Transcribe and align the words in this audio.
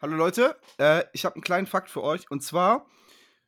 Hallo 0.00 0.16
Leute, 0.16 0.58
äh, 0.78 1.04
ich 1.12 1.24
habe 1.24 1.36
einen 1.36 1.44
kleinen 1.44 1.66
Fakt 1.66 1.88
für 1.90 2.02
euch. 2.02 2.30
Und 2.30 2.42
zwar, 2.42 2.86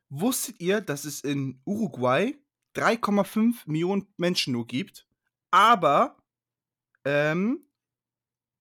wusstet 0.08 0.61
ihr, 0.61 0.80
dass 0.80 1.04
es 1.04 1.21
in 1.21 1.61
Uruguay 1.65 2.38
3,5 2.75 3.62
Millionen 3.67 4.07
Menschen 4.17 4.53
nur 4.53 4.67
gibt? 4.67 5.06
Aber 5.51 6.17
ähm, 7.04 7.67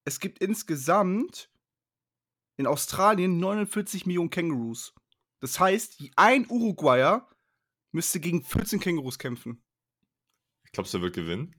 es 0.03 0.19
gibt 0.19 0.39
insgesamt 0.39 1.49
in 2.57 2.67
Australien 2.67 3.40
49 3.40 4.06
Millionen 4.06 4.29
Kängurus. 4.29 4.94
Das 5.40 5.60
heißt, 5.60 6.04
ein 6.15 6.49
Uruguayer 6.49 7.29
müsste 7.92 8.20
gegen 8.20 8.44
14 8.44 8.79
Kängurus 8.79 9.20
kämpfen. 9.20 9.63
Glaubst 10.72 10.94
du, 10.94 10.97
er 10.97 11.04
wird 11.04 11.15
gewinnen? 11.15 11.56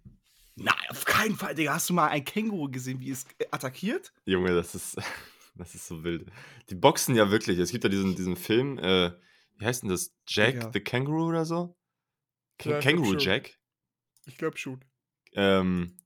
Nein, 0.57 0.75
auf 0.89 1.05
keinen 1.05 1.37
Fall, 1.37 1.55
Digga. 1.55 1.75
Hast 1.75 1.91
du 1.91 1.95
mal 1.95 2.09
ein 2.09 2.25
Känguru 2.25 2.71
gesehen, 2.71 3.01
wie 3.01 3.11
es 3.11 3.27
attackiert? 3.51 4.13
Junge, 4.25 4.55
das 4.55 4.75
ist, 4.75 4.97
das 5.59 5.75
ist 5.75 5.87
so 5.87 6.05
wild. 6.05 6.31
Die 6.71 6.75
boxen 6.75 7.15
ja 7.17 7.31
wirklich. 7.31 7.59
Es 7.59 7.71
gibt 7.71 7.85
ja 7.85 7.91
diesen, 7.91 8.15
diesen 8.15 8.37
Film, 8.37 8.79
äh, 8.79 9.13
wie 9.59 9.65
heißt 9.65 9.83
denn 9.83 9.91
das? 9.91 10.15
Jack 10.29 10.55
Ja. 10.55 10.71
the 10.73 10.81
Kangaroo 10.81 11.29
oder 11.29 11.45
so? 11.45 11.57
Ja, 11.57 11.75
ich 12.59 12.65
glaub 12.65 12.81
Kangaroo 12.83 13.13
schon. 13.13 13.19
Jack? 13.19 13.59
Ich 14.27 14.39
glaube 14.39 14.57
schon. 14.59 14.85
Ähm, 15.33 15.97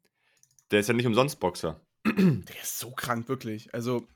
der 0.70 0.80
ist 0.80 0.88
ja 0.88 0.94
nicht 0.94 1.06
umsonst 1.06 1.40
Boxer. 1.40 1.84
Der 2.06 2.62
ist 2.62 2.78
so 2.78 2.92
krank, 2.92 3.28
wirklich. 3.28 3.74
Also, 3.74 4.08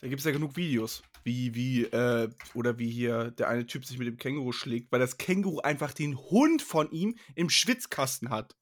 da 0.00 0.08
gibt 0.08 0.20
es 0.20 0.24
ja 0.26 0.30
genug 0.32 0.56
Videos. 0.56 1.02
Wie, 1.24 1.54
wie, 1.56 1.84
äh, 1.84 2.30
oder 2.54 2.78
wie 2.78 2.88
hier 2.88 3.32
der 3.32 3.48
eine 3.48 3.66
Typ 3.66 3.84
sich 3.84 3.98
mit 3.98 4.06
dem 4.06 4.16
Känguru 4.16 4.52
schlägt, 4.52 4.92
weil 4.92 5.00
das 5.00 5.18
Känguru 5.18 5.58
einfach 5.58 5.92
den 5.92 6.16
Hund 6.16 6.62
von 6.62 6.88
ihm 6.92 7.16
im 7.34 7.50
Schwitzkasten 7.50 8.30
hat. 8.30 8.56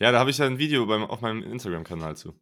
Ja, 0.00 0.10
da 0.10 0.18
habe 0.20 0.30
ich 0.30 0.38
ja 0.38 0.46
ein 0.46 0.58
Video 0.58 0.86
beim, 0.86 1.02
auf 1.02 1.20
meinem 1.20 1.42
Instagram-Kanal 1.42 2.16
zu. 2.16 2.40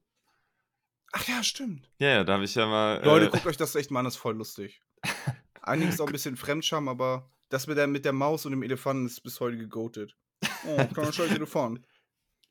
Ach 1.19 1.27
ja, 1.29 1.43
stimmt. 1.43 1.88
Ja, 1.98 2.09
ja, 2.09 2.25
da 2.25 2.34
habe 2.34 2.45
ich 2.45 2.55
ja 2.55 2.66
mal. 2.66 3.02
Leute, 3.02 3.27
äh, 3.27 3.30
guckt 3.30 3.47
euch 3.47 3.57
das 3.57 3.74
echt 3.74 3.91
mal 3.91 4.01
an, 4.01 4.05
das 4.05 4.16
ist 4.16 4.20
voll 4.20 4.37
lustig. 4.37 4.83
Einiges 5.62 5.98
auch 5.98 6.07
ein 6.07 6.12
bisschen 6.12 6.37
Fremdscham, 6.37 6.88
aber 6.88 7.30
das 7.49 7.66
mit 7.66 7.79
der, 7.79 7.87
mit 7.87 8.04
der 8.04 8.13
Maus 8.13 8.45
und 8.45 8.51
dem 8.51 8.63
Elefanten 8.63 9.07
ist 9.07 9.23
bis 9.23 9.41
heute 9.41 9.57
gegoatet. 9.57 10.15
Oh, 10.66 10.76
kleiner 10.95 11.15
scheiß 11.15 11.30
Elefant. 11.30 11.80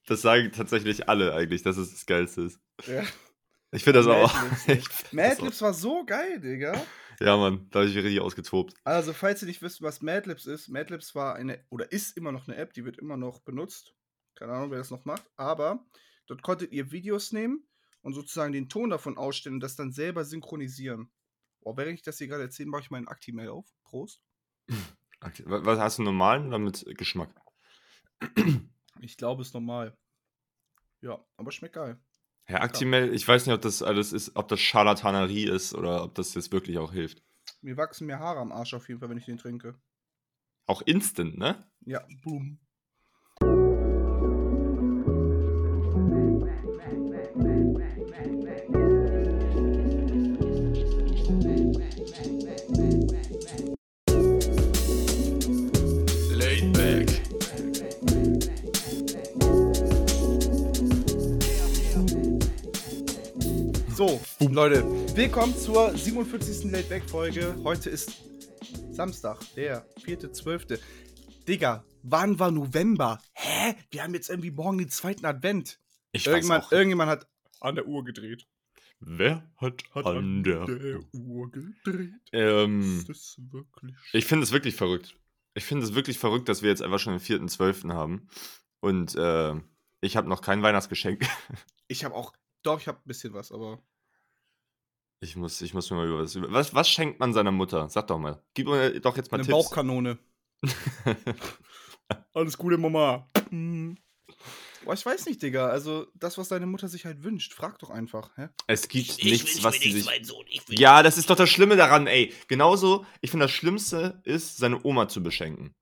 das 0.07 0.23
sagen 0.23 0.51
tatsächlich 0.51 1.07
alle 1.07 1.35
eigentlich, 1.35 1.61
dass 1.61 1.77
es 1.77 1.91
das 1.91 2.07
Geilste 2.07 2.41
ist. 2.41 2.59
Ja. 2.87 3.03
Ich 3.69 3.83
finde 3.83 3.99
das 3.99 4.07
auch. 4.07 4.33
Madlibs, 5.11 5.61
war 5.61 5.73
so 5.75 6.03
geil, 6.03 6.39
Digga. 6.39 6.73
Ja, 7.19 7.37
Mann, 7.37 7.67
da 7.69 7.79
habe 7.79 7.89
ich 7.89 7.95
mich 7.95 8.03
richtig 8.03 8.21
ausgetobt. 8.21 8.73
Also, 8.83 9.13
falls 9.13 9.43
ihr 9.43 9.47
nicht 9.47 9.61
wisst, 9.61 9.83
was 9.83 10.01
Madlibs 10.01 10.47
ist, 10.47 10.69
Madlibs 10.69 11.13
war 11.13 11.35
eine, 11.35 11.63
oder 11.69 11.91
ist 11.91 12.17
immer 12.17 12.31
noch 12.31 12.47
eine 12.47 12.57
App, 12.57 12.73
die 12.73 12.83
wird 12.83 12.97
immer 12.97 13.15
noch 13.15 13.41
benutzt. 13.41 13.93
Keine 14.33 14.53
Ahnung, 14.53 14.71
wer 14.71 14.79
das 14.79 14.89
noch 14.89 15.05
macht. 15.05 15.23
Aber 15.37 15.85
dort 16.25 16.41
konntet 16.41 16.71
ihr 16.71 16.91
Videos 16.91 17.31
nehmen 17.31 17.63
und 18.05 18.13
sozusagen 18.13 18.53
den 18.53 18.69
Ton 18.69 18.91
davon 18.91 19.17
ausstellen 19.17 19.55
und 19.55 19.59
das 19.61 19.75
dann 19.75 19.91
selber 19.91 20.23
synchronisieren. 20.25 21.11
Boah, 21.61 21.75
während 21.75 21.95
ich 21.95 22.03
das 22.03 22.19
hier 22.19 22.27
gerade 22.27 22.43
erzähle, 22.43 22.69
mache 22.69 22.83
ich 22.83 22.91
meinen 22.91 23.07
Actimel 23.07 23.49
auf. 23.49 23.65
Prost. 23.83 24.21
Okay. 25.21 25.43
wa- 25.47 25.65
Was 25.65 25.79
hast 25.79 25.97
du 25.97 26.03
normalen 26.03 26.47
oder 26.47 26.59
mit 26.59 26.85
Geschmack? 26.99 27.33
Ich 29.01 29.17
glaube, 29.17 29.41
es 29.41 29.47
ist 29.49 29.53
normal. 29.55 29.97
Ja, 31.01 31.25
aber 31.37 31.51
schmeckt 31.51 31.73
geil. 31.75 31.99
Herr 32.43 32.61
Actimel, 32.61 33.11
ich 33.11 33.27
weiß 33.27 33.47
nicht, 33.47 33.55
ob 33.55 33.61
das 33.61 33.81
alles 33.81 34.13
ist, 34.13 34.35
ob 34.35 34.47
das 34.49 34.59
Scharlatanerie 34.59 35.45
ist 35.49 35.73
oder 35.73 36.03
ob 36.03 36.13
das 36.13 36.35
jetzt 36.35 36.51
wirklich 36.51 36.77
auch 36.77 36.91
hilft. 36.93 37.23
Mir 37.61 37.75
wachsen 37.75 38.05
mir 38.05 38.19
Haare 38.19 38.39
am 38.39 38.51
Arsch 38.51 38.75
auf 38.75 38.87
jeden 38.87 38.99
Fall, 38.99 39.09
wenn 39.09 39.17
ich 39.17 39.25
den 39.25 39.39
trinke. 39.39 39.81
Auch 40.67 40.83
instant, 40.83 41.39
ne? 41.39 41.67
Ja, 41.81 42.07
boom. 42.23 42.59
So, 63.95 64.19
Leute, 64.41 64.83
willkommen 65.15 65.55
zur 65.57 65.97
47. 65.97 66.69
Late 66.69 66.89
Back 66.89 67.09
Folge. 67.09 67.55
Heute 67.63 67.89
ist 67.89 68.23
Samstag, 68.91 69.39
der 69.55 69.89
4.12. 70.01 70.79
Digga, 71.47 71.85
wann 72.03 72.37
war 72.37 72.51
November? 72.51 73.21
Hä? 73.31 73.73
Wir 73.91 74.03
haben 74.03 74.13
jetzt 74.13 74.29
irgendwie 74.29 74.51
morgen 74.51 74.79
den 74.79 74.89
zweiten 74.89 75.25
Advent. 75.25 75.79
Ich 76.11 76.27
Irgendjemand, 76.27 76.63
weiß 76.63 76.67
auch. 76.67 76.71
irgendjemand 76.73 77.09
hat 77.09 77.27
an 77.61 77.75
der 77.75 77.87
Uhr 77.87 78.03
gedreht. 78.03 78.45
Wer 78.99 79.49
hat, 79.55 79.85
an 79.93 80.43
der... 80.43 80.67
Uhr 81.13 81.49
gedreht. 81.51 82.13
Ähm, 82.33 82.97
Ist 82.99 83.07
das 83.07 83.37
wirklich? 83.49 83.95
ich 84.11 84.25
finde 84.25 84.43
es 84.43 84.51
wirklich 84.51 84.75
verrückt. 84.75 85.15
Ich 85.53 85.63
finde 85.63 85.85
es 85.85 85.95
wirklich 85.95 86.19
verrückt, 86.19 86.49
dass 86.49 86.61
wir 86.61 86.69
jetzt 86.69 86.81
einfach 86.81 86.99
schon 86.99 87.13
den 87.13 87.21
4.12. 87.21 87.93
haben. 87.93 88.27
Und 88.81 89.15
äh, 89.15 89.53
ich 90.01 90.17
habe 90.17 90.27
noch 90.27 90.41
kein 90.41 90.61
Weihnachtsgeschenk. 90.61 91.25
Ich 91.87 92.03
habe 92.03 92.15
auch, 92.15 92.33
doch, 92.65 92.79
ich 92.79 92.87
habe 92.87 92.97
ein 92.99 93.07
bisschen 93.07 93.33
was, 93.33 93.51
aber 93.51 93.79
Ich 95.21 95.35
muss, 95.35 95.61
ich 95.61 95.73
muss 95.73 95.89
mir 95.89 95.97
mal 95.97 96.07
über 96.07 96.19
was, 96.23 96.35
über 96.35 96.51
was. 96.51 96.73
Was 96.73 96.89
schenkt 96.89 97.19
man 97.19 97.33
seiner 97.33 97.51
Mutter? 97.51 97.89
Sag 97.89 98.07
doch 98.07 98.19
mal. 98.19 98.41
Gib 98.53 98.67
mir 98.67 98.99
doch 98.99 99.15
jetzt 99.17 99.31
mal 99.31 99.37
eine 99.37 99.45
Tipps. 99.45 99.53
Bauchkanone. 99.57 100.17
Alles 102.33 102.57
Gute, 102.57 102.77
Mama. 102.77 103.27
Boah, 104.83 104.93
ich 104.93 105.05
weiß 105.05 105.25
nicht, 105.25 105.41
Digga. 105.41 105.67
Also, 105.67 106.07
das, 106.13 106.37
was 106.37 106.49
deine 106.49 106.65
Mutter 106.67 106.87
sich 106.87 107.05
halt 107.05 107.23
wünscht, 107.23 107.53
frag 107.53 107.79
doch 107.79 107.89
einfach. 107.89 108.35
Hä? 108.37 108.49
Es 108.67 108.87
gibt 108.87 109.17
Ich 109.17 109.23
nichts, 109.23 109.55
wünsch 109.55 109.63
was 109.63 109.79
nichts, 109.79 109.93
sich. 109.95 110.05
mein 110.05 110.23
Sohn. 110.23 110.45
Ich 110.49 110.61
Ja, 110.77 111.01
das 111.01 111.17
ist 111.17 111.29
doch 111.29 111.35
das 111.35 111.49
Schlimme 111.49 111.75
daran, 111.75 112.07
ey. 112.07 112.33
Genauso, 112.47 113.05
ich 113.21 113.31
finde, 113.31 113.45
das 113.45 113.51
Schlimmste 113.51 114.21
ist, 114.25 114.57
seine 114.57 114.83
Oma 114.85 115.07
zu 115.07 115.23
beschenken. 115.23 115.73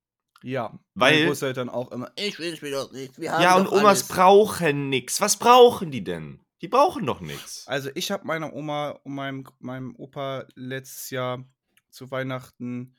Ja. 0.41 0.77
Weil- 0.93 1.13
Meine 1.15 1.25
Großeltern 1.27 1.69
auch 1.69 1.91
immer. 1.91 2.11
Ich 2.15 2.37
wünsch 2.39 2.61
mir 2.61 2.71
doch 2.71 2.91
nichts. 2.91 3.19
Wir 3.19 3.31
haben 3.33 3.41
Ja, 3.43 3.55
und 3.57 3.67
Omas 3.67 3.83
alles. 3.85 4.07
brauchen 4.09 4.89
nix. 4.89 5.19
Was 5.21 5.37
brauchen 5.37 5.91
die 5.91 6.03
denn? 6.03 6.39
Die 6.63 6.69
brauchen 6.69 7.05
doch 7.05 7.19
nix. 7.19 7.67
Also, 7.67 7.89
ich 7.93 8.09
habe 8.09 8.25
meiner 8.25 8.53
Oma 8.53 8.91
und 9.03 9.13
meinem, 9.13 9.43
meinem 9.59 9.95
Opa 9.97 10.47
letztes 10.55 11.09
Jahr 11.09 11.43
zu 11.89 12.09
Weihnachten 12.09 12.95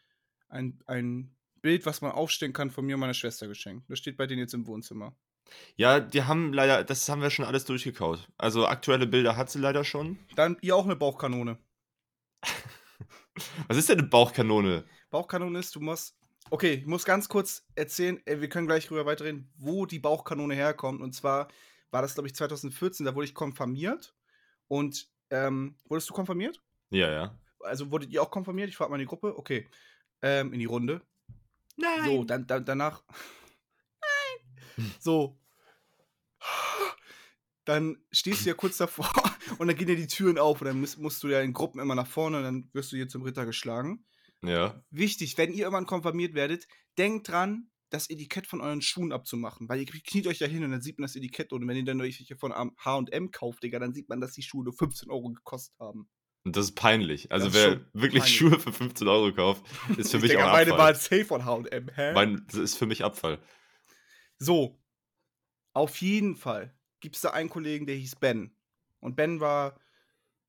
ein, 0.51 0.79
ein 0.87 1.35
Bild, 1.63 1.87
was 1.87 2.03
man 2.03 2.13
aufstellen 2.13 2.53
kann, 2.53 2.71
von 2.71 2.85
mir 2.85 2.97
und 2.97 3.01
meiner 3.01 3.15
Schwester 3.15 3.49
geschenkt. 3.49 3.89
Das 3.89 3.99
steht 3.99 4.19
bei 4.19 4.27
denen 4.27 4.41
jetzt 4.41 4.53
im 4.53 4.67
Wohnzimmer. 4.67 5.17
Ja, 5.77 5.99
die 5.99 6.25
haben 6.25 6.53
leider, 6.53 6.85
das 6.85 7.09
haben 7.09 7.23
wir 7.23 7.31
schon 7.31 7.47
alles 7.47 7.65
durchgekaut. 7.65 8.29
Also 8.37 8.67
aktuelle 8.67 9.07
Bilder 9.07 9.35
hat 9.35 9.49
sie 9.49 9.61
leider 9.61 9.83
schon. 9.83 10.19
Dann 10.37 10.59
ihr 10.61 10.77
auch 10.77 10.85
eine 10.85 10.97
Bauchkanone. 10.97 11.57
Was 13.69 13.79
ist 13.79 13.89
denn 13.89 13.99
eine 13.99 14.09
Bauchkanone? 14.09 14.85
Bauchkanone 15.09 15.59
ist, 15.59 15.75
du 15.75 15.81
musst. 15.81 16.19
Okay, 16.51 16.75
ich 16.75 16.87
muss 16.87 17.07
ganz 17.07 17.31
kurz 17.31 17.67
erzählen, 17.75 18.21
äh, 18.27 18.43
wir 18.43 18.51
können 18.51 18.67
gleich 18.67 18.87
drüber 18.89 19.07
weiterreden, 19.07 19.51
wo 19.57 19.87
die 19.87 20.01
Bauchkanone 20.01 20.55
herkommt. 20.55 21.01
Und 21.01 21.15
zwar 21.15 21.49
war 21.95 22.03
das, 22.03 22.15
glaube 22.15 22.27
ich, 22.27 22.35
2014, 22.35 23.07
da 23.07 23.15
wurde 23.15 23.27
ich 23.27 23.35
konfirmiert. 23.35 24.17
Und 24.67 25.09
ähm, 25.31 25.77
wurdest 25.89 26.11
du 26.11 26.15
konfirmiert? 26.15 26.61
Ja, 26.91 27.09
ja. 27.09 27.39
Also 27.61 27.93
wurdet 27.93 28.11
ihr 28.11 28.21
auch 28.21 28.33
konfirmiert? 28.33 28.69
Ich 28.69 28.77
frage 28.77 28.91
mal 28.91 28.97
in 28.97 29.03
die 29.03 29.07
Gruppe. 29.07 29.39
Okay. 29.39 29.69
Ähm, 30.21 30.53
in 30.53 30.59
die 30.59 30.65
Runde. 30.65 31.03
Nein. 31.77 32.05
So, 32.05 32.25
dann, 32.25 32.49
dann 32.49 32.65
danach. 32.65 33.05
Nein. 34.77 34.93
So. 34.99 35.39
Dann 37.65 37.97
stehst 38.11 38.45
du 38.45 38.49
ja 38.49 38.55
kurz 38.55 38.77
davor 38.77 39.11
und 39.59 39.69
dann 39.69 39.77
gehen 39.77 39.89
ja 39.89 39.95
die 39.95 40.09
Türen 40.09 40.37
auf 40.37 40.61
und 40.61 40.67
dann 40.67 40.81
musst, 40.81 40.99
musst 40.99 41.23
du 41.23 41.29
ja 41.29 41.43
in 41.43 41.53
Gruppen 41.53 41.81
immer 41.81 41.95
nach 41.95 42.09
vorne 42.09 42.39
und 42.39 42.43
dann 42.43 42.71
wirst 42.73 42.91
du 42.91 42.97
hier 42.97 43.09
zum 43.09 43.23
Ritter 43.23 43.47
geschlagen. 43.47 44.05
Ja. 44.43 44.83
Wichtig, 44.91 45.39
wenn 45.39 45.53
ihr 45.53 45.61
irgendwann 45.61 45.87
konfirmiert 45.87 46.35
werdet, 46.35 46.67
denkt 46.99 47.29
dran, 47.29 47.71
das 47.95 48.11
Etikett 48.11 48.47
von 48.47 48.61
euren 48.61 48.83
Schuhen 48.83 49.13
abzumachen, 49.13 49.69
weil 49.69 49.81
ihr 49.81 49.87
kniet 49.87 50.27
euch 50.27 50.41
ja 50.41 50.47
hin 50.47 50.65
und 50.65 50.73
dann 50.73 50.83
sieht 50.83 50.99
man 50.99 51.05
das 51.07 51.17
Etikett 51.17 51.53
und 51.53 51.67
wenn 51.67 51.77
ihr 51.77 51.85
dann 51.85 52.01
welche 52.01 52.37
von 52.37 52.53
H&M 52.53 53.31
kauft, 53.31 53.63
Digga, 53.63 53.79
dann 53.79 53.95
sieht 53.95 54.09
man, 54.09 54.21
dass 54.21 54.33
die 54.33 54.43
Schuhe 54.43 54.65
nur 54.65 54.73
15 54.73 55.11
Euro 55.11 55.31
gekostet 55.31 55.79
haben. 55.79 56.09
Und 56.45 56.57
das 56.57 56.67
ist 56.67 56.75
peinlich. 56.75 57.33
Also 57.33 57.47
ist 57.47 57.55
wer 57.55 57.81
wirklich 57.95 58.23
peinlich. 58.25 58.37
Schuhe 58.37 58.61
für 58.61 58.73
15 58.73 59.09
Euro 59.09 59.33
kauft, 59.33 59.65
ist 59.97 60.11
für 60.11 60.19
mich 60.21 60.31
Digga, 60.31 60.49
auch 60.49 60.53
meine 60.53 60.73
Abfall. 60.73 60.87
waren 60.87 60.95
safe 60.95 61.25
von 61.25 61.45
H&M, 61.45 61.89
hä? 61.95 62.13
Mein, 62.13 62.45
das 62.49 62.57
ist 62.57 62.77
für 62.77 62.87
mich 62.87 63.05
Abfall. 63.05 63.39
So, 64.39 64.83
auf 65.73 65.97
jeden 65.99 66.37
Fall 66.37 66.77
gibt 67.01 67.17
es 67.17 67.23
da 67.23 67.31
einen 67.31 67.49
Kollegen, 67.49 67.87
der 67.87 67.97
hieß 67.97 68.17
Ben. 68.17 68.57
Und 69.01 69.17
Ben 69.17 69.41
war, 69.41 69.79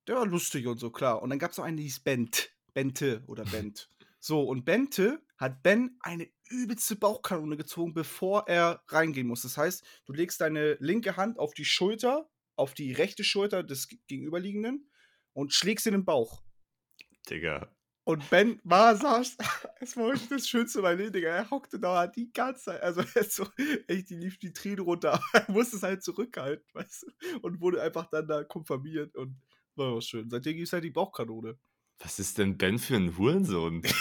der 0.07 0.15
war 0.15 0.25
lustig 0.25 0.67
und 0.67 0.79
so, 0.79 0.89
klar. 0.89 1.21
Und 1.21 1.29
dann 1.29 1.39
gab 1.39 1.51
es 1.51 1.57
noch 1.57 1.65
einen, 1.65 1.77
der 1.77 1.83
hieß 1.83 2.01
Bent. 2.01 2.51
Bente 2.73 3.23
oder 3.27 3.45
Bent. 3.45 3.89
So, 4.27 4.41
und 4.41 4.65
Bente 4.65 5.21
hat 5.37 5.61
Ben 5.61 5.99
eine 5.99 6.27
übelste 6.49 6.95
Bauchkanone 6.95 7.57
gezogen, 7.57 7.93
bevor 7.93 8.47
er 8.47 8.81
reingehen 8.87 9.27
muss. 9.27 9.43
Das 9.43 9.55
heißt, 9.55 9.85
du 10.07 10.13
legst 10.13 10.41
deine 10.41 10.77
linke 10.79 11.15
Hand 11.15 11.37
auf 11.37 11.53
die 11.53 11.63
Schulter, 11.63 12.27
auf 12.55 12.73
die 12.73 12.91
rechte 12.91 13.23
Schulter 13.23 13.61
des 13.61 13.87
Gegenüberliegenden 14.07 14.89
und 15.33 15.53
schlägst 15.53 15.85
in 15.85 15.91
den 15.91 16.05
Bauch. 16.05 16.41
Digga. 17.29 17.69
Und 18.03 18.27
Ben 18.31 18.59
war, 18.63 18.95
saß, 18.95 19.37
es 19.79 19.95
war 19.95 20.07
wirklich 20.07 20.29
das 20.29 20.49
Schönste 20.49 20.81
mein 20.81 20.97
Leben, 20.97 21.13
Digga. 21.13 21.29
Er 21.29 21.51
hockte 21.51 21.79
da 21.79 22.07
die 22.07 22.33
ganze 22.33 22.63
Zeit, 22.63 22.81
also 22.81 23.01
er 23.13 23.21
ist 23.21 23.35
so, 23.35 23.45
echt, 23.87 24.09
die 24.09 24.15
lief 24.15 24.39
die 24.39 24.53
Tränen 24.53 24.79
runter, 24.79 25.21
er 25.33 25.51
musste 25.51 25.75
es 25.75 25.83
halt 25.83 26.01
zurückhalten, 26.01 26.65
weißt 26.73 27.03
du, 27.03 27.39
und 27.41 27.61
wurde 27.61 27.79
einfach 27.79 28.09
dann 28.09 28.27
da 28.27 28.43
konfirmiert 28.43 29.15
und 29.15 29.39
war 29.75 29.93
auch 29.93 30.01
schön. 30.01 30.31
Seitdem 30.31 30.55
gibt 30.55 30.65
es 30.65 30.73
halt 30.73 30.83
die 30.83 30.89
Bauchkanone. 30.89 31.59
Was 31.99 32.19
ist 32.19 32.37
denn 32.37 32.57
Ben 32.57 32.79
für 32.79 32.95
ein 32.95 33.17
Hurensohn? 33.17 33.81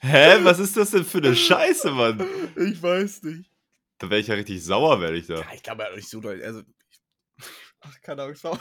Hä? 0.00 0.38
Was 0.42 0.58
ist 0.58 0.76
das 0.76 0.90
denn 0.92 1.04
für 1.04 1.18
eine 1.18 1.34
Scheiße, 1.34 1.90
Mann? 1.90 2.24
Ich 2.56 2.82
weiß 2.82 3.22
nicht. 3.24 3.50
Da 3.98 4.08
wäre 4.10 4.20
ich 4.20 4.28
ja 4.28 4.34
richtig 4.34 4.64
sauer, 4.64 5.00
werde 5.00 5.18
ich 5.18 5.26
da. 5.26 5.40
Ja, 5.40 5.46
ich 5.54 5.62
glaube 5.62 5.82
ja 5.82 5.94
nicht 5.94 6.08
so 6.08 6.20
doll. 6.20 6.40
Also, 6.42 6.62
ach, 7.80 8.00
keine 8.02 8.22
Ahnung, 8.22 8.36
sorry. 8.36 8.60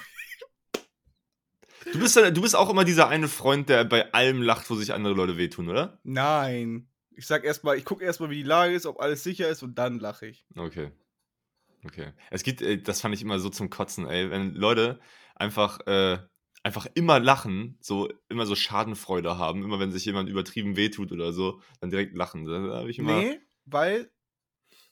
Du 1.93 1.99
bist, 1.99 2.15
du 2.15 2.41
bist 2.41 2.55
auch 2.55 2.69
immer 2.69 2.83
dieser 2.83 3.07
eine 3.07 3.27
Freund, 3.27 3.69
der 3.69 3.85
bei 3.85 4.11
allem 4.13 4.41
lacht, 4.41 4.69
wo 4.69 4.75
sich 4.75 4.93
andere 4.93 5.13
Leute 5.13 5.37
wehtun, 5.37 5.69
oder? 5.69 5.99
Nein. 6.03 6.89
Ich 7.11 7.27
sag 7.27 7.43
erstmal, 7.43 7.77
ich 7.77 7.85
gucke 7.85 8.03
erstmal, 8.03 8.29
wie 8.29 8.37
die 8.37 8.43
Lage 8.43 8.73
ist, 8.73 8.85
ob 8.85 8.99
alles 8.99 9.23
sicher 9.23 9.47
ist 9.47 9.63
und 9.63 9.77
dann 9.77 9.99
lache 9.99 10.27
ich. 10.27 10.45
Okay. 10.55 10.91
Okay. 11.85 12.11
Es 12.29 12.43
gibt, 12.43 12.61
ey, 12.61 12.81
das 12.81 13.01
fand 13.01 13.15
ich 13.15 13.21
immer 13.21 13.39
so 13.39 13.49
zum 13.49 13.69
Kotzen, 13.69 14.07
ey, 14.07 14.29
wenn 14.29 14.53
Leute 14.53 14.99
einfach, 15.35 15.79
äh, 15.87 16.19
einfach 16.67 16.85
immer 16.95 17.19
lachen, 17.19 17.77
so 17.79 18.09
immer 18.27 18.45
so 18.45 18.53
Schadenfreude 18.55 19.37
haben, 19.37 19.63
immer 19.63 19.79
wenn 19.79 19.91
sich 19.91 20.05
jemand 20.05 20.29
übertrieben 20.29 20.75
wehtut 20.75 21.11
oder 21.11 21.31
so, 21.31 21.61
dann 21.79 21.89
direkt 21.89 22.13
lachen. 22.13 22.45
Da, 22.45 22.85
ich 22.85 22.99
immer. 22.99 23.21
Nee, 23.21 23.39
weil, 23.65 24.11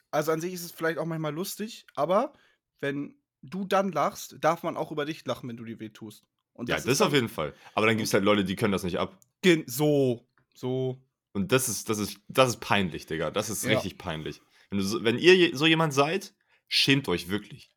also 0.09 0.31
an 0.31 0.39
sich 0.39 0.53
ist 0.53 0.63
es 0.63 0.71
vielleicht 0.71 0.97
auch 0.97 1.05
manchmal 1.05 1.33
lustig, 1.33 1.85
aber 1.95 2.33
wenn 2.79 3.17
du 3.41 3.65
dann 3.65 3.91
lachst, 3.91 4.37
darf 4.39 4.63
man 4.63 4.77
auch 4.77 4.91
über 4.91 5.05
dich 5.05 5.25
lachen, 5.25 5.49
wenn 5.49 5.57
du 5.57 5.65
dir 5.65 5.79
weh 5.79 5.89
tust. 5.89 6.23
Und 6.53 6.69
ja, 6.69 6.79
das, 6.79 7.01
auf 7.01 7.13
jeden 7.13 7.29
Fall. 7.29 7.53
Aber 7.73 7.85
dann 7.85 7.97
gibt 7.97 8.07
es 8.07 8.13
halt 8.13 8.23
Leute, 8.23 8.45
die 8.45 8.55
können 8.55 8.71
das 8.71 8.83
nicht 8.83 8.97
ab. 8.97 9.19
So, 9.65 10.25
so. 10.53 11.03
Und 11.33 11.51
das 11.51 11.67
ist, 11.67 11.89
das 11.89 11.99
ist, 11.99 12.17
das 12.29 12.47
ist 12.49 12.61
peinlich, 12.61 13.05
Digga. 13.05 13.29
Das 13.29 13.49
ist 13.49 13.65
Ja. 13.65 13.71
richtig 13.71 13.97
peinlich. 13.97 14.41
Wenn, 14.69 14.81
so, 14.81 15.03
wenn 15.03 15.19
ihr 15.19 15.55
so 15.55 15.65
jemand 15.65 15.93
seid, 15.93 16.33
schämt 16.69 17.09
euch 17.09 17.27
wirklich. 17.27 17.69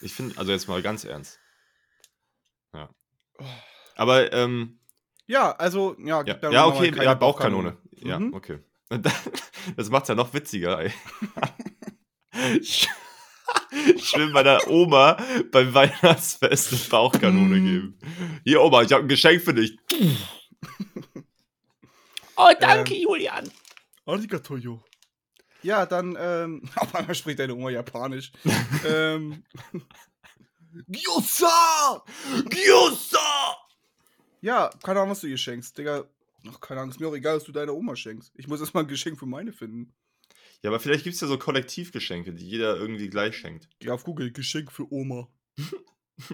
Ich 0.00 0.14
finde, 0.14 0.38
also 0.38 0.50
jetzt 0.50 0.66
mal 0.66 0.80
ganz 0.80 1.04
ernst. 1.04 1.38
Ja. 3.40 3.46
Aber, 3.96 4.32
ähm, 4.32 4.78
Ja, 5.26 5.52
also, 5.52 5.96
ja, 5.98 6.22
ja, 6.24 6.50
ja 6.50 6.66
okay, 6.66 6.90
keine 6.90 7.04
ja, 7.04 7.14
Bauchkanone. 7.14 7.76
Ja, 7.96 8.18
Mhm. 8.18 8.34
okay. 8.34 8.58
Das 9.76 9.90
macht's 9.90 10.08
ja 10.08 10.14
noch 10.14 10.32
witziger, 10.32 10.78
ey. 10.80 10.92
Ich 13.96 14.12
will 14.16 14.30
meiner 14.30 14.66
Oma 14.68 15.16
beim 15.50 15.72
Weihnachtsfest 15.74 16.72
eine 16.72 16.80
Bauchkanone 16.90 17.56
Mm. 17.56 17.64
geben. 17.64 17.98
Hier, 18.44 18.60
Oma, 18.62 18.82
ich 18.82 18.92
habe 18.92 19.04
ein 19.04 19.08
Geschenk 19.08 19.42
für 19.42 19.54
dich. 19.54 19.76
Oh, 22.36 22.50
danke, 22.60 22.94
Julian. 22.94 23.50
Arigato, 24.04 24.56
yo. 24.56 24.82
Ja, 25.62 25.86
dann, 25.86 26.16
ähm, 26.20 26.62
auf 26.76 26.94
einmal 26.94 27.14
spricht 27.14 27.38
deine 27.38 27.54
Oma 27.54 27.70
Japanisch. 27.70 28.32
ähm, 28.86 29.42
Gyoza! 30.88 32.04
Gyoza! 32.48 33.56
ja, 34.40 34.70
keine 34.82 35.00
Ahnung, 35.00 35.10
was 35.12 35.20
du 35.20 35.26
ihr 35.26 35.38
schenkst, 35.38 35.76
Digga. 35.76 36.04
Ach, 36.48 36.60
keine 36.60 36.80
Ahnung, 36.80 36.90
ist 36.90 37.00
mir 37.00 37.08
auch 37.08 37.14
egal, 37.14 37.36
was 37.36 37.44
du 37.44 37.52
deiner 37.52 37.74
Oma 37.74 37.96
schenkst. 37.96 38.32
Ich 38.36 38.46
muss 38.46 38.60
erstmal 38.60 38.84
ein 38.84 38.88
Geschenk 38.88 39.18
für 39.18 39.26
meine 39.26 39.52
finden. 39.52 39.92
Ja, 40.62 40.70
aber 40.70 40.80
vielleicht 40.80 41.04
gibt's 41.04 41.20
ja 41.20 41.26
so 41.26 41.38
Kollektivgeschenke, 41.38 42.32
die 42.32 42.48
jeder 42.48 42.76
irgendwie 42.76 43.08
gleich 43.08 43.36
schenkt. 43.36 43.68
Geh 43.80 43.90
auf 43.90 44.04
Google, 44.04 44.32
Geschenk 44.32 44.72
für 44.72 44.90
Oma. 44.92 45.28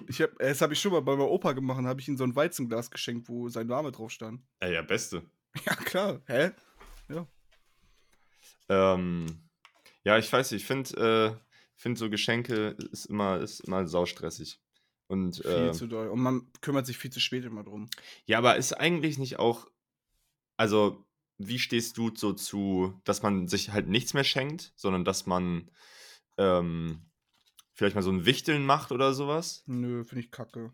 Ich 0.06 0.22
hab, 0.22 0.38
das 0.38 0.60
habe 0.60 0.74
ich 0.74 0.80
schon 0.80 0.92
mal 0.92 1.00
bei 1.00 1.16
meinem 1.16 1.26
Opa 1.26 1.54
gemacht, 1.54 1.82
habe 1.84 2.00
ich 2.00 2.06
ihm 2.06 2.16
so 2.16 2.22
ein 2.22 2.36
Weizenglas 2.36 2.88
geschenkt, 2.88 3.28
wo 3.28 3.48
sein 3.48 3.66
Name 3.66 3.90
drauf 3.90 4.12
stand. 4.12 4.40
Ja, 4.62 4.68
ja, 4.68 4.82
beste. 4.82 5.28
Ja, 5.66 5.74
klar. 5.74 6.22
Hä? 6.26 6.52
Ähm, 8.68 9.26
ja, 10.04 10.18
ich 10.18 10.32
weiß 10.32 10.50
nicht, 10.50 10.62
ich 10.62 10.66
finde 10.66 11.36
äh, 11.40 11.51
find 11.82 11.98
so 11.98 12.08
Geschenke 12.08 12.76
ist 12.92 13.06
immer, 13.06 13.40
ist 13.40 13.60
immer 13.60 13.88
saustressig. 13.88 14.60
Und, 15.08 15.42
Viel 15.42 15.68
äh, 15.68 15.72
zu 15.72 15.88
doll. 15.88 16.08
Und 16.08 16.20
man 16.20 16.50
kümmert 16.60 16.86
sich 16.86 16.96
viel 16.96 17.10
zu 17.10 17.20
spät 17.20 17.44
immer 17.44 17.64
drum. 17.64 17.90
ja, 18.24 18.38
aber 18.38 18.56
ist 18.56 18.72
eigentlich 18.72 19.18
nicht 19.18 19.38
auch, 19.38 19.66
also, 20.56 21.04
wie 21.38 21.58
stehst 21.58 21.98
du 21.98 22.14
so 22.14 22.32
zu, 22.32 23.00
dass 23.04 23.22
man 23.22 23.48
sich 23.48 23.72
halt 23.72 23.88
nichts 23.88 24.14
mehr 24.14 24.22
schenkt, 24.22 24.72
sondern 24.76 25.04
dass 25.04 25.26
man 25.26 25.70
ähm, 26.38 27.10
vielleicht 27.74 27.96
mal 27.96 28.02
so 28.02 28.12
ein 28.12 28.26
Wichteln 28.26 28.64
macht 28.64 28.92
oder 28.92 29.12
sowas? 29.12 29.64
Nö, 29.66 30.04
finde 30.04 30.24
ich 30.24 30.30
kacke. 30.30 30.72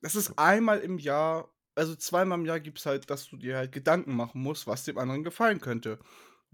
Das 0.00 0.16
ist 0.16 0.38
einmal 0.38 0.80
im 0.80 0.98
Jahr, 0.98 1.54
also 1.74 1.94
zweimal 1.94 2.38
im 2.38 2.46
Jahr 2.46 2.60
gibt 2.60 2.78
es 2.78 2.86
halt, 2.86 3.10
dass 3.10 3.28
du 3.28 3.36
dir 3.36 3.58
halt 3.58 3.72
Gedanken 3.72 4.16
machen 4.16 4.40
musst, 4.40 4.66
was 4.66 4.84
dem 4.84 4.96
anderen 4.96 5.22
gefallen 5.22 5.60
könnte. 5.60 5.98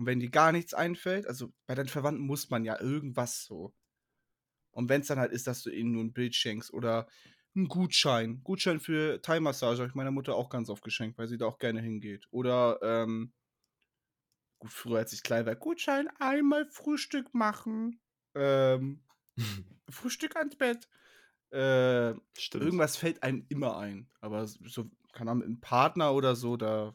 Und 0.01 0.07
wenn 0.07 0.19
dir 0.19 0.31
gar 0.31 0.51
nichts 0.51 0.73
einfällt, 0.73 1.27
also 1.27 1.53
bei 1.67 1.75
deinen 1.75 1.91
Verwandten 1.91 2.25
muss 2.25 2.49
man 2.49 2.65
ja 2.65 2.81
irgendwas 2.81 3.45
so. 3.45 3.75
Und 4.71 4.89
wenn 4.89 5.03
es 5.03 5.09
dann 5.09 5.19
halt 5.19 5.31
ist, 5.31 5.47
dass 5.47 5.63
du 5.63 5.69
ihnen 5.69 5.93
nur 5.93 6.03
ein 6.03 6.15
Bild 6.15 6.35
schenkst 6.35 6.73
oder 6.73 7.07
einen 7.55 7.69
Gutschein. 7.69 8.43
Gutschein 8.43 8.81
für 8.81 9.21
Thai-Massage 9.21 9.81
habe 9.83 9.91
ich 9.91 9.95
meiner 9.95 10.11
Mutter 10.11 10.37
auch 10.37 10.49
ganz 10.49 10.71
oft 10.71 10.83
geschenkt, 10.83 11.19
weil 11.19 11.29
sie 11.29 11.37
da 11.37 11.45
auch 11.45 11.59
gerne 11.59 11.83
hingeht. 11.83 12.29
Oder, 12.31 12.79
ähm, 12.81 13.35
gut, 14.59 14.73
früher 14.73 14.97
als 15.01 15.13
ich 15.13 15.23
klein 15.23 15.45
war, 15.45 15.55
Gutschein, 15.55 16.09
einmal 16.19 16.65
Frühstück 16.65 17.35
machen. 17.35 18.01
Ähm, 18.35 19.05
Frühstück 19.91 20.35
ans 20.35 20.57
Bett. 20.57 20.89
Äh, 21.51 22.15
Stimmt. 22.39 22.65
irgendwas 22.65 22.97
fällt 22.97 23.23
einem 23.23 23.45
immer 23.51 23.77
ein. 23.77 24.09
Aber 24.21 24.47
so, 24.47 24.91
keine 25.13 25.33
Ahnung, 25.33 25.41
mit 25.41 25.49
einem 25.49 25.61
Partner 25.61 26.15
oder 26.15 26.37
so, 26.37 26.57
da. 26.57 26.95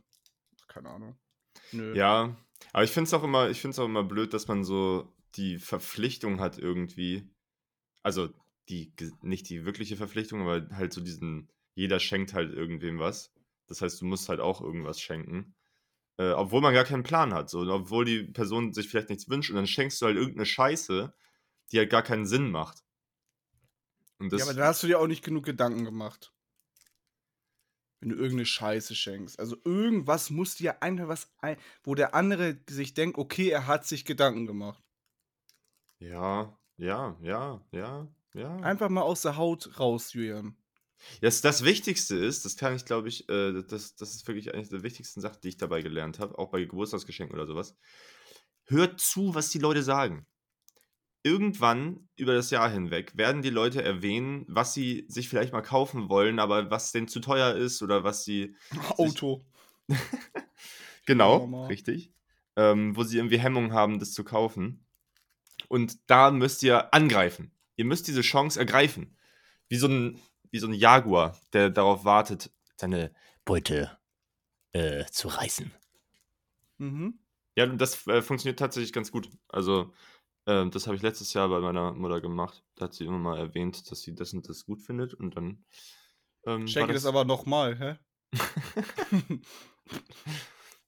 Keine 0.68 0.90
Ahnung. 0.90 1.19
Nö. 1.71 1.95
Ja, 1.95 2.35
aber 2.73 2.83
ich 2.83 2.91
finde 2.91 3.07
es 3.07 3.13
auch 3.13 3.23
immer, 3.23 3.50
ich 3.50 3.62
finde 3.62 3.73
es 3.73 3.79
auch 3.79 3.85
immer 3.85 4.03
blöd, 4.03 4.33
dass 4.33 4.47
man 4.47 4.63
so 4.63 5.13
die 5.35 5.57
Verpflichtung 5.57 6.39
hat 6.39 6.57
irgendwie. 6.57 7.29
Also 8.03 8.29
die 8.69 8.94
nicht 9.21 9.50
die 9.50 9.65
wirkliche 9.65 9.95
Verpflichtung, 9.95 10.41
aber 10.41 10.67
halt 10.75 10.94
so 10.94 11.01
diesen, 11.01 11.50
jeder 11.75 12.00
schenkt 12.00 12.33
halt 12.33 12.53
irgendwem 12.53 13.00
was. 13.00 13.33
Das 13.67 13.81
heißt, 13.81 14.01
du 14.01 14.06
musst 14.06 14.29
halt 14.29 14.39
auch 14.39 14.62
irgendwas 14.62 15.00
schenken. 15.00 15.56
Äh, 16.17 16.31
obwohl 16.31 16.62
man 16.62 16.73
gar 16.73 16.85
keinen 16.85 17.03
Plan 17.03 17.33
hat. 17.33 17.50
So, 17.50 17.59
und 17.59 17.69
obwohl 17.69 18.06
die 18.06 18.23
Person 18.23 18.73
sich 18.73 18.88
vielleicht 18.88 19.09
nichts 19.09 19.29
wünscht 19.29 19.50
und 19.50 19.57
dann 19.57 19.67
schenkst 19.67 20.01
du 20.01 20.06
halt 20.06 20.15
irgendeine 20.15 20.45
Scheiße, 20.45 21.13
die 21.71 21.77
halt 21.77 21.89
gar 21.89 22.03
keinen 22.03 22.25
Sinn 22.25 22.51
macht. 22.51 22.83
Und 24.17 24.31
das, 24.31 24.39
ja, 24.39 24.45
aber 24.45 24.53
da 24.53 24.67
hast 24.67 24.81
du 24.81 24.88
dir 24.88 25.00
auch 25.00 25.07
nicht 25.07 25.25
genug 25.25 25.45
Gedanken 25.45 25.83
gemacht. 25.83 26.33
Wenn 28.00 28.09
du 28.09 28.15
irgendeine 28.15 28.45
Scheiße 28.45 28.94
schenkst. 28.95 29.39
Also 29.39 29.57
irgendwas 29.63 30.30
muss 30.30 30.56
dir 30.56 30.83
einfach 30.83 31.07
was 31.07 31.30
ein, 31.39 31.57
wo 31.83 31.95
der 31.95 32.13
andere 32.13 32.59
sich 32.69 32.94
denkt, 32.94 33.18
okay, 33.18 33.50
er 33.50 33.68
hat 33.68 33.86
sich 33.86 34.06
Gedanken 34.06 34.45
gemacht. 34.45 34.83
ja, 36.00 36.57
ja, 36.77 37.18
ja, 37.21 37.65
ja, 37.71 38.07
ja. 38.33 38.56
Einfach 38.57 38.89
mal 38.89 39.01
aus 39.01 39.21
der 39.21 39.38
Haut 39.38 39.80
raus, 39.80 40.13
Julian. 40.13 40.57
Das, 41.21 41.42
das 41.42 41.63
Wichtigste 41.63 42.15
ist, 42.15 42.45
das 42.45 42.57
kann 42.57 42.75
ich 42.75 42.86
glaube 42.86 43.07
ich, 43.09 43.29
äh, 43.29 43.63
das, 43.63 43.96
das 43.96 44.15
ist 44.15 44.27
wirklich 44.27 44.53
eine 44.53 44.67
der 44.67 44.84
wichtigsten 44.84 45.22
Sachen, 45.22 45.39
die 45.41 45.50
ich 45.50 45.58
dabei 45.58 45.81
gelernt 45.81 46.20
habe, 46.20 46.38
auch 46.38 46.51
bei 46.51 46.63
Geburtstagsgeschenken 46.63 47.36
oder 47.36 47.48
sowas. 47.48 47.75
Hört 48.65 49.00
zu, 49.00 49.36
was 49.36 49.50
die 49.50 49.60
Leute 49.60 49.84
sagen. 49.84 50.25
Irgendwann 51.25 52.08
über 52.17 52.36
das 52.36 52.51
Jahr 52.51 52.70
hinweg 52.70 53.17
werden 53.17 53.41
die 53.41 53.50
Leute 53.50 53.82
erwähnen, 53.82 54.46
was 54.48 54.75
sie 54.75 55.05
sich 55.08 55.27
vielleicht 55.27 55.53
mal 55.53 55.63
kaufen 55.63 56.08
wollen, 56.08 56.38
aber 56.38 56.70
was 56.70 56.91
denen 56.91 57.08
zu 57.08 57.20
teuer 57.20 57.55
ist 57.55 57.82
oder 57.82 58.03
was 58.03 58.24
sie. 58.24 58.55
Auto. 58.98 59.44
Genau, 61.08 61.67
richtig. 61.67 62.12
Ähm, 62.55 62.96
wo 62.96 63.03
sie 63.03 63.17
irgendwie 63.17 63.38
Hemmungen 63.38 63.74
haben, 63.74 64.00
das 64.00 64.13
zu 64.13 64.24
kaufen. 64.24 64.84
Und 65.67 66.00
da 66.10 66.32
müsst 66.32 66.63
ihr 66.63 66.96
angreifen. 66.96 67.51
Ihr 67.75 67.86
müsst 67.86 68.08
diese 68.08 68.22
Chance 68.22 68.60
ergreifen. 68.60 69.15
Wie 69.67 69.75
so 69.75 69.88
ein, 69.88 70.20
wie 70.50 70.58
so 70.58 70.65
ein 70.65 70.74
Jaguar, 70.74 71.39
der 71.53 71.70
darauf 71.70 72.05
wartet, 72.05 72.50
seine 72.75 73.13
Beute 73.46 73.96
äh, 74.72 75.05
zu 75.12 75.27
reißen. 75.27 75.72
Mhm. 76.79 77.20
Ja, 77.55 77.67
das 77.67 78.08
äh, 78.08 78.24
funktioniert 78.24 78.60
tatsächlich 78.60 78.94
ganz 78.94 79.12
gut. 79.12 79.29
Also, 79.48 79.94
ähm, 80.48 80.72
das 80.72 80.88
habe 80.88 80.96
ich 80.96 81.02
letztes 81.02 81.34
Jahr 81.34 81.50
bei 81.50 81.60
meiner 81.60 81.94
Mutter 81.94 82.22
gemacht. 82.22 82.64
Da 82.75 82.86
hat 82.86 82.94
sie 82.94 83.06
immer 83.06 83.20
mal 83.20 83.38
erwähnt, 83.38 83.90
dass 83.92 84.02
sie 84.02 84.16
das 84.16 84.34
und 84.34 84.48
das 84.48 84.66
gut 84.66 84.82
findet. 84.82 85.14
Und 85.14 85.36
dann. 85.36 85.66
Ähm, 86.46 86.62
war 86.62 86.68
Schenke 86.68 86.94
das 86.94 87.06
aber 87.06 87.25
nochmal, 87.25 87.78
hä? 87.80 87.98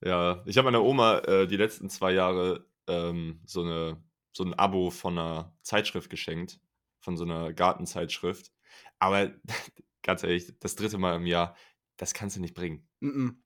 Ja, 0.04 0.44
ich 0.46 0.58
habe 0.58 0.66
meiner 0.66 0.84
Oma 0.84 1.20
äh, 1.20 1.48
die 1.48 1.58
letzten 1.58 1.90
zwei 1.90 2.12
Jahre 2.12 2.68
ähm, 2.88 3.42
so, 3.46 3.64
eine, 3.64 4.04
so 4.32 4.44
ein 4.44 4.54
Abo 4.54 4.92
von 4.92 5.18
einer 5.18 5.58
Zeitschrift 5.64 6.10
geschenkt. 6.10 6.60
Von 7.00 7.18
so 7.18 7.24
einer 7.24 7.54
Gartenzeitschrift. 7.54 8.52
Aber 9.00 9.32
ganz 10.04 10.24
ehrlich, 10.24 10.54
das 10.60 10.76
dritte 10.76 10.98
Mal 10.98 11.16
im 11.16 11.26
Jahr, 11.26 11.56
das 11.98 12.14
kannst 12.14 12.36
du 12.36 12.42
nicht 12.42 12.54
bringen. 12.54 12.88
Mhm. 13.00 13.44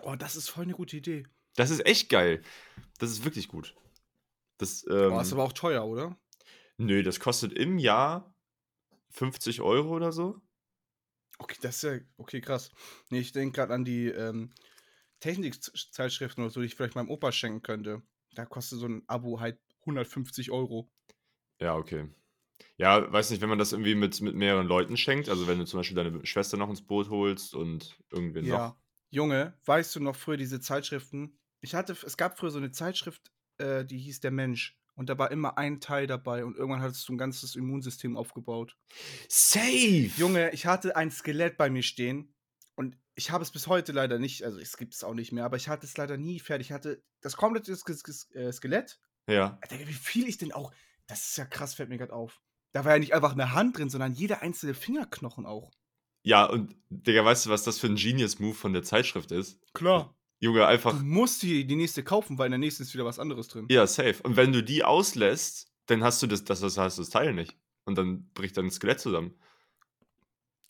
Oh, 0.00 0.16
das 0.16 0.36
ist 0.36 0.48
voll 0.48 0.64
eine 0.64 0.74
gute 0.74 0.96
Idee. 0.96 1.24
Das 1.56 1.70
ist 1.70 1.86
echt 1.86 2.08
geil. 2.08 2.42
Das 2.98 3.10
ist 3.10 3.24
wirklich 3.24 3.48
gut. 3.48 3.76
Das, 4.58 4.84
ähm, 4.88 5.12
Oh, 5.12 5.20
ist 5.20 5.32
aber 5.32 5.44
auch 5.44 5.52
teuer, 5.52 5.84
oder? 5.86 6.16
Nö, 6.78 7.02
das 7.02 7.20
kostet 7.20 7.52
im 7.52 7.78
Jahr 7.78 8.34
50 9.10 9.60
Euro 9.60 9.94
oder 9.96 10.12
so. 10.12 10.40
Okay, 11.38 11.56
das 11.60 11.76
ist 11.76 11.82
ja, 11.82 11.98
okay, 12.16 12.40
krass. 12.40 12.70
Nee, 13.10 13.18
ich 13.20 13.32
denke 13.32 13.56
gerade 13.56 13.74
an 13.74 13.84
die 13.84 14.06
ähm, 14.06 14.52
Technikzeitschriften 15.20 16.44
oder 16.44 16.50
so, 16.52 16.60
die 16.60 16.66
ich 16.66 16.74
vielleicht 16.76 16.94
meinem 16.94 17.10
Opa 17.10 17.32
schenken 17.32 17.62
könnte. 17.62 18.02
Da 18.34 18.46
kostet 18.46 18.78
so 18.80 18.86
ein 18.86 19.02
Abo 19.08 19.40
halt 19.40 19.60
150 19.86 20.50
Euro. 20.50 20.90
Ja, 21.60 21.76
okay. 21.76 22.08
Ja, 22.78 23.12
weiß 23.12 23.30
nicht, 23.30 23.42
wenn 23.42 23.50
man 23.50 23.58
das 23.58 23.72
irgendwie 23.72 23.94
mit, 23.96 24.20
mit 24.22 24.34
mehreren 24.36 24.66
Leuten 24.68 24.96
schenkt, 24.96 25.28
also 25.28 25.46
wenn 25.48 25.58
du 25.58 25.66
zum 25.66 25.80
Beispiel 25.80 25.96
deine 25.96 26.26
Schwester 26.26 26.56
noch 26.58 26.70
ins 26.70 26.86
Boot 26.86 27.10
holst 27.10 27.54
und 27.54 27.98
irgendwen 28.10 28.48
noch. 28.48 28.58
Ja. 28.58 28.80
Junge, 29.10 29.58
weißt 29.64 29.94
du 29.96 30.00
noch 30.00 30.16
früher 30.16 30.36
diese 30.36 30.60
Zeitschriften? 30.60 31.38
Ich 31.60 31.74
hatte, 31.74 31.92
es 31.92 32.16
gab 32.16 32.38
früher 32.38 32.50
so 32.50 32.58
eine 32.58 32.72
Zeitschrift, 32.72 33.32
äh, 33.58 33.84
die 33.84 33.98
hieß 33.98 34.20
Der 34.20 34.30
Mensch. 34.30 34.78
Und 34.96 35.08
da 35.08 35.18
war 35.18 35.32
immer 35.32 35.58
ein 35.58 35.80
Teil 35.80 36.06
dabei 36.06 36.44
und 36.44 36.56
irgendwann 36.56 36.80
hattest 36.80 37.08
du 37.08 37.12
ein 37.12 37.18
ganzes 37.18 37.56
Immunsystem 37.56 38.16
aufgebaut. 38.16 38.76
Safe! 39.28 40.10
Junge, 40.16 40.52
ich 40.52 40.66
hatte 40.66 40.94
ein 40.94 41.10
Skelett 41.10 41.56
bei 41.56 41.68
mir 41.68 41.82
stehen 41.82 42.32
und 42.76 42.96
ich 43.16 43.30
habe 43.30 43.42
es 43.42 43.50
bis 43.50 43.66
heute 43.66 43.92
leider 43.92 44.18
nicht, 44.18 44.44
also 44.44 44.58
es 44.58 44.76
gibt 44.76 44.94
es 44.94 45.02
auch 45.02 45.14
nicht 45.14 45.32
mehr, 45.32 45.44
aber 45.44 45.56
ich 45.56 45.68
hatte 45.68 45.86
es 45.86 45.96
leider 45.96 46.16
nie 46.16 46.38
fertig. 46.38 46.68
Ich 46.68 46.72
hatte 46.72 47.02
das 47.20 47.36
komplette 47.36 47.72
äh, 47.72 48.52
Skelett. 48.52 49.00
Ja. 49.26 49.58
Alter, 49.62 49.78
wie 49.80 49.92
viel 49.92 50.28
ich 50.28 50.38
denn 50.38 50.52
auch. 50.52 50.72
Das 51.06 51.26
ist 51.26 51.38
ja 51.38 51.44
krass, 51.44 51.74
fällt 51.74 51.88
mir 51.88 51.98
gerade 51.98 52.12
auf. 52.12 52.40
Da 52.72 52.84
war 52.84 52.92
ja 52.92 52.98
nicht 52.98 53.14
einfach 53.14 53.32
eine 53.32 53.52
Hand 53.52 53.78
drin, 53.78 53.90
sondern 53.90 54.14
jeder 54.14 54.42
einzelne 54.42 54.74
Fingerknochen 54.74 55.46
auch. 55.46 55.70
Ja, 56.22 56.46
und 56.46 56.74
Digga, 56.88 57.24
weißt 57.24 57.46
du, 57.46 57.50
was 57.50 57.64
das 57.64 57.78
für 57.78 57.86
ein 57.86 57.96
Genius-Move 57.96 58.54
von 58.54 58.72
der 58.72 58.82
Zeitschrift 58.82 59.30
ist? 59.30 59.60
Klar. 59.74 60.16
Junge, 60.44 60.58
Du 60.60 60.66
einfach. 60.66 61.00
musst 61.02 61.42
die, 61.42 61.66
die 61.66 61.76
nächste 61.76 62.04
kaufen, 62.04 62.36
weil 62.38 62.46
in 62.46 62.52
der 62.52 62.58
nächsten 62.58 62.82
ist 62.82 62.92
wieder 62.94 63.04
was 63.06 63.18
anderes 63.18 63.48
drin. 63.48 63.66
Ja, 63.70 63.86
safe. 63.86 64.22
Und 64.22 64.36
wenn 64.36 64.52
du 64.52 64.62
die 64.62 64.84
auslässt, 64.84 65.72
dann 65.86 66.04
hast 66.04 66.22
du 66.22 66.26
das, 66.26 66.44
das, 66.44 66.60
das 66.60 66.76
hast 66.76 66.98
du 66.98 67.02
das 67.02 67.10
Teil 67.10 67.32
nicht. 67.32 67.56
Und 67.84 67.96
dann 67.96 68.30
bricht 68.34 68.56
dein 68.56 68.70
Skelett 68.70 69.00
zusammen. 69.00 69.34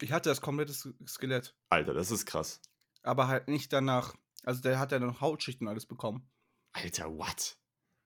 Ich 0.00 0.12
hatte 0.12 0.28
das 0.28 0.40
komplette 0.40 0.72
Skelett. 1.06 1.56
Alter, 1.70 1.92
das 1.94 2.10
ist 2.10 2.26
krass. 2.26 2.60
Aber 3.02 3.28
halt 3.28 3.48
nicht 3.48 3.72
danach. 3.72 4.14
Also 4.44 4.60
der 4.62 4.78
hat 4.78 4.92
ja 4.92 4.98
noch 4.98 5.20
Hautschichten 5.20 5.66
und 5.66 5.70
alles 5.72 5.86
bekommen. 5.86 6.28
Alter, 6.72 7.10
what? 7.16 7.56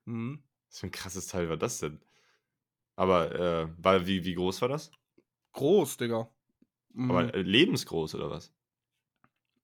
Mhm. 0.04 0.42
Was 0.68 0.78
für 0.80 0.86
ein 0.86 0.90
krasses 0.92 1.26
Teil 1.26 1.48
war 1.48 1.56
das 1.56 1.78
denn? 1.78 2.00
Aber, 2.96 3.34
äh, 3.34 3.68
war, 3.78 4.06
wie, 4.06 4.24
wie 4.24 4.34
groß 4.34 4.60
war 4.62 4.68
das? 4.68 4.90
Groß, 5.52 5.96
Digga. 5.98 6.30
Mhm. 6.92 7.10
Aber 7.10 7.34
äh, 7.34 7.42
lebensgroß 7.42 8.14
oder 8.14 8.30
was? 8.30 8.52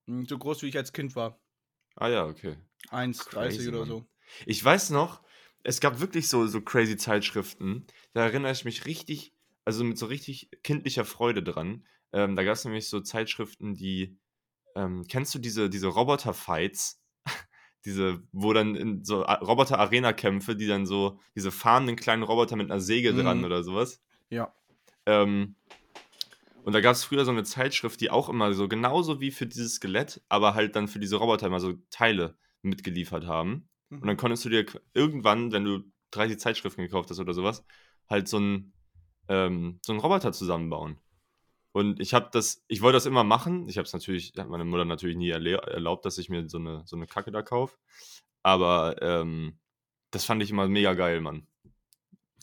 Mhm, 0.07 0.27
so 0.27 0.39
groß 0.39 0.63
wie 0.63 0.69
ich 0.69 0.77
als 0.77 0.93
Kind 0.93 1.17
war. 1.17 1.39
Ah 1.97 2.09
ja, 2.09 2.27
okay. 2.27 2.57
1,30 2.91 3.29
Crazy, 3.31 3.69
oder 3.69 3.79
Mann. 3.81 3.89
so. 3.89 4.07
Ich 4.47 4.63
weiß 4.65 4.91
noch, 4.91 5.23
es 5.63 5.81
gab 5.81 6.01
wirklich 6.01 6.29
so, 6.29 6.47
so 6.47 6.61
crazy 6.61 6.97
Zeitschriften. 6.97 7.87
Da 8.13 8.25
erinnere 8.25 8.53
ich 8.53 8.65
mich 8.65 8.87
richtig, 8.87 9.33
also 9.65 9.85
mit 9.85 9.97
so 9.99 10.07
richtig 10.07 10.51
kindlicher 10.63 11.05
Freude 11.05 11.43
dran. 11.43 11.87
Ähm, 12.13 12.37
da 12.37 12.45
gab 12.45 12.55
es 12.55 12.65
nämlich 12.65 12.89
so 12.89 13.01
Zeitschriften, 13.01 13.75
die, 13.75 14.19
ähm, 14.77 15.05
kennst 15.09 15.35
du 15.35 15.39
diese, 15.39 15.71
diese 15.71 15.87
Roboter-Fights? 15.89 17.01
diese, 17.85 18.23
wo 18.33 18.53
dann 18.53 18.75
in 18.77 19.05
so 19.05 19.23
Roboter-Arena-Kämpfe, 19.23 20.57
die 20.57 20.67
dann 20.67 20.87
so, 20.87 21.19
diese 21.35 21.51
fahrenden 21.51 21.97
kleinen 21.97 22.23
Roboter 22.23 22.57
mit 22.57 22.71
einer 22.71 22.81
Säge 22.81 23.15
dran 23.15 23.39
Mhm. 23.39 23.45
oder 23.45 23.63
sowas. 23.63 24.03
Ja. 24.31 24.55
Ähm, 25.07 25.55
und 26.65 26.73
da 26.73 26.81
gab 26.81 26.93
es 26.93 27.05
früher 27.05 27.25
so 27.25 27.31
eine 27.31 27.45
Zeitschrift, 27.45 28.01
die 28.01 28.11
auch 28.11 28.29
immer 28.29 28.53
so 28.55 28.69
genauso 28.69 29.21
wie 29.21 29.31
für 29.31 29.47
dieses 29.47 29.75
Skelett, 29.77 30.23
aber 30.29 30.55
halt 30.55 30.77
dann 30.77 30.89
für 30.89 30.99
diese 30.99 31.17
Roboter 31.17 31.47
immer 31.47 31.61
so 31.61 31.75
Teile 31.91 32.39
mitgeliefert 32.63 33.27
haben. 33.27 33.69
Und 33.91 34.07
dann 34.07 34.17
Mhm. 34.17 34.19
konntest 34.19 34.45
du 34.45 34.49
dir 34.49 34.65
irgendwann, 34.95 35.53
wenn 35.53 35.65
du 35.65 35.81
30 36.11 36.39
Zeitschriften 36.39 36.83
gekauft 36.83 37.11
hast 37.11 37.21
oder 37.21 37.35
sowas, 37.35 37.65
halt 38.09 38.29
so 38.29 38.39
einen, 38.39 38.73
ähm, 39.29 39.79
so 39.85 39.93
einen 39.93 40.01
Roboter 40.01 40.33
zusammenbauen. 40.33 40.99
Und 41.73 42.01
ich 42.01 42.15
habe 42.15 42.29
das, 42.33 42.65
ich 42.69 42.83
wollte 42.83 42.97
das 42.97 43.07
immer 43.07 43.25
machen. 43.25 43.69
Ich 43.69 43.77
habe 43.79 43.85
es 43.87 43.93
natürlich, 43.93 44.33
hat 44.39 44.49
meine 44.49 44.65
Mutter 44.65 44.85
natürlich 44.85 45.17
nie 45.17 45.31
erlaubt, 45.31 46.05
dass 46.07 46.19
ich 46.19 46.29
mir 46.31 46.49
so 46.49 46.59
eine, 46.59 46.83
so 46.87 46.97
eine 46.97 47.07
Kacke 47.07 47.31
da 47.33 47.43
kaufe. 47.43 47.77
Aber 48.43 49.03
ähm, 49.03 49.59
das 50.13 50.25
fand 50.25 50.43
ich 50.43 50.51
immer 50.51 50.69
mega 50.69 50.95
geil, 50.95 51.21
Mann. 51.21 51.47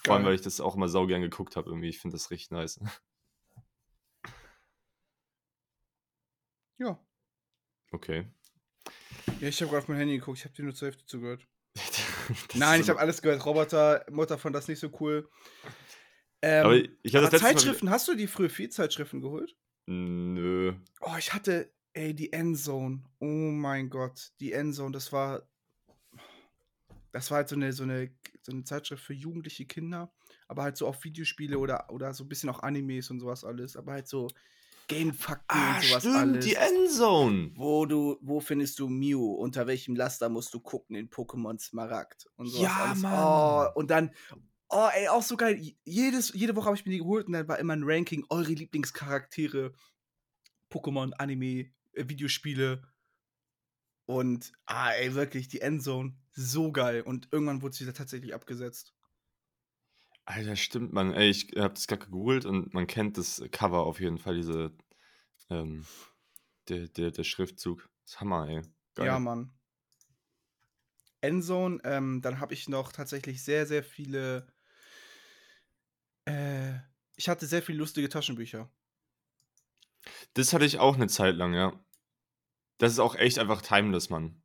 Vor 0.03 0.15
allem, 0.15 0.25
weil 0.25 0.35
ich 0.35 0.41
das 0.41 0.59
auch 0.59 0.75
immer 0.75 0.89
saugern 0.89 1.21
geguckt 1.21 1.55
habe, 1.55 1.69
irgendwie. 1.69 1.89
Ich 1.89 1.99
finde 1.99 2.15
das 2.15 2.29
richtig 2.31 2.51
nice. 2.51 2.79
Ja. 6.81 6.99
Okay. 7.91 8.25
Ja, 9.39 9.47
ich 9.47 9.61
habe 9.61 9.69
gerade 9.69 9.83
auf 9.83 9.87
mein 9.87 9.97
Handy 9.97 10.17
geguckt. 10.17 10.39
Ich 10.39 10.45
habe 10.45 10.55
dir 10.55 10.63
nur 10.63 10.73
zur 10.73 10.87
Hälfte 10.87 11.05
zugehört. 11.05 11.47
Nein, 12.55 12.79
ist 12.79 12.85
ich 12.85 12.89
habe 12.89 12.99
alles 12.99 13.21
gehört. 13.21 13.45
Roboter, 13.45 14.03
Mutter 14.09 14.39
fand 14.39 14.55
das 14.55 14.67
nicht 14.67 14.79
so 14.79 14.89
cool. 14.99 15.29
Ähm, 16.41 16.65
Aber 16.65 16.75
ich 16.75 17.15
hatte 17.15 17.27
aber 17.27 17.29
das. 17.29 17.41
Zeitschriften, 17.41 17.91
hast 17.91 18.07
du 18.07 18.15
die 18.15 18.25
früher 18.25 18.49
viel 18.49 18.69
Zeitschriften 18.69 19.21
geholt? 19.21 19.55
Nö. 19.85 20.73
Oh, 21.01 21.15
ich 21.19 21.33
hatte, 21.33 21.71
ey, 21.93 22.15
die 22.15 22.33
Endzone. 22.33 23.03
Oh 23.19 23.25
mein 23.25 23.91
Gott, 23.91 24.31
die 24.39 24.53
Endzone, 24.53 24.91
das 24.91 25.13
war. 25.13 25.47
Das 27.11 27.29
war 27.29 27.37
halt 27.37 27.49
so 27.49 27.55
eine, 27.55 27.73
so 27.73 27.83
eine, 27.83 28.09
so 28.41 28.53
eine 28.53 28.63
Zeitschrift 28.63 29.03
für 29.03 29.13
jugendliche 29.13 29.65
Kinder, 29.65 30.11
aber 30.47 30.63
halt 30.63 30.77
so 30.77 30.87
auf 30.87 31.03
Videospiele 31.03 31.59
oder, 31.59 31.91
oder 31.91 32.13
so 32.13 32.23
ein 32.23 32.29
bisschen 32.29 32.49
auch 32.49 32.63
Animes 32.63 33.11
und 33.11 33.19
sowas 33.19 33.43
alles, 33.43 33.75
aber 33.75 33.91
halt 33.91 34.07
so 34.07 34.29
Game-Fakten 34.91 35.45
Ah, 35.57 35.75
und 35.77 35.83
sowas 35.83 36.01
stimmt, 36.03 36.15
alles. 36.17 36.45
die 36.45 36.55
Endzone. 36.55 37.51
wo 37.55 37.85
du, 37.85 38.17
wo 38.21 38.39
findest 38.39 38.79
du 38.79 38.87
Mew? 38.87 39.33
Unter 39.35 39.67
welchem 39.67 39.95
Laster 39.95 40.29
musst 40.29 40.53
du 40.53 40.59
gucken 40.59 40.95
in 40.95 41.09
Pokémon 41.09 41.59
Smaragd? 41.59 42.27
Und 42.35 42.47
sowas 42.47 42.61
Ja, 42.63 42.85
alles. 42.85 42.99
Mann. 43.01 43.13
Oh, 43.73 43.79
und 43.79 43.89
dann, 43.91 44.11
oh, 44.69 44.87
ey, 44.93 45.07
auch 45.07 45.23
so 45.23 45.37
geil. 45.37 45.59
Jedes, 45.83 46.33
jede 46.33 46.55
Woche 46.55 46.65
habe 46.65 46.75
ich 46.75 46.85
mir 46.85 46.91
die 46.91 46.99
geholt 46.99 47.27
und 47.27 47.33
dann 47.33 47.47
war 47.47 47.59
immer 47.59 47.73
ein 47.73 47.83
Ranking, 47.83 48.25
eure 48.29 48.51
Lieblingscharaktere, 48.51 49.73
Pokémon, 50.71 51.11
Anime, 51.17 51.71
äh, 51.93 52.07
Videospiele. 52.07 52.81
Und, 54.05 54.51
ah, 54.65 54.91
ey, 54.91 55.13
wirklich, 55.15 55.47
die 55.47 55.61
Endzone, 55.61 56.15
so 56.33 56.71
geil. 56.71 57.01
Und 57.01 57.29
irgendwann 57.31 57.61
wurde 57.61 57.75
sie 57.75 57.85
da 57.85 57.91
tatsächlich 57.93 58.33
abgesetzt. 58.33 58.93
Alter, 60.25 60.55
stimmt, 60.55 60.93
man. 60.93 61.13
Ey, 61.13 61.29
ich 61.29 61.47
habe 61.57 61.73
das 61.73 61.87
gerade 61.87 62.05
gegoogelt 62.05 62.45
und 62.45 62.73
man 62.73 62.87
kennt 62.87 63.17
das 63.17 63.43
Cover 63.51 63.85
auf 63.85 63.99
jeden 63.99 64.17
Fall, 64.17 64.35
diese, 64.35 64.71
ähm, 65.49 65.85
der, 66.69 66.87
der, 66.87 67.11
der 67.11 67.23
Schriftzug. 67.23 67.89
Das 68.03 68.13
ist 68.13 68.21
Hammer, 68.21 68.47
ey. 68.47 68.61
Geil. 68.95 69.07
Ja, 69.07 69.19
Mann. 69.19 69.51
Endzone, 71.21 71.79
ähm, 71.83 72.21
dann 72.21 72.39
habe 72.39 72.53
ich 72.53 72.67
noch 72.67 72.91
tatsächlich 72.91 73.43
sehr, 73.43 73.65
sehr 73.65 73.83
viele. 73.83 74.47
Äh, 76.25 76.79
ich 77.15 77.29
hatte 77.29 77.45
sehr 77.45 77.61
viele 77.61 77.77
lustige 77.79 78.09
Taschenbücher. 78.09 78.69
Das 80.33 80.53
hatte 80.53 80.65
ich 80.65 80.79
auch 80.79 80.95
eine 80.95 81.07
Zeit 81.07 81.35
lang, 81.35 81.53
ja. 81.53 81.73
Das 82.79 82.93
ist 82.93 82.99
auch 82.99 83.15
echt 83.15 83.39
einfach 83.39 83.61
timeless, 83.61 84.09
Mann. 84.09 84.41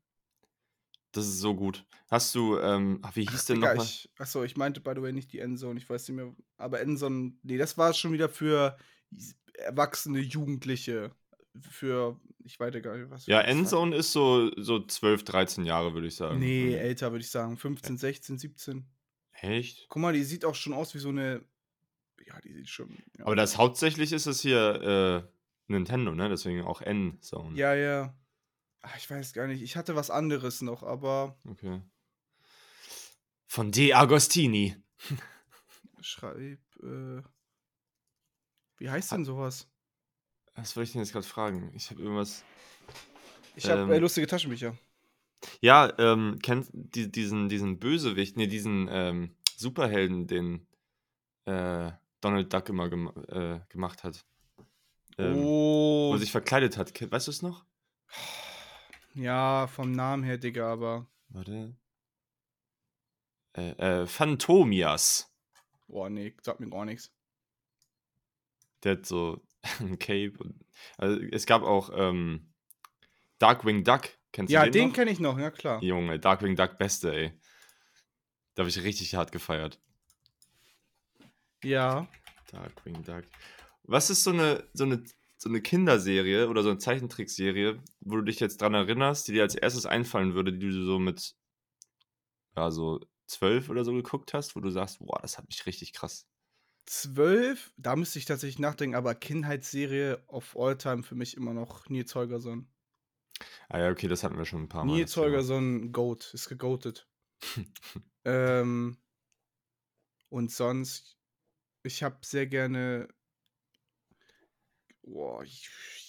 Das 1.17 1.27
ist 1.27 1.39
so 1.41 1.55
gut. 1.55 1.85
Hast 2.09 2.35
du, 2.35 2.59
ähm, 2.59 3.01
ach, 3.03 3.17
wie 3.17 3.27
hieß 3.27 3.47
denn 3.47 3.57
Digga, 3.57 3.71
nochmal? 3.71 3.85
ich, 3.87 4.09
achso, 4.19 4.45
ich 4.45 4.57
meinte 4.57 4.81
by 4.81 4.93
the 4.95 5.03
way 5.03 5.13
nicht 5.13 5.33
die 5.33 5.41
Endzone, 5.41 5.79
ich 5.79 5.89
weiß 5.89 6.09
nicht 6.09 6.17
mehr. 6.17 6.35
Aber 6.57 6.81
Endzone, 6.81 7.33
nee, 7.43 7.59
das 7.59 7.77
war 7.79 7.93
schon 7.95 8.13
wieder 8.13 8.29
für 8.29 8.77
erwachsene 9.55 10.21
Jugendliche. 10.21 11.11
Für, 11.71 12.21
ich 12.45 12.61
weiß 12.61 12.75
gar 12.83 12.97
nicht, 12.99 13.11
was. 13.11 13.27
Ja, 13.27 13.39
war- 13.39 13.47
Endzone 13.47 13.97
ist 13.97 14.13
so, 14.13 14.51
so 14.61 14.85
12, 14.85 15.25
13 15.25 15.65
Jahre, 15.65 15.95
würde 15.95 16.07
ich 16.07 16.15
sagen. 16.17 16.39
Nee, 16.39 16.67
Mhm. 16.67 16.75
älter 16.75 17.11
würde 17.13 17.25
ich 17.25 17.31
sagen. 17.31 17.57
15, 17.57 17.97
16, 17.97 18.39
17. 18.39 18.87
Echt? 19.33 19.87
Guck 19.89 20.03
mal, 20.03 20.13
die 20.13 20.23
sieht 20.23 20.45
auch 20.45 20.55
schon 20.55 20.75
aus 20.75 20.95
wie 20.95 20.99
so 20.99 21.09
eine. 21.09 21.43
Ja, 22.27 22.39
die 22.43 22.53
sieht 22.53 22.69
schon. 22.69 22.91
Ja. 23.19 23.25
Aber 23.27 23.37
das 23.37 23.57
hauptsächlich 23.57 24.13
ist 24.13 24.27
es 24.27 24.41
hier 24.43 25.27
äh, 25.27 25.73
Nintendo, 25.73 26.15
ne? 26.15 26.29
Deswegen 26.29 26.63
auch 26.63 26.83
Endzone. 26.83 27.57
Ja, 27.57 27.75
ja. 27.75 28.15
Ach, 28.89 28.97
ich 28.97 29.11
weiß 29.11 29.33
gar 29.33 29.49
nicht. 29.49 29.63
Ich 29.63 29.77
hatte 29.77 29.97
was 29.97 30.11
anderes 30.11 30.63
noch, 30.63 30.85
aber 30.85 31.37
Okay. 31.49 31.83
Von 33.49 33.73
De 33.73 33.93
Agostini. 33.95 34.77
schreib. 36.01 36.61
Äh, 36.83 37.23
wie 38.79 38.91
heißt 38.91 39.11
denn 39.13 39.25
sowas? 39.25 39.69
Was 40.55 40.77
wollte 40.77 40.87
ich 40.89 40.93
denn 40.93 41.03
jetzt 41.03 41.13
gerade 41.13 41.27
fragen? 41.27 41.73
Ich 41.75 41.91
habe 41.91 42.01
irgendwas. 42.01 42.45
Ich 43.57 43.69
habe 43.69 43.83
Ähm. 43.83 43.91
äh, 43.91 43.99
lustige 43.99 44.27
Taschenbücher. 44.27 44.77
Ja, 45.61 45.93
ähm, 45.99 46.39
kennt 46.43 46.69
die, 46.73 47.11
diesen, 47.11 47.49
diesen 47.49 47.79
Bösewicht, 47.79 48.37
nee, 48.37 48.47
diesen 48.47 48.89
ähm, 48.91 49.35
Superhelden, 49.57 50.27
den 50.27 50.67
äh, 51.45 51.91
Donald 52.21 52.53
Duck 52.53 52.69
immer 52.69 52.89
gem 52.89 53.11
äh, 53.29 53.61
gemacht 53.69 54.05
hat. 54.05 54.25
Ähm, 55.19 55.35
Wo 55.37 56.11
oh. 56.11 56.15
er 56.15 56.19
sich 56.19 56.31
verkleidet 56.31 56.77
hat. 56.77 56.93
Weißt 57.11 57.27
du 57.27 57.31
es 57.31 57.43
noch? 57.43 57.65
Ja, 59.17 59.67
vom 59.67 59.93
Namen 59.93 60.23
her, 60.25 60.37
Digga, 60.37 60.71
aber. 60.71 61.07
Warte. 61.31 61.75
Äh, 63.55 63.71
äh, 64.03 64.07
Phantomias. 64.07 65.33
Boah, 65.89 66.11
nee, 66.11 66.35
sagt 66.43 66.61
mir 66.61 66.69
gar 66.69 66.85
nichts. 66.85 67.13
Der 68.83 68.93
hat 68.93 69.07
so 69.07 69.43
ein 69.81 69.99
Cape. 69.99 70.35
Und, 70.39 70.65
also 70.99 71.19
es 71.33 71.47
gab 71.47 71.63
auch 71.63 71.91
ähm, 71.95 72.53
Darkwing 73.39 73.85
Duck. 73.85 74.11
Kennst 74.33 74.53
Ja, 74.53 74.65
du 74.67 74.71
den, 74.71 74.73
den 74.73 74.89
noch? 74.89 74.95
kenne 74.97 75.11
ich 75.11 75.19
noch, 75.21 75.39
ja 75.39 75.51
klar. 75.51 75.83
Junge, 75.83 76.19
Darkwing 76.19 76.55
Duck 76.55 76.77
beste, 76.77 77.15
ey. 77.15 77.41
Da 78.55 78.61
habe 78.63 78.69
ich 78.69 78.83
richtig 78.83 79.15
hart 79.15 79.33
gefeiert. 79.33 79.81
Ja. 81.65 82.07
Darkwing 82.51 83.03
Duck. 83.03 83.25
Was 83.85 84.11
ist 84.11 84.25
so 84.25 84.31
eine, 84.31 84.69
so 84.75 84.85
eine, 84.85 85.03
so 85.39 85.49
eine 85.49 85.61
Kinderserie 85.63 86.49
oder 86.49 86.63
so 86.63 86.71
eine 86.71 86.79
Zeichentrickserie, 86.79 87.83
wo 88.01 88.17
du 88.17 88.23
dich 88.23 88.41
jetzt 88.41 88.61
dran 88.61 88.75
erinnerst, 88.75 89.29
die 89.29 89.33
dir 89.33 89.43
als 89.43 89.55
erstes 89.55 89.87
einfallen 89.87 90.35
würde, 90.35 90.53
die 90.53 90.59
du 90.71 90.85
so 90.85 90.99
mit 90.99 91.37
ja, 92.57 92.71
so 92.71 93.01
zwölf 93.27 93.69
oder 93.71 93.85
so 93.85 93.93
geguckt 93.93 94.35
hast, 94.35 94.57
wo 94.57 94.61
du 94.61 94.71
sagst, 94.71 94.99
boah, 95.01 95.19
das 95.21 95.39
hat 95.39 95.47
mich 95.49 95.67
richtig 95.67 95.93
krass 95.93 96.27
12, 96.87 97.73
da 97.77 97.97
müsste 97.97 98.19
ich 98.19 98.27
tatsächlich 98.27 98.61
nachdenken, 98.61 98.95
aber 98.95 99.15
Kindheitsserie 99.15 100.23
of 100.29 100.57
all 100.57 100.79
time 100.79 101.03
für 101.03 101.17
mich 101.17 101.37
immer 101.37 101.53
noch 101.53 101.89
Nils 101.89 102.15
Holgersson. 102.15 102.69
Ah 103.69 103.79
ja, 103.81 103.91
okay, 103.91 104.09
das 104.09 104.23
hatten 104.23 104.39
wir 104.39 104.45
schon 104.45 104.63
ein 104.63 104.69
paar 104.69 104.85
Mal. 104.85 104.97
Nils. 104.97 105.17
Holgersson, 105.17 105.93
Goat, 105.93 106.33
ist 106.33 106.49
gegoatet. 106.49 107.09
ähm, 108.25 108.97
und 110.29 110.51
sonst, 110.51 111.19
ich 111.83 112.03
habe 112.03 112.19
sehr 112.25 112.47
gerne 112.47 113.09
boah, 115.07 115.45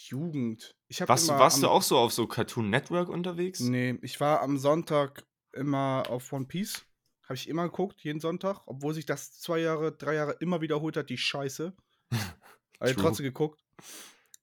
Jugend. 0.09 0.75
Ich 0.87 1.01
Warst, 1.01 1.27
warst 1.29 1.57
am, 1.57 1.61
du 1.61 1.69
auch 1.69 1.81
so 1.81 1.97
auf 1.97 2.13
so 2.13 2.27
Cartoon 2.27 2.69
Network 2.69 3.09
unterwegs? 3.09 3.59
Nee, 3.59 3.97
ich 4.01 4.19
war 4.19 4.41
am 4.41 4.57
Sonntag 4.57 5.25
immer 5.53 6.03
auf 6.09 6.31
One 6.33 6.45
Piece. 6.45 6.85
Habe 7.23 7.35
ich 7.35 7.49
immer 7.49 7.63
geguckt, 7.63 8.01
jeden 8.01 8.21
Sonntag, 8.21 8.61
obwohl 8.67 8.93
sich 8.93 9.05
das 9.05 9.39
zwei 9.39 9.59
Jahre, 9.59 9.91
drei 9.91 10.15
Jahre 10.15 10.37
immer 10.39 10.61
wiederholt 10.61 10.95
hat, 10.95 11.09
die 11.09 11.17
Scheiße. 11.17 11.75
Aber 12.79 12.89
ich 12.89 12.95
trotzdem 12.95 13.25
geguckt. 13.25 13.63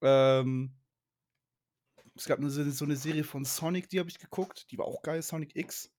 Ähm, 0.02 0.74
es 2.14 2.26
gab 2.26 2.38
eine, 2.38 2.50
so 2.50 2.68
so 2.70 2.84
eine 2.84 2.96
Serie 2.96 3.24
von 3.24 3.44
Sonic, 3.44 3.88
die 3.88 3.98
habe 3.98 4.10
ich 4.10 4.18
geguckt. 4.18 4.70
Die 4.70 4.78
war 4.78 4.86
auch 4.86 5.02
geil, 5.02 5.22
Sonic 5.22 5.56
X. 5.56 5.90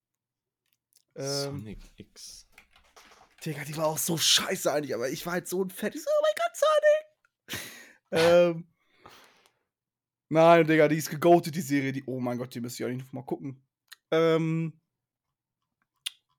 Ähm, 1.15 1.25
Sonic 1.25 1.79
X. 1.95 2.47
Digga, 3.43 3.63
die 3.63 3.77
war 3.77 3.87
auch 3.87 3.97
so 3.97 4.17
scheiße 4.17 4.71
eigentlich, 4.71 4.93
aber 4.93 5.09
ich 5.09 5.25
war 5.25 5.33
halt 5.33 5.47
so 5.47 5.63
ein 5.63 5.69
Fett. 5.69 5.95
Ich 5.95 6.03
so, 6.03 6.09
oh 6.09 6.23
mein 6.23 6.33
Gott, 6.35 6.55
Sonic! 6.55 7.04
Ähm, 8.11 8.67
nein, 10.29 10.67
Digga, 10.67 10.87
die 10.87 10.97
ist 10.97 11.09
gegoatet, 11.09 11.55
die 11.55 11.61
Serie. 11.61 11.91
Die, 11.91 12.03
oh 12.05 12.19
mein 12.19 12.37
Gott, 12.37 12.53
die 12.53 12.61
müsst 12.61 12.79
ihr 12.79 12.87
eigentlich 12.87 13.05
noch 13.05 13.13
mal 13.13 13.25
gucken. 13.25 13.63
Ähm, 14.11 14.79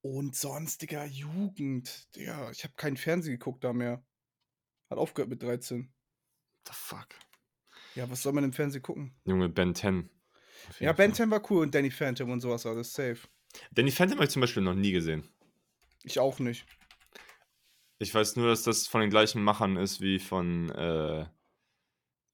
und 0.03 0.37
sonst, 0.37 0.83
Digga, 0.83 1.05
Jugend. 1.05 2.15
Digga, 2.15 2.51
ich 2.51 2.65
habe 2.65 2.75
keinen 2.77 2.97
Fernsehen 2.97 3.39
geguckt 3.39 3.65
da 3.65 3.73
mehr. 3.73 4.05
Hat 4.89 4.99
aufgehört 4.99 5.31
mit 5.31 5.43
13. 5.43 5.93
The 6.67 6.73
fuck? 6.73 7.09
Ja, 7.95 8.09
was 8.11 8.23
soll 8.23 8.33
man 8.33 8.45
im 8.45 8.53
Fernsehen 8.53 8.83
gucken? 8.83 9.17
Junge, 9.25 9.49
Ben 9.49 9.75
10. 9.75 10.09
Auf 10.69 10.81
Ja, 10.81 10.93
Ben 10.93 11.11
Fall. 11.11 11.17
10 11.27 11.31
war 11.31 11.51
cool 11.51 11.63
und 11.63 11.75
Danny 11.75 11.91
Phantom 11.91 12.31
und 12.31 12.41
sowas, 12.41 12.67
alles 12.67 12.93
safe. 12.93 13.19
Danny 13.73 13.91
Phantom 13.91 14.19
habe 14.19 14.25
ich 14.27 14.31
zum 14.31 14.41
Beispiel 14.41 14.63
noch 14.63 14.75
nie 14.75 14.93
gesehen. 14.93 15.29
Ich 16.03 16.19
auch 16.19 16.39
nicht. 16.39 16.67
Ich 17.99 18.15
weiß 18.15 18.37
nur, 18.37 18.49
dass 18.49 18.63
das 18.63 18.87
von 18.87 19.01
den 19.01 19.11
gleichen 19.11 19.43
Machern 19.43 19.77
ist 19.77 20.01
wie 20.01 20.19
von, 20.19 20.71
äh, 20.71 21.27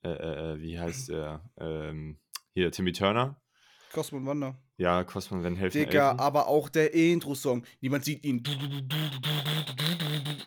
äh, 0.04 0.08
äh, 0.54 0.60
wie 0.60 0.78
heißt 0.78 1.08
der? 1.10 1.44
Ähm, 1.58 2.18
hier, 2.54 2.70
Timmy 2.72 2.92
Turner. 2.92 3.40
Cosmo 3.92 4.18
und 4.18 4.26
Wanda. 4.26 4.56
Ja, 4.78 5.04
Cosmo 5.04 5.42
Van 5.44 5.54
Helfen. 5.56 5.78
Digga, 5.84 6.10
Elfen. 6.10 6.20
aber 6.20 6.48
auch 6.48 6.68
der 6.68 6.94
Intro-Song. 6.94 7.64
Niemand 7.80 8.04
sieht 8.04 8.24
ihn. 8.24 8.42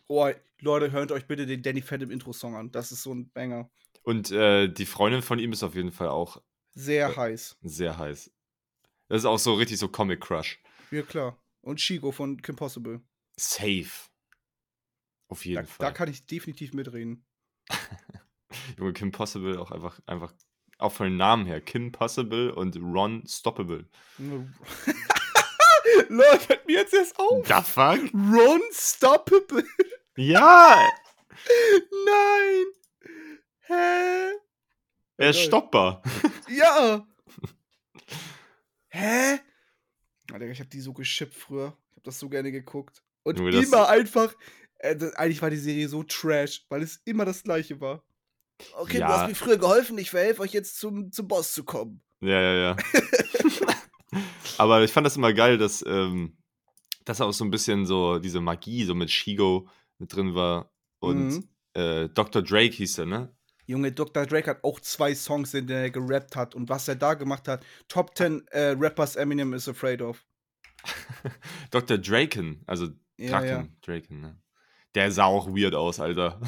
Oh, 0.08 0.30
Leute, 0.62 0.92
hört 0.92 1.12
euch 1.12 1.26
bitte 1.28 1.46
den 1.46 1.62
Danny 1.62 1.82
Phantom 1.82 2.12
Intro-Song 2.12 2.56
an. 2.56 2.72
Das 2.72 2.92
ist 2.92 3.04
so 3.04 3.14
ein 3.14 3.30
Banger. 3.32 3.70
Und 4.04 4.32
äh, 4.32 4.68
die 4.68 4.86
Freundin 4.86 5.22
von 5.22 5.40
ihm 5.40 5.52
ist 5.52 5.64
auf 5.64 5.76
jeden 5.76 5.92
Fall 5.92 6.10
auch 6.10 6.42
Sehr 6.74 7.10
Äh, 7.10 7.16
heiß. 7.16 7.58
sehr 7.62 7.98
heiß. 7.98 8.32
Das 9.10 9.20
ist 9.20 9.26
auch 9.26 9.40
so 9.40 9.54
richtig 9.54 9.78
so 9.78 9.88
Comic 9.88 10.22
Crush. 10.22 10.60
Ja, 10.92 11.02
klar. 11.04 11.38
Und 11.62 11.78
Chico 11.80 12.12
von 12.12 12.42
Kim 12.42 12.56
Possible. 12.56 13.02
Safe. 13.38 13.90
Auf 15.28 15.42
Da, 15.44 15.50
jeden 15.50 15.62
da 15.62 15.68
Fall. 15.68 15.94
kann 15.94 16.10
ich 16.10 16.26
definitiv 16.26 16.74
mitreden. 16.74 17.26
Junge, 18.78 18.94
Kim 18.94 19.12
Possible 19.12 19.60
auch 19.60 19.72
einfach, 19.72 20.00
einfach, 20.06 20.34
auch 20.78 20.92
von 20.92 21.08
den 21.08 21.18
Namen 21.18 21.46
her. 21.46 21.62
Kim 21.62 21.92
Possible 21.92 22.54
und 22.54 22.76
Ron 22.78 23.24
Stoppable. 23.28 23.88
Leute, 26.10 26.40
fällt 26.40 26.66
mir 26.68 26.78
jetzt 26.80 26.94
erst 26.94 27.18
auf. 27.20 27.46
The 27.48 27.54
fuck? 27.64 28.00
Ron 28.14 28.62
Stoppable. 28.72 29.64
Ja! 30.18 30.78
Nein. 32.06 32.66
Hä? 33.68 34.32
Er 35.18 35.30
ist 35.32 35.42
stoppbar. 35.42 36.02
Ja. 36.48 37.06
Hä? 38.88 39.40
Digga, 40.32 40.46
ich 40.46 40.62
hab 40.62 40.70
die 40.70 40.80
so 40.80 40.94
geschippt 40.94 41.34
früher. 41.34 41.78
Ich 41.92 41.98
hab 41.98 42.04
das 42.06 42.18
so 42.20 42.30
gerne 42.30 42.54
geguckt. 42.54 43.04
Und 43.24 43.40
das- 43.40 43.66
immer 43.68 43.90
einfach. 43.90 44.34
Äh, 44.78 44.96
das, 44.96 45.14
eigentlich 45.16 45.42
war 45.42 45.50
die 45.50 45.58
Serie 45.58 45.90
so 45.90 46.02
trash, 46.04 46.66
weil 46.70 46.82
es 46.82 47.02
immer 47.04 47.26
das 47.26 47.44
gleiche 47.44 47.82
war. 47.82 48.02
Okay, 48.78 49.00
Ja. 49.00 49.08
du 49.08 49.14
hast 49.14 49.28
mir 49.30 49.36
früher 49.36 49.58
geholfen, 49.58 49.98
ich 49.98 50.10
verhelfe 50.12 50.42
euch 50.42 50.54
jetzt 50.54 50.80
zum, 50.80 51.12
zum 51.12 51.28
Boss 51.28 51.54
zu 51.54 51.64
kommen. 51.64 52.02
Ja, 52.22 52.40
ja, 52.42 52.54
ja. 52.54 52.76
Aber 54.58 54.82
ich 54.84 54.92
fand 54.92 55.06
das 55.06 55.18
immer 55.18 55.34
geil, 55.34 55.58
dass, 55.58 55.84
ähm, 55.86 56.38
dass 57.04 57.22
auch 57.22 57.34
so 57.34 57.44
ein 57.44 57.52
bisschen 57.52 57.86
so 57.86 58.20
diese 58.20 58.40
Magie 58.42 58.86
so 58.86 58.96
mit 58.96 59.12
Shigo 59.12 59.68
mit 59.98 60.16
drin 60.16 60.36
war. 60.36 60.72
Und 61.00 61.28
Mhm. 61.28 61.50
äh, 61.74 62.08
Dr. 62.10 62.42
Drake 62.42 62.74
hieß 62.76 63.00
er, 63.00 63.06
ne? 63.06 63.36
Junge, 63.68 63.92
Dr. 63.92 64.26
Drake 64.26 64.50
hat 64.52 64.64
auch 64.64 64.80
zwei 64.80 65.14
Songs, 65.16 65.54
in 65.54 65.68
denen 65.68 65.82
er 65.84 65.90
gerappt 65.90 66.36
hat. 66.36 66.56
Und 66.56 66.70
was 66.70 66.88
er 66.88 66.96
da 66.96 67.16
gemacht 67.16 67.48
hat, 67.48 67.66
Top 67.88 68.16
10 68.16 68.48
äh, 68.52 68.76
Rappers 68.78 69.16
Eminem 69.16 69.54
is 69.54 69.68
afraid 69.68 70.02
of. 70.02 70.24
Dr. 71.72 71.98
Draken, 71.98 72.64
also 72.68 72.90
Ja, 73.18 73.30
Draken, 73.42 73.48
ja. 73.48 73.68
Draken, 73.82 74.22
ne? 74.22 74.40
Der 74.94 75.12
sah 75.12 75.26
auch 75.26 75.48
weird 75.48 75.74
aus, 75.76 76.00
Alter. 76.00 76.40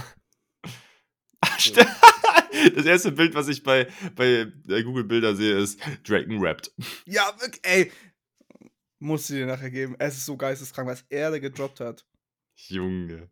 Das 2.76 2.86
erste 2.86 3.12
Bild, 3.12 3.36
was 3.36 3.48
ich 3.50 3.62
bei, 3.62 3.88
bei 4.16 4.48
äh, 4.68 4.84
Google 4.84 5.04
Bilder 5.04 5.36
sehe, 5.36 5.58
ist 5.58 5.80
Draken 6.08 6.40
rappt. 6.44 6.72
Ja, 7.06 7.32
wirklich, 7.40 7.64
ey. 7.64 7.92
Musst 9.00 9.30
du 9.30 9.36
dir 9.36 9.46
nachher 9.46 9.70
geben. 9.70 9.96
Es 10.00 10.18
ist 10.18 10.26
so 10.26 10.36
geisteskrank, 10.38 10.88
was 10.88 11.06
er 11.10 11.30
da 11.30 11.38
gedroppt 11.38 11.82
hat. 11.82 12.06
Junge. 12.56 13.30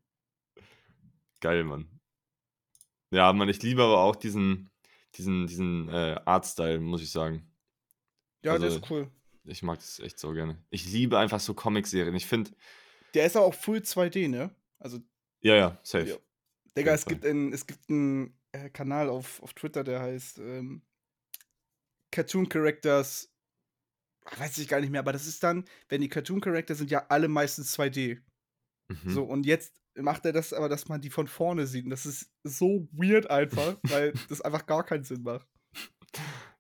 Geil, 1.42 1.64
Mann. 1.64 1.90
Ja, 3.10 3.34
Mann, 3.34 3.50
ich 3.50 3.64
liebe 3.64 3.82
aber 3.82 4.00
auch 4.00 4.16
diesen, 4.16 4.70
diesen, 5.16 5.48
diesen 5.48 5.90
äh, 5.90 6.20
Artstyle, 6.26 6.80
muss 6.80 7.02
ich 7.02 7.10
sagen. 7.10 7.52
Ja, 8.44 8.58
der 8.60 8.66
Also- 8.66 8.78
ist 8.78 8.92
cool. 8.92 9.10
Ich 9.48 9.62
mag 9.64 9.78
das 9.80 10.00
echt 10.00 10.20
so 10.20 10.32
gerne. 10.34 10.64
Ich 10.72 10.86
liebe 10.92 11.18
einfach 11.20 11.40
so 11.40 11.54
Comic-Serien. 11.54 12.16
Ich 12.16 12.26
finde, 12.26 12.52
Der 13.14 13.26
ist 13.26 13.36
aber 13.36 13.46
auch 13.46 13.54
Full 13.54 13.80
2D, 13.80 14.28
ne? 14.28 14.50
Also, 14.80 15.00
ja, 15.42 15.56
ja, 15.56 15.80
safe. 15.84 16.10
Ja. 16.10 16.16
Digga, 16.78 16.94
es 16.94 17.06
gibt, 17.06 17.26
einen, 17.26 17.54
es 17.54 17.66
gibt 17.66 17.90
einen 17.90 18.38
äh, 18.52 18.70
Kanal 18.70 19.10
auf, 19.10 19.42
auf 19.42 19.54
Twitter, 19.54 19.84
der 19.84 20.02
heißt 20.02 20.40
ähm, 20.40 20.82
Cartoon 22.12 22.50
Characters. 22.50 23.32
Ach, 24.26 24.40
Weiß 24.40 24.58
ich 24.58 24.68
gar 24.68 24.82
nicht 24.82 24.90
mehr, 24.90 25.02
aber 25.02 25.14
das 25.14 25.28
ist 25.28 25.44
dann, 25.44 25.66
wenn 25.90 26.02
die 26.02 26.10
Cartoon 26.10 26.42
Characters 26.42 26.80
sind 26.80 26.92
ja 26.92 27.06
alle 27.10 27.28
meistens 27.28 27.78
2D. 27.78 28.22
Mhm. 28.90 29.10
So, 29.10 29.24
und 29.24 29.46
jetzt 29.46 29.80
macht 29.96 30.26
er 30.26 30.34
das 30.34 30.52
aber, 30.54 30.68
dass 30.68 30.88
man 30.88 31.02
die 31.02 31.10
von 31.10 31.28
vorne 31.28 31.68
sieht. 31.68 31.86
Und 31.86 31.92
das 31.92 32.06
ist 32.06 32.32
so 32.44 32.88
weird 32.92 33.30
einfach, 33.30 33.78
weil 33.84 34.14
das 34.30 34.42
einfach 34.42 34.66
gar 34.66 34.84
keinen 34.84 35.04
Sinn 35.04 35.24
macht. 35.24 35.48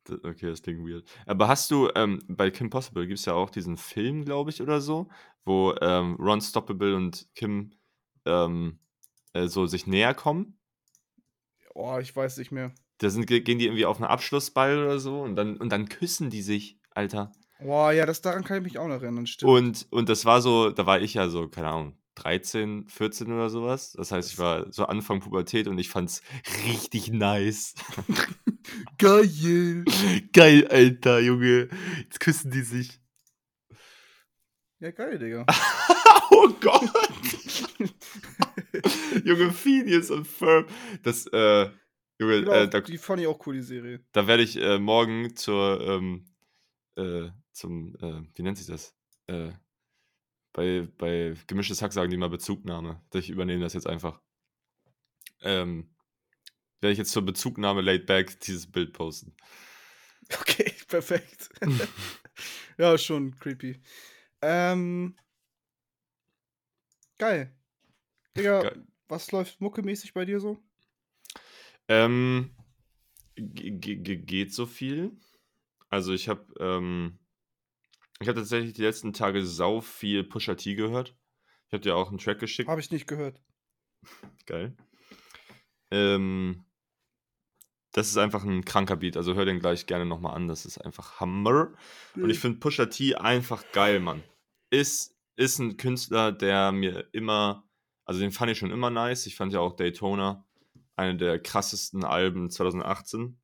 Okay, 0.07 0.49
das 0.49 0.61
klingt 0.61 0.87
weird. 0.87 1.09
Aber 1.25 1.47
hast 1.47 1.71
du, 1.71 1.89
ähm, 1.95 2.21
bei 2.27 2.51
Kim 2.51 2.69
Possible 2.69 3.07
gibt 3.07 3.19
es 3.19 3.25
ja 3.25 3.33
auch 3.33 3.49
diesen 3.49 3.75
Film, 3.75 4.23
glaube 4.23 4.51
ich, 4.51 4.61
oder 4.61 4.79
so, 4.79 5.09
wo 5.45 5.73
ähm, 5.81 6.15
Ron 6.19 6.41
Stoppable 6.41 6.95
und 6.95 7.27
Kim 7.33 7.71
ähm, 8.25 8.79
äh, 9.35 9.47
so 9.47 9.67
sich 9.67 9.85
näher 9.85 10.13
kommen. 10.13 10.57
Oh, 11.73 11.97
ich 12.01 12.15
weiß 12.15 12.37
nicht 12.37 12.51
mehr. 12.51 12.73
Da 12.99 13.09
sind, 13.09 13.27
ge- 13.27 13.41
gehen 13.41 13.59
die 13.59 13.65
irgendwie 13.65 13.85
auf 13.85 13.97
einen 13.97 14.05
Abschlussball 14.05 14.77
oder 14.81 14.99
so 14.99 15.21
und 15.21 15.35
dann, 15.35 15.57
und 15.57 15.69
dann 15.69 15.89
küssen 15.89 16.29
die 16.29 16.41
sich, 16.41 16.79
Alter. 16.91 17.31
Boah, 17.59 17.91
ja, 17.91 18.05
das 18.05 18.21
daran 18.21 18.43
kann 18.45 18.57
ich 18.57 18.63
mich 18.63 18.77
auch 18.79 18.87
noch 18.87 19.01
erinnern, 19.01 19.27
stimmt. 19.27 19.51
Und, 19.51 19.87
und 19.91 20.09
das 20.09 20.23
war 20.25 20.41
so, 20.41 20.69
da 20.71 20.85
war 20.85 21.01
ich 21.01 21.13
ja 21.15 21.27
so, 21.27 21.47
keine 21.49 21.67
Ahnung, 21.67 21.97
13, 22.15 22.87
14 22.87 23.31
oder 23.31 23.49
sowas. 23.49 23.91
Das 23.91 24.11
heißt, 24.11 24.31
ich 24.31 24.39
war 24.39 24.71
so 24.71 24.85
Anfang 24.85 25.19
Pubertät 25.19 25.67
und 25.67 25.77
ich 25.77 25.89
fand's 25.89 26.21
richtig 26.65 27.11
nice. 27.11 27.75
Geil! 28.97 29.83
Geil, 30.31 30.67
Alter, 30.69 31.19
Junge. 31.19 31.67
Jetzt 32.03 32.19
küssen 32.21 32.51
die 32.51 32.61
sich. 32.61 33.01
Ja, 34.79 34.91
geil, 34.91 35.19
Digga. 35.19 35.45
oh 36.31 36.49
Gott. 36.61 36.89
Junge, 39.23 39.51
Phineas 39.51 40.11
und 40.11 40.25
Ferb. 40.25 40.69
Das, 41.03 41.27
äh, 41.27 41.69
Junge, 42.19 42.39
Genau, 42.41 42.51
äh, 42.51 42.69
da, 42.69 42.81
die 42.81 42.97
fand 42.97 43.21
ich 43.21 43.27
auch 43.27 43.45
cool, 43.45 43.55
die 43.55 43.61
Serie. 43.61 44.03
da 44.11 44.27
werde 44.27 44.43
ich 44.43 44.57
äh, 44.57 44.79
morgen 44.79 45.35
zur, 45.35 45.81
ähm, 45.81 46.25
äh, 46.95 47.29
zum, 47.51 47.95
äh, 47.95 48.21
wie 48.35 48.41
nennt 48.43 48.57
sich 48.57 48.67
das? 48.67 48.95
Äh, 49.27 49.51
bei, 50.53 50.87
bei 50.97 51.33
gemischtes 51.47 51.81
Hack 51.81 51.91
sagen 51.91 52.09
die 52.09 52.17
mal 52.17 52.29
Bezugnahme. 52.29 53.01
Ich 53.13 53.29
übernehme 53.29 53.63
das 53.63 53.73
jetzt 53.73 53.87
einfach. 53.87 54.21
Ähm, 55.41 55.93
werde 56.81 56.93
ich 56.93 56.97
jetzt 56.97 57.11
zur 57.11 57.25
Bezugnahme 57.25 57.81
laid 57.81 58.05
back 58.05 58.39
dieses 58.41 58.71
Bild 58.71 58.93
posten. 58.93 59.35
Okay, 60.41 60.73
perfekt. 60.87 61.49
ja, 62.79 62.97
schon 62.97 63.37
creepy. 63.37 63.79
Ähm. 64.41 65.15
Geil. 67.19 67.55
Digga, 68.37 68.61
Geil. 68.61 68.83
was 69.07 69.31
läuft 69.31 69.61
muckemäßig 69.61 70.13
bei 70.13 70.25
dir 70.25 70.39
so? 70.39 70.57
Ähm, 71.87 72.51
ge- 73.35 73.71
ge- 73.71 73.95
ge- 73.97 74.17
geht 74.17 74.53
so 74.53 74.65
viel. 74.65 75.11
Also 75.89 76.13
ich 76.13 76.27
habe 76.27 76.45
ähm, 76.59 77.19
ich 78.19 78.27
habe 78.27 78.39
tatsächlich 78.39 78.73
die 78.73 78.81
letzten 78.81 79.13
Tage 79.13 79.45
sau 79.45 79.81
viel 79.81 80.23
Pusha 80.23 80.55
T 80.55 80.75
gehört. 80.75 81.15
Ich 81.67 81.73
habe 81.73 81.81
dir 81.81 81.95
auch 81.95 82.09
einen 82.09 82.17
Track 82.17 82.39
geschickt. 82.39 82.69
Habe 82.69 82.81
ich 82.81 82.91
nicht 82.91 83.07
gehört. 83.07 83.41
Geil. 84.45 84.75
Ähm, 85.91 86.65
das 87.91 88.07
ist 88.09 88.17
einfach 88.17 88.43
ein 88.43 88.65
kranker 88.65 88.97
Beat. 88.97 89.15
Also 89.15 89.35
hör 89.35 89.45
den 89.45 89.59
gleich 89.59 89.85
gerne 89.85 90.05
nochmal 90.05 90.35
an. 90.35 90.47
Das 90.47 90.65
ist 90.65 90.77
einfach 90.79 91.19
Hammer. 91.19 91.73
Und 92.15 92.29
ich 92.29 92.39
finde 92.39 92.59
Pusha 92.59 92.87
T 92.87 93.15
einfach 93.15 93.63
geil, 93.71 93.99
Mann. 93.99 94.23
Ist, 94.69 95.15
ist 95.37 95.59
ein 95.59 95.77
Künstler, 95.77 96.31
der 96.33 96.71
mir 96.73 97.07
immer, 97.13 97.63
also 98.05 98.19
den 98.19 98.31
fand 98.31 98.51
ich 98.51 98.59
schon 98.59 98.71
immer 98.71 98.89
nice. 98.89 99.25
Ich 99.25 99.35
fand 99.35 99.51
ja 99.51 99.59
auch 99.59 99.75
Daytona 99.75 100.45
eine 100.95 101.17
der 101.17 101.39
krassesten 101.39 102.03
Alben 102.03 102.49
2018. 102.49 103.37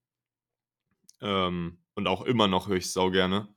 Ähm, 1.21 1.79
und 1.95 2.07
auch 2.07 2.21
immer 2.21 2.47
noch 2.47 2.67
höre 2.67 2.77
ich 2.77 2.91
sau 2.91 3.11
gerne. 3.11 3.53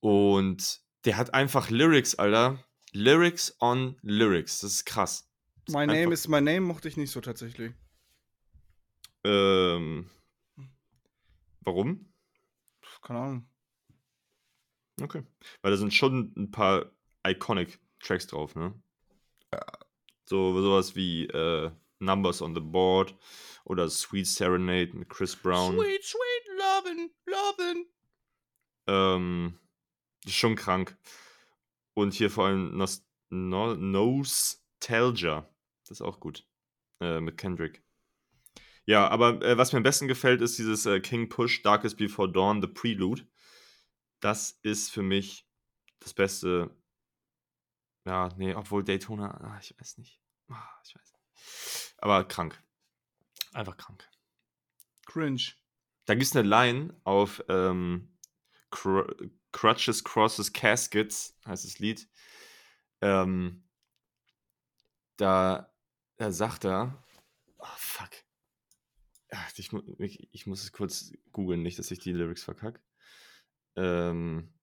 Und 0.00 0.80
der 1.04 1.16
hat 1.16 1.34
einfach 1.34 1.70
Lyrics, 1.70 2.14
Alter. 2.14 2.64
Lyrics 2.92 3.56
on 3.60 3.98
Lyrics. 4.02 4.60
Das 4.60 4.72
ist 4.72 4.84
krass. 4.86 5.30
Das 5.66 5.74
My 5.74 5.82
ist 5.82 5.86
Name 5.88 6.14
is 6.14 6.28
My 6.28 6.40
Name 6.40 6.60
mochte 6.60 6.88
ich 6.88 6.96
nicht 6.96 7.10
so 7.10 7.20
tatsächlich. 7.20 7.74
Ähm, 9.24 10.08
warum? 11.60 12.12
Keine 13.02 13.18
Ahnung. 13.18 13.50
Okay. 15.00 15.22
Weil 15.62 15.70
da 15.70 15.76
sind 15.76 15.92
schon 15.92 16.32
ein 16.36 16.50
paar 16.50 16.90
iconic 17.26 17.78
Tracks 18.00 18.26
drauf, 18.26 18.54
ne? 18.54 18.74
So 20.28 20.60
sowas 20.60 20.94
wie 20.94 21.24
äh, 21.24 21.70
Numbers 22.00 22.42
on 22.42 22.54
the 22.54 22.60
Board 22.60 23.16
oder 23.64 23.88
Sweet 23.88 24.26
Serenade 24.26 24.94
mit 24.94 25.08
Chris 25.08 25.34
Brown. 25.34 25.74
Sweet, 25.74 26.04
sweet, 26.04 26.58
lovin', 26.58 27.10
lovin'. 27.26 27.86
Ähm, 28.86 29.58
schon 30.26 30.54
krank. 30.54 30.98
Und 31.94 32.12
hier 32.12 32.30
vor 32.30 32.44
allem 32.44 32.76
Nos 32.76 33.06
no 33.30 33.74
Nostalgia. 33.74 35.48
Das 35.80 35.92
ist 35.92 36.02
auch 36.02 36.20
gut. 36.20 36.44
Äh, 37.00 37.20
mit 37.20 37.38
Kendrick. 37.38 37.82
Ja, 38.84 39.08
aber 39.08 39.40
äh, 39.42 39.56
was 39.56 39.72
mir 39.72 39.78
am 39.78 39.82
besten 39.82 40.08
gefällt, 40.08 40.42
ist 40.42 40.58
dieses 40.58 40.84
äh, 40.84 41.00
King 41.00 41.30
Push, 41.30 41.62
Darkest 41.62 41.96
Before 41.96 42.30
Dawn, 42.30 42.60
The 42.60 42.68
Prelude. 42.68 43.26
Das 44.20 44.58
ist 44.62 44.90
für 44.90 45.02
mich 45.02 45.46
das 46.00 46.12
Beste. 46.12 46.70
Ja, 48.08 48.30
nee, 48.38 48.54
obwohl 48.54 48.82
Daytona, 48.82 49.38
ah, 49.42 49.58
ich 49.60 49.78
weiß 49.78 49.98
nicht. 49.98 50.18
Ah, 50.48 50.80
ich 50.82 50.94
weiß 50.94 51.12
nicht. 51.12 51.94
Aber 51.98 52.24
krank. 52.24 52.58
Einfach 53.52 53.76
krank. 53.76 54.08
Cringe. 55.04 55.42
Da 56.06 56.14
gibt 56.14 56.24
es 56.24 56.34
eine 56.34 56.48
Line 56.48 56.98
auf 57.04 57.44
ähm, 57.50 58.16
Cr 58.70 59.14
Crutches, 59.52 60.04
Crosses, 60.04 60.54
Caskets, 60.54 61.38
heißt 61.44 61.66
das 61.66 61.78
Lied. 61.80 62.08
Ähm, 63.02 63.68
da, 65.18 65.70
da 66.16 66.32
sagt 66.32 66.64
er, 66.64 67.04
oh 67.58 67.76
fuck. 67.76 68.10
Ach, 69.32 69.52
ich, 69.58 69.70
ich, 69.98 70.32
ich 70.32 70.46
muss 70.46 70.62
es 70.62 70.72
kurz 70.72 71.12
googeln, 71.32 71.62
nicht, 71.62 71.78
dass 71.78 71.90
ich 71.90 71.98
die 71.98 72.12
Lyrics 72.12 72.44
verkack. 72.44 72.82
Ähm, 73.76 74.54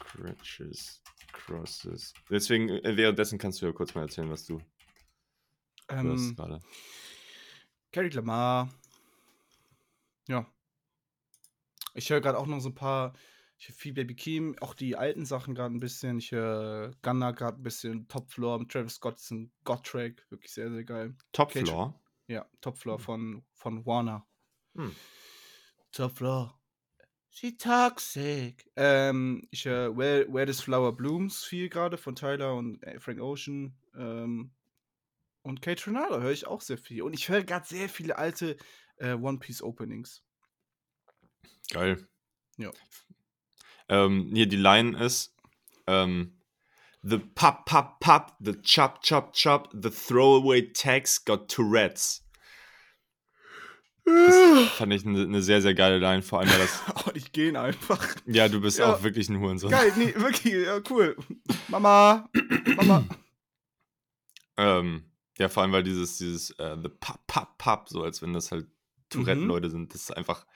Crutches, 0.00 1.00
Crosses. 1.46 2.12
Deswegen, 2.30 2.68
äh, 2.68 2.96
währenddessen 2.96 3.38
kannst 3.38 3.60
du 3.62 3.66
ja 3.66 3.72
kurz 3.72 3.94
mal 3.94 4.02
erzählen, 4.02 4.30
was 4.30 4.46
du 4.46 4.60
hörst 5.90 6.04
Ähm, 6.30 6.36
gerade. 6.36 6.60
Kendrick 7.90 8.14
Lamar. 8.14 8.68
Ja. 10.28 10.46
Ich 11.94 12.08
höre 12.10 12.20
gerade 12.20 12.38
auch 12.38 12.46
noch 12.46 12.60
so 12.60 12.70
ein 12.70 12.74
paar. 12.74 13.12
Ich 13.58 13.68
höre 13.68 13.74
viel 13.76 13.92
Baby 13.92 14.14
Keem, 14.16 14.56
auch 14.60 14.74
die 14.74 14.96
alten 14.96 15.24
Sachen 15.24 15.54
gerade 15.54 15.74
ein 15.74 15.80
bisschen. 15.80 16.18
Ich 16.18 16.32
höre 16.32 16.92
Gunner 17.02 17.32
gerade 17.32 17.58
ein 17.60 17.62
bisschen. 17.62 18.08
Top 18.08 18.30
Floor 18.30 18.58
mit 18.58 18.70
Travis 18.72 18.94
Scott 18.94 19.18
ist 19.18 19.30
ein 19.30 19.52
God-Track. 19.64 20.26
Wirklich 20.30 20.52
sehr, 20.52 20.70
sehr 20.70 20.84
geil. 20.84 21.14
Top 21.32 21.52
Floor. 21.52 22.00
Ja, 22.28 22.46
Top 22.60 22.78
Floor 22.78 22.96
Hm. 22.98 23.04
von, 23.04 23.44
von 23.54 23.86
Warner. 23.86 24.26
Hm. 24.74 24.94
Top 25.92 26.16
Floor. 26.16 26.58
She 27.34 27.56
toxic. 27.56 28.70
Ähm, 28.76 29.48
ich 29.50 29.64
höre 29.64 29.96
Where, 29.96 30.30
Where 30.30 30.44
This 30.44 30.60
Flower 30.60 30.94
Blooms 30.94 31.44
viel 31.44 31.70
gerade 31.70 31.96
von 31.96 32.14
Tyler 32.14 32.54
und 32.54 32.82
äh, 32.82 33.00
Frank 33.00 33.20
Ocean. 33.20 33.74
Ähm, 33.96 34.50
und 35.40 35.62
Kate 35.62 35.86
Renata 35.86 36.20
höre 36.20 36.30
ich 36.30 36.46
auch 36.46 36.60
sehr 36.60 36.76
viel. 36.76 37.02
Und 37.02 37.14
ich 37.14 37.30
höre 37.30 37.42
gerade 37.42 37.66
sehr 37.66 37.88
viele 37.88 38.18
alte 38.18 38.58
äh, 38.98 39.14
One 39.14 39.38
Piece 39.38 39.62
Openings. 39.62 40.22
Geil. 41.70 42.06
Ja. 42.58 42.70
Ähm, 43.88 44.30
hier 44.34 44.46
die 44.46 44.56
Line 44.56 45.02
ist: 45.02 45.34
ähm, 45.86 46.38
The 47.02 47.16
pop, 47.16 47.64
pop, 47.64 47.98
pop, 47.98 48.36
the 48.40 48.60
chop, 48.60 49.02
chop, 49.02 49.32
chop, 49.32 49.70
the 49.72 49.90
throwaway 49.90 50.70
tags 50.70 51.24
got 51.24 51.48
Tourette's. 51.50 52.22
Das 54.04 54.68
fand 54.78 54.92
ich 54.92 55.06
eine 55.06 55.26
ne 55.26 55.42
sehr, 55.42 55.62
sehr 55.62 55.74
geile 55.74 55.98
Line, 55.98 56.22
vor 56.22 56.40
allem, 56.40 56.50
weil 56.50 56.58
das. 56.58 56.80
oh, 57.06 57.10
die 57.10 57.20
gehen 57.32 57.56
einfach. 57.56 58.04
Ja, 58.26 58.48
du 58.48 58.60
bist 58.60 58.78
Ja. 58.78 58.92
auch 58.94 59.02
wirklich 59.02 59.28
ein 59.28 59.38
Hurensohn. 59.40 59.70
Geil, 59.70 59.92
nee, 59.96 60.12
wirklich, 60.16 60.52
ja, 60.54 60.80
cool. 60.90 61.16
Mama, 61.68 62.28
Mama. 62.76 63.04
Ähm, 64.56 65.04
ja, 65.38 65.48
vor 65.48 65.62
allem, 65.62 65.72
weil 65.72 65.82
dieses, 65.82 66.18
dieses 66.18 66.50
äh, 66.58 66.76
The 66.82 66.88
pop, 66.88 67.26
pop, 67.26 67.56
pop, 67.58 67.88
so 67.88 68.02
als 68.02 68.22
wenn 68.22 68.32
das 68.32 68.50
halt 68.52 68.66
Tourette-Leute 69.08 69.70
sind, 69.70 69.94
das 69.94 70.02
ist 70.02 70.16
einfach. 70.16 70.46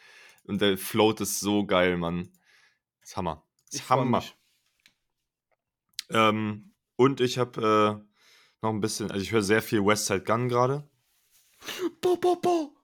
Und 0.45 0.61
der 0.61 0.77
Float 0.79 1.21
ist 1.21 1.41
so 1.41 1.67
geil, 1.67 1.97
Mann. 1.97 2.29
Das 3.01 3.11
ist 3.11 3.17
Hammer. 3.17 3.43
Das 3.67 3.75
Ich 3.77 3.81
ist 3.83 3.91
Hammer. 3.91 4.23
Ähm, 6.11 6.73
und 6.97 7.21
ich 7.21 7.39
habe 7.39 8.03
äh, 8.03 8.63
noch 8.63 8.71
ein 8.71 8.81
bisschen, 8.81 9.11
also 9.11 9.23
ich 9.23 9.33
höre 9.33 9.43
sehr 9.43 9.63
viel 9.63 9.85
Westside 9.85 10.23
Gun 10.23 10.49
gerade. 10.49 10.89
Bo, 12.01 12.17
bo, 12.17 12.37
bo. 12.37 12.76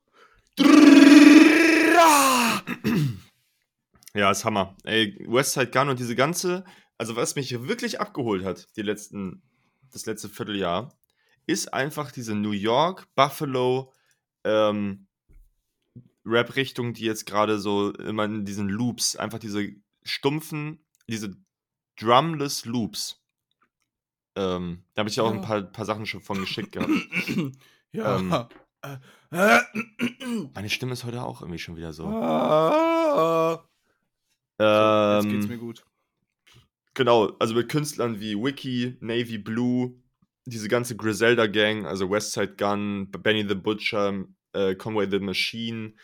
Ja, 4.15 4.31
ist 4.31 4.45
Hammer. 4.45 4.77
Ey, 4.85 5.17
Westside 5.27 5.71
Gun 5.71 5.88
und 5.88 5.99
diese 5.99 6.15
ganze, 6.15 6.65
also 6.99 7.17
was 7.17 7.35
mich 7.35 7.67
wirklich 7.67 8.01
abgeholt 8.01 8.45
hat, 8.45 8.67
die 8.77 8.83
letzten, 8.83 9.43
das 9.91 10.07
letzte 10.07 10.29
Vierteljahr, 10.29 10.93
ist 11.47 11.73
einfach 11.73 12.12
diese 12.12 12.35
New 12.35 12.51
York, 12.53 13.09
Buffalo, 13.15 13.93
ähm, 14.45 15.07
Rap-Richtung, 16.25 16.93
die 16.95 17.05
jetzt 17.05 17.27
gerade 17.27 17.59
so 17.59 17.93
immer 17.95 18.25
in 18.27 18.45
diesen 18.45 18.69
Loops, 18.69 19.17
einfach 19.17 19.38
diese 19.38 19.71
stumpfen, 20.05 20.85
diese 21.09 21.35
drumless 21.99 22.65
Loops. 22.65 23.19
Ähm, 24.37 24.85
da 24.95 25.01
habe 25.01 25.11
ich 25.11 25.21
auch 25.21 25.31
ein 25.31 25.41
Ja. 25.41 25.47
paar, 25.47 25.62
paar 25.62 25.85
Sachen 25.85 26.07
schon 26.07 26.21
von 26.21 26.38
geschickt 26.38 26.73
gehabt. 26.73 26.91
ja. 27.93 28.19
Ähm. 28.19 28.47
Äh, 28.83 28.97
äh, 29.31 29.61
Meine 30.55 30.71
Stimme 30.71 30.92
ist 30.92 31.05
heute 31.05 31.23
auch 31.23 31.40
irgendwie 31.40 31.59
schon 31.59 31.77
wieder 31.77 31.92
so. 31.92 32.05
Ähm, 34.59 35.25
Jetzt 35.25 35.29
geht's 35.29 35.49
mir 35.49 35.59
gut. 35.59 35.85
Genau, 36.95 37.33
also 37.38 37.55
mit 37.55 37.68
Künstlern 37.68 38.21
wie 38.21 38.37
Wiki, 38.37 38.97
Navy 39.01 39.38
Blue, 39.38 39.95
diese 40.45 40.68
ganze 40.68 40.97
Griselda 40.97 41.47
Gang, 41.47 41.87
also 41.87 42.11
Westside 42.11 42.57
Gun, 42.57 43.11
Benny 43.11 43.47
the 43.49 43.55
Butcher, 43.55 44.25
äh, 44.53 44.75
Conway 44.75 45.09
the 45.11 45.21
Machine. 45.21 45.95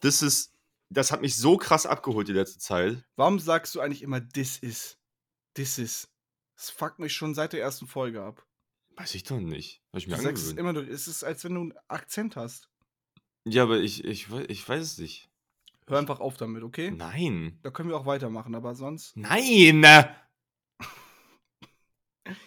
Das 0.00 0.20
ist, 0.20 0.52
das 0.90 1.12
hat 1.12 1.22
mich 1.22 1.36
so 1.36 1.56
krass 1.56 1.86
abgeholt 1.86 2.28
die 2.28 2.32
letzte 2.32 2.58
Zeit. 2.58 3.04
Warum 3.16 3.38
sagst 3.38 3.74
du 3.74 3.80
eigentlich 3.80 4.02
immer 4.02 4.20
this 4.20 4.58
is? 4.58 4.98
This 5.54 5.78
is. 5.78 6.08
Das 6.56 6.70
fuckt 6.70 6.98
mich 6.98 7.14
schon 7.14 7.34
seit 7.34 7.52
der 7.52 7.62
ersten 7.62 7.86
Folge 7.86 8.22
ab. 8.22 8.44
Weiß 8.98 9.14
ich 9.14 9.22
doch 9.22 9.38
nicht. 9.38 9.82
Hab 9.92 9.98
ich 9.98 10.04
Du 10.04 10.10
mir 10.10 10.16
sagst 10.16 10.42
es 10.44 10.50
angewöhnt. 10.50 10.58
immer, 10.58 10.72
nur- 10.72 10.88
es 10.88 11.06
ist, 11.08 11.22
als 11.24 11.44
wenn 11.44 11.54
du 11.54 11.60
einen 11.60 11.74
Akzent 11.88 12.36
hast. 12.36 12.68
Ja, 13.44 13.62
aber 13.62 13.78
ich, 13.78 14.04
ich, 14.04 14.30
wei- 14.30 14.44
ich 14.48 14.68
weiß 14.68 14.82
es 14.82 14.98
nicht. 14.98 15.28
Hör 15.86 15.98
einfach 15.98 16.20
auf 16.20 16.36
damit, 16.36 16.62
okay? 16.62 16.90
Nein. 16.90 17.58
Da 17.62 17.70
können 17.70 17.88
wir 17.88 17.96
auch 17.96 18.06
weitermachen, 18.06 18.54
aber 18.54 18.74
sonst. 18.74 19.16
Nein! 19.16 19.82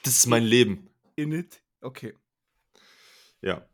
Das 0.03 0.15
ist 0.15 0.27
mein 0.27 0.43
Leben. 0.43 0.89
In 1.15 1.31
it? 1.31 1.63
Okay. 1.81 2.13
Ja. 3.41 3.67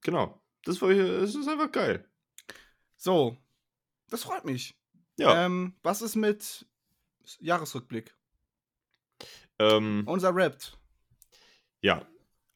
Genau. 0.00 0.42
Das 0.64 0.82
war 0.82 0.92
hier, 0.92 1.04
es 1.22 1.36
ist 1.36 1.46
einfach 1.46 1.70
geil. 1.70 2.04
So. 2.96 3.36
Das 4.08 4.24
freut 4.24 4.44
mich. 4.44 4.74
Ja. 5.18 5.46
Ähm, 5.46 5.76
was 5.84 6.02
ist 6.02 6.16
mit 6.16 6.66
Jahresrückblick? 7.38 8.12
Ähm, 9.60 10.02
Unser 10.06 10.30
Rapt. 10.34 10.76
Ja. 11.82 12.06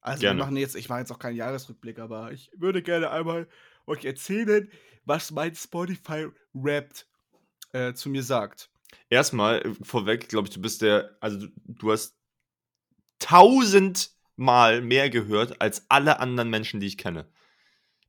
Also 0.00 0.20
Gerne. 0.20 0.38
wir 0.38 0.44
machen 0.44 0.56
jetzt, 0.58 0.76
ich 0.76 0.88
mache 0.90 1.00
jetzt 1.00 1.10
auch 1.12 1.18
keinen 1.18 1.36
Jahresrückblick, 1.36 1.98
aber 1.98 2.30
ich 2.32 2.50
würde 2.54 2.82
gerne 2.82 3.10
einmal 3.10 3.48
euch 3.86 4.04
erzählen, 4.04 4.70
was 5.06 5.30
mein 5.30 5.54
Spotify 5.54 6.26
Rapt 6.54 7.06
äh, 7.72 7.94
zu 7.94 8.10
mir 8.10 8.22
sagt. 8.22 8.70
erstmal 9.08 9.62
äh, 9.62 9.74
vorweg, 9.82 10.28
glaube 10.28 10.48
ich, 10.48 10.54
du 10.54 10.60
bist 10.60 10.82
der, 10.82 11.16
also 11.20 11.38
du, 11.38 11.48
du 11.66 11.92
hast 11.92 12.16
tausendmal 13.18 14.82
mehr 14.82 15.08
gehört 15.08 15.60
als 15.62 15.86
alle 15.88 16.20
anderen 16.20 16.50
Menschen, 16.50 16.80
die 16.80 16.86
ich 16.86 16.98
kenne. 16.98 17.26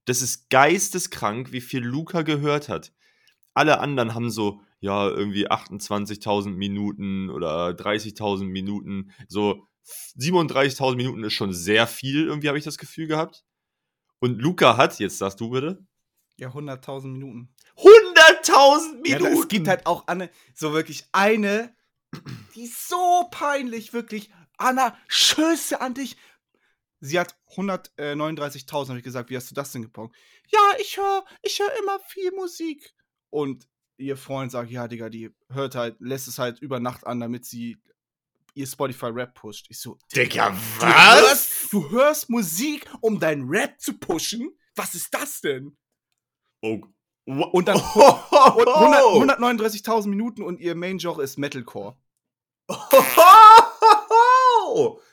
Das 0.04 0.22
ist 0.22 0.50
geisteskrank, 0.50 1.52
wie 1.52 1.62
viel 1.62 1.84
Luca 1.84 2.22
gehört 2.24 2.70
hat. 2.70 2.94
Alle 3.54 3.80
anderen 3.80 4.14
haben 4.14 4.30
so, 4.30 4.62
ja, 4.82 5.08
irgendwie 5.08 5.50
28.000 5.50 6.50
Minuten 6.50 7.30
oder 7.30 7.70
30.000 7.70 8.44
Minuten, 8.44 9.12
so 9.28 9.66
37.000 10.18 10.96
Minuten 10.96 11.24
ist 11.24 11.34
schon 11.34 11.54
sehr 11.54 11.88
viel, 11.88 12.26
irgendwie 12.28 12.48
habe 12.48 12.58
ich 12.58 12.64
das 12.64 12.78
Gefühl 12.78 13.08
gehabt. 13.08 13.44
Und 14.20 14.42
Luca 14.42 14.78
hat, 14.78 14.98
jetzt 15.00 15.18
sagst 15.18 15.40
du 15.40 15.50
bitte, 15.50 15.86
Ja, 16.38 16.50
100.000 16.50 17.08
Minuten. 17.08 17.54
100.000 17.78 19.08
Ja, 19.08 19.20
Minuten! 19.20 19.42
es 19.42 19.48
gibt 19.48 19.68
halt 19.68 19.86
auch 19.86 20.08
eine, 20.08 20.30
so 20.54 20.74
wirklich 20.74 21.06
eine, 21.12 21.76
die 22.56 22.64
ist 22.64 22.88
so 22.88 23.28
peinlich, 23.32 23.94
wirklich. 23.94 24.30
Anna, 24.58 24.98
Schüsse 25.08 25.82
an 25.82 25.94
dich. 25.94 26.16
Sie 27.02 27.20
hat 27.20 27.36
139.000, 27.52 28.88
habe 28.90 28.98
ich 29.00 29.04
gesagt, 29.04 29.30
wie 29.30 29.36
hast 29.36 29.52
du 29.52 29.56
das 29.56 29.72
denn 29.72 29.82
gepackt? 29.82 30.16
Ja, 30.48 30.60
ich 30.80 30.98
höre 30.98 31.26
ich 31.42 31.60
hör 31.60 31.70
immer 31.80 32.00
viel 32.08 32.32
Musik. 32.32 32.94
Und 33.30 33.68
ihr 33.98 34.18
Freund 34.18 34.52
sagt, 34.52 34.72
ja, 34.72 34.88
Digga, 34.88 35.10
die 35.10 35.32
hört 35.50 35.76
halt, 35.76 35.98
lässt 36.00 36.28
es 36.28 36.40
halt 36.40 36.60
über 36.62 36.80
Nacht 36.80 37.06
an, 37.06 37.20
damit 37.20 37.46
sie 37.46 37.78
ihr 38.56 38.66
Spotify-Rap 38.66 39.36
pusht. 39.36 39.68
Ich 39.70 39.80
so, 39.80 39.98
Digga, 40.16 40.50
du 40.80 40.86
hörst, 40.86 41.74
du 41.74 41.90
hörst 41.92 42.30
Musik, 42.30 42.90
um 43.02 43.20
deinen 43.20 43.48
Rap 43.48 43.80
zu 43.80 43.98
pushen? 43.98 44.58
Was 44.76 44.96
ist 44.96 45.14
das 45.14 45.42
denn? 45.42 45.78
Oh. 46.62 46.82
Und 47.26 47.68
dann 47.68 47.78
und 48.56 48.68
und 48.68 48.68
100 48.68 49.40
139.000 49.40 50.08
Minuten 50.08 50.42
und 50.44 50.60
ihr 50.60 50.76
Main-Genre 50.76 51.24
ist 51.24 51.38
Metalcore. 51.38 51.96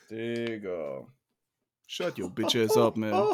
Digga. 0.09 1.07
Shut 1.87 2.17
your 2.19 2.29
bitches 2.29 2.75
up, 2.77 2.97
man. 2.97 3.13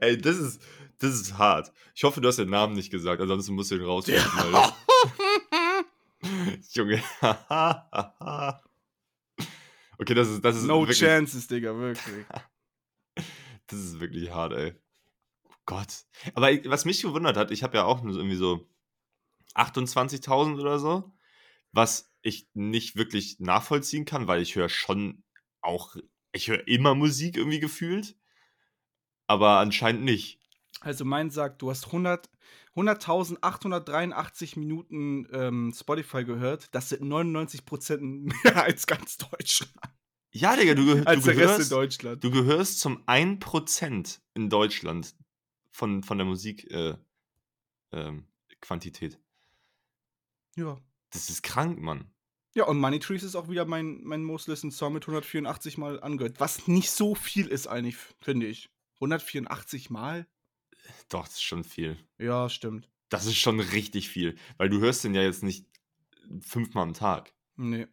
Ey, 0.00 0.18
das 0.18 0.36
ist, 0.36 0.60
das 0.98 1.14
ist 1.14 1.38
hart. 1.38 1.72
Ich 1.94 2.04
hoffe, 2.04 2.20
du 2.20 2.28
hast 2.28 2.38
den 2.38 2.50
Namen 2.50 2.74
nicht 2.74 2.90
gesagt, 2.90 3.20
ansonsten 3.20 3.54
musst 3.54 3.70
du 3.70 3.76
ihn 3.76 3.84
rausfinden. 3.84 4.22
Alter. 4.36 4.76
Junge. 6.72 7.02
okay, 9.98 10.14
das 10.14 10.28
ist, 10.28 10.44
das 10.44 10.56
ist 10.56 10.64
No 10.64 10.80
wirklich, 10.80 10.98
chances, 10.98 11.46
Digga, 11.46 11.76
wirklich. 11.76 12.26
Das 13.66 13.78
ist 13.78 14.00
wirklich 14.00 14.30
hart, 14.32 14.52
ey. 14.54 14.74
Oh 15.44 15.52
Gott. 15.64 16.04
Aber 16.34 16.50
ich- 16.50 16.68
was 16.68 16.84
mich 16.84 17.02
gewundert 17.02 17.36
hat, 17.36 17.52
ich 17.52 17.62
habe 17.62 17.76
ja 17.76 17.84
auch 17.84 18.02
irgendwie 18.04 18.34
so 18.34 18.68
28.000 19.54 20.58
oder 20.60 20.80
so, 20.80 21.12
was 21.70 22.12
ich 22.22 22.48
nicht 22.54 22.96
wirklich 22.96 23.38
nachvollziehen 23.38 24.04
kann, 24.06 24.26
weil 24.26 24.42
ich 24.42 24.56
höre 24.56 24.68
schon 24.68 25.22
auch, 25.60 25.94
ich 26.32 26.48
höre 26.48 26.66
immer 26.66 26.96
Musik 26.96 27.36
irgendwie 27.36 27.60
gefühlt, 27.60 28.16
aber 29.28 29.58
anscheinend 29.60 30.02
nicht. 30.02 30.40
Also 30.80 31.04
mein 31.04 31.30
sagt, 31.30 31.62
du 31.62 31.70
hast 31.70 31.86
100 31.92 32.28
100.883 32.76 34.58
Minuten 34.58 35.26
ähm, 35.32 35.72
Spotify 35.74 36.24
gehört. 36.24 36.74
Das 36.74 36.88
sind 36.90 37.02
99% 37.02 37.98
mehr 38.00 38.56
als 38.64 38.86
ganz 38.86 39.18
Deutschland. 39.18 39.72
Ja, 40.32 40.54
Digga, 40.54 40.74
du, 40.74 41.02
Als 41.04 41.24
du, 41.24 41.34
gehörst, 41.34 41.72
Deutschland. 41.72 42.22
du 42.22 42.30
gehörst 42.30 42.78
zum 42.78 43.02
1% 43.06 44.20
in 44.34 44.48
Deutschland 44.48 45.16
von, 45.72 46.04
von 46.04 46.18
der 46.18 46.26
Musik 46.26 46.70
äh, 46.70 46.94
Quantität. 48.60 49.18
Ja. 50.56 50.78
Das 51.10 51.30
ist 51.30 51.42
krank, 51.42 51.80
Mann. 51.80 52.12
Ja, 52.54 52.64
und 52.64 52.78
Money 52.78 52.98
Trees 52.98 53.22
ist 53.22 53.36
auch 53.36 53.48
wieder 53.48 53.64
mein, 53.64 54.02
mein 54.02 54.24
Most 54.24 54.48
Listened 54.48 54.72
Song 54.72 54.92
mit 54.92 55.04
184 55.04 55.78
Mal 55.78 56.00
angehört. 56.00 56.40
Was 56.40 56.66
nicht 56.66 56.90
so 56.90 57.14
viel 57.14 57.46
ist 57.46 57.66
eigentlich, 57.66 57.96
finde 58.20 58.46
ich. 58.46 58.70
184 58.96 59.90
Mal? 59.90 60.26
Doch, 61.08 61.24
das 61.26 61.34
ist 61.34 61.42
schon 61.42 61.64
viel. 61.64 61.96
Ja, 62.18 62.48
stimmt. 62.48 62.88
Das 63.08 63.26
ist 63.26 63.36
schon 63.36 63.60
richtig 63.60 64.08
viel, 64.08 64.36
weil 64.56 64.68
du 64.68 64.80
hörst 64.80 65.04
den 65.04 65.14
ja 65.14 65.22
jetzt 65.22 65.42
nicht 65.42 65.66
fünfmal 66.40 66.84
am 66.84 66.94
Tag. 66.94 67.32
Nee. 67.56 67.88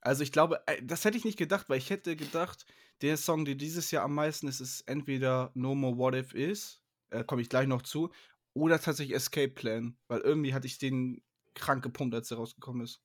Also 0.00 0.22
ich 0.22 0.32
glaube, 0.32 0.60
äh, 0.66 0.82
das 0.82 1.04
hätte 1.04 1.16
ich 1.16 1.24
nicht 1.24 1.38
gedacht, 1.38 1.68
weil 1.68 1.78
ich 1.78 1.90
hätte 1.90 2.16
gedacht, 2.16 2.66
der 3.00 3.16
Song, 3.16 3.44
der 3.44 3.54
dieses 3.54 3.90
Jahr 3.90 4.04
am 4.04 4.14
meisten 4.14 4.48
ist, 4.48 4.60
ist 4.60 4.82
entweder 4.82 5.50
No 5.54 5.74
More 5.74 5.96
What 5.96 6.14
If 6.14 6.34
Is, 6.34 6.82
äh, 7.10 7.24
komme 7.24 7.42
ich 7.42 7.48
gleich 7.48 7.66
noch 7.66 7.82
zu, 7.82 8.10
oder 8.52 8.80
tatsächlich 8.80 9.16
Escape 9.16 9.48
Plan, 9.48 9.96
weil 10.08 10.20
irgendwie 10.20 10.54
hatte 10.54 10.66
ich 10.66 10.78
den 10.78 11.22
krank 11.54 11.82
gepumpt, 11.82 12.14
als 12.14 12.28
der 12.28 12.38
rausgekommen 12.38 12.82
ist. 12.82 13.00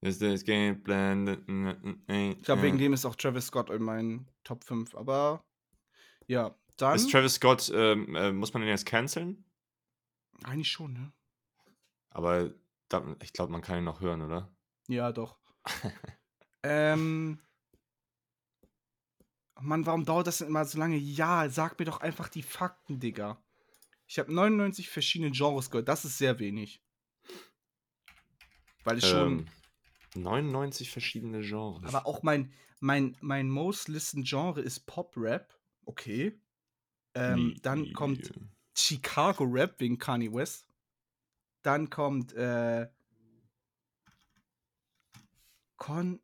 Ist 0.00 0.20
das 0.20 0.44
Game 0.44 0.82
Plan? 0.82 1.26
Ich 2.08 2.42
glaube, 2.42 2.62
wegen 2.62 2.78
dem 2.78 2.92
ist 2.92 3.06
auch 3.06 3.16
Travis 3.16 3.46
Scott 3.46 3.70
in 3.70 3.82
meinen 3.82 4.28
Top 4.44 4.64
5, 4.64 4.94
aber 4.94 5.44
ja, 6.26 6.54
dann 6.76 6.96
Ist 6.96 7.10
Travis 7.10 7.34
Scott, 7.34 7.70
ähm, 7.74 8.14
äh, 8.16 8.32
muss 8.32 8.52
man 8.52 8.62
den 8.62 8.70
jetzt 8.70 8.86
canceln? 8.86 9.44
eigentlich 10.42 10.70
schon, 10.70 10.92
ne? 10.92 11.12
Aber 12.10 12.52
da, 12.88 13.16
ich 13.22 13.32
glaube, 13.32 13.52
man 13.52 13.62
kann 13.62 13.78
ihn 13.78 13.84
noch 13.84 14.00
hören, 14.00 14.22
oder? 14.22 14.54
Ja, 14.88 15.12
doch. 15.12 15.38
ähm. 16.62 17.40
Mann, 19.60 19.86
warum 19.86 20.04
dauert 20.04 20.26
das 20.26 20.38
denn 20.38 20.48
immer 20.48 20.64
so 20.64 20.78
lange? 20.78 20.96
Ja, 20.96 21.48
sag 21.48 21.78
mir 21.78 21.84
doch 21.84 22.00
einfach 22.00 22.28
die 22.28 22.42
Fakten, 22.42 22.98
Digga. 22.98 23.42
Ich 24.06 24.18
habe 24.18 24.32
99 24.34 24.90
verschiedene 24.90 25.30
Genres 25.30 25.70
gehört. 25.70 25.88
Das 25.88 26.04
ist 26.04 26.18
sehr 26.18 26.38
wenig. 26.38 26.82
Weil 28.82 28.98
es 28.98 29.08
schon. 29.08 29.46
Ähm, 30.14 30.22
99 30.22 30.90
verschiedene 30.90 31.40
Genres. 31.40 31.92
Aber 31.92 32.06
auch 32.06 32.22
mein, 32.22 32.52
mein, 32.80 33.16
mein 33.20 33.48
most 33.48 33.88
listened 33.88 34.28
Genre 34.28 34.60
ist 34.60 34.86
Pop-Rap. 34.86 35.52
Okay. 35.86 36.38
Ähm, 37.14 37.48
Nie- 37.48 37.54
dann 37.62 37.80
nie- 37.82 37.92
kommt 37.92 38.32
Chicago 38.76 39.44
Rap 39.44 39.78
wegen 39.80 39.98
Kanye 39.98 40.32
West. 40.32 40.66
Dann 41.62 41.88
kommt 41.90 42.32
äh, 42.34 42.88
Con. 45.76 46.20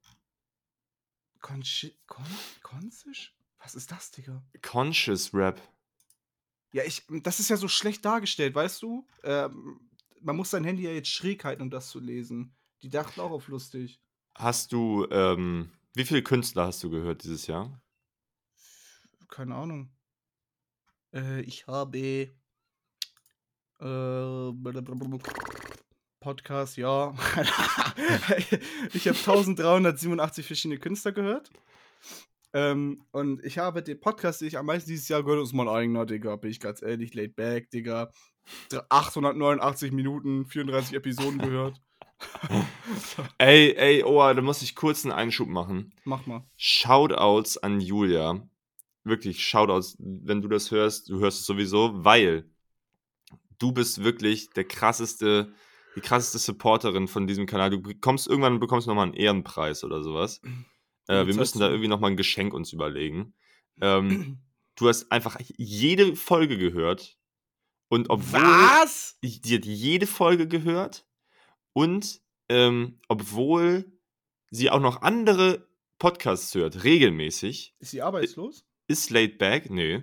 Conchi. 1.40 1.96
Con. 2.06 2.24
Consisch? 2.62 3.34
Was 3.58 3.74
ist 3.74 3.90
das, 3.90 4.10
Digga? 4.10 4.42
Conscious 4.62 5.32
Rap. 5.34 5.60
Ja, 6.72 6.82
ich. 6.84 7.04
Das 7.22 7.40
ist 7.40 7.50
ja 7.50 7.56
so 7.56 7.68
schlecht 7.68 8.04
dargestellt, 8.04 8.54
weißt 8.54 8.82
du? 8.82 9.06
Ähm, 9.22 9.80
man 10.20 10.36
muss 10.36 10.50
sein 10.50 10.64
Handy 10.64 10.82
ja 10.84 10.92
jetzt 10.92 11.08
schräg 11.10 11.44
halten, 11.44 11.62
um 11.62 11.70
das 11.70 11.88
zu 11.90 11.98
lesen. 12.00 12.54
Die 12.82 12.88
dachten 12.90 13.20
auch 13.20 13.30
auf 13.30 13.48
lustig. 13.48 14.00
Hast 14.34 14.72
du, 14.72 15.06
ähm, 15.10 15.70
wie 15.94 16.04
viele 16.04 16.22
Künstler 16.22 16.66
hast 16.66 16.82
du 16.82 16.90
gehört 16.90 17.24
dieses 17.24 17.46
Jahr? 17.46 17.82
Keine 19.28 19.54
Ahnung. 19.54 19.90
Äh, 21.14 21.40
ich 21.42 21.66
habe. 21.66 22.30
Äh, 23.80 24.52
Podcast, 26.20 26.76
ja. 26.76 27.14
ich 28.92 29.08
habe 29.08 29.16
1387 29.16 30.46
verschiedene 30.46 30.78
Künstler 30.78 31.12
gehört. 31.12 31.50
Ähm, 32.52 33.04
und 33.12 33.44
ich 33.44 33.58
habe 33.58 33.82
den 33.82 34.00
Podcast, 34.00 34.40
den 34.40 34.48
ich 34.48 34.58
am 34.58 34.66
meisten 34.66 34.90
dieses 34.90 35.08
Jahr 35.08 35.22
gehört 35.22 35.38
habe, 35.38 35.46
ist 35.46 35.54
mein 35.54 35.68
eigener, 35.68 36.04
Digga. 36.04 36.36
Bin 36.36 36.50
ich 36.50 36.60
ganz 36.60 36.82
ehrlich, 36.82 37.14
laid 37.14 37.36
back, 37.36 37.70
Digga. 37.70 38.10
889 38.88 39.92
Minuten, 39.92 40.46
34 40.46 40.94
Episoden 40.94 41.38
gehört. 41.38 41.80
Ey, 43.38 43.74
ey, 43.76 44.04
oh, 44.04 44.18
da 44.18 44.42
muss 44.42 44.60
ich 44.60 44.74
kurz 44.74 45.06
einen 45.06 45.12
Einschub 45.12 45.48
machen. 45.48 45.94
Mach 46.04 46.26
mal. 46.26 46.44
Shoutouts 46.58 47.56
an 47.56 47.80
Julia. 47.80 48.46
Wirklich, 49.04 49.44
Shoutouts, 49.44 49.96
wenn 49.98 50.42
du 50.42 50.48
das 50.48 50.70
hörst, 50.70 51.08
du 51.08 51.20
hörst 51.20 51.40
es 51.40 51.46
sowieso, 51.46 52.04
weil 52.04 52.50
du 53.58 53.72
bist 53.72 54.02
wirklich 54.02 54.50
der 54.50 54.64
krasseste, 54.64 55.52
die 55.96 56.00
krasseste 56.00 56.38
Supporterin 56.38 57.08
von 57.08 57.26
diesem 57.26 57.46
Kanal. 57.46 57.70
Du 57.70 57.80
bekommst 57.80 58.26
irgendwann 58.26 58.60
bekommst 58.60 58.86
nochmal 58.86 59.06
einen 59.06 59.14
Ehrenpreis 59.14 59.84
oder 59.84 60.02
sowas. 60.02 60.40
Äh, 61.06 61.26
wir 61.26 61.34
müssen 61.34 61.60
da 61.60 61.68
irgendwie 61.68 61.88
nochmal 61.88 62.10
ein 62.10 62.16
Geschenk 62.16 62.54
uns 62.54 62.72
überlegen. 62.72 63.34
Ähm, 63.82 64.42
du 64.76 64.88
hast 64.88 65.10
einfach 65.10 65.38
jede 65.56 66.14
Folge 66.14 66.58
gehört. 66.58 67.16
Und 67.88 68.10
obwohl 68.10 68.42
Was? 68.42 69.18
die 69.22 69.54
hat 69.54 69.64
jede 69.64 70.06
Folge 70.06 70.46
gehört 70.46 71.06
und 71.72 72.20
ähm, 72.50 73.00
obwohl 73.08 73.90
sie 74.50 74.68
auch 74.68 74.80
noch 74.80 75.00
andere 75.00 75.66
Podcasts 75.98 76.54
hört, 76.54 76.84
regelmäßig, 76.84 77.74
Ist 77.78 77.92
sie 77.92 78.02
arbeitslos? 78.02 78.66
Ist 78.90 79.10
Laid 79.10 79.38
Back, 79.38 79.70
nö. 79.70 80.02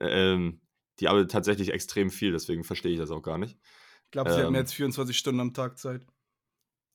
Ähm, 0.00 0.60
die 1.00 1.08
arbeitet 1.08 1.32
tatsächlich 1.32 1.72
extrem 1.72 2.10
viel, 2.10 2.32
deswegen 2.32 2.64
verstehe 2.64 2.92
ich 2.92 2.98
das 2.98 3.10
auch 3.10 3.22
gar 3.22 3.36
nicht. 3.36 3.58
Ich 4.04 4.12
glaube, 4.12 4.30
sie 4.30 4.38
hat 4.38 4.46
ähm, 4.46 4.52
mehr 4.52 4.62
als 4.62 4.72
24 4.72 5.18
Stunden 5.18 5.40
am 5.40 5.52
Tag 5.52 5.76
Zeit. 5.78 6.06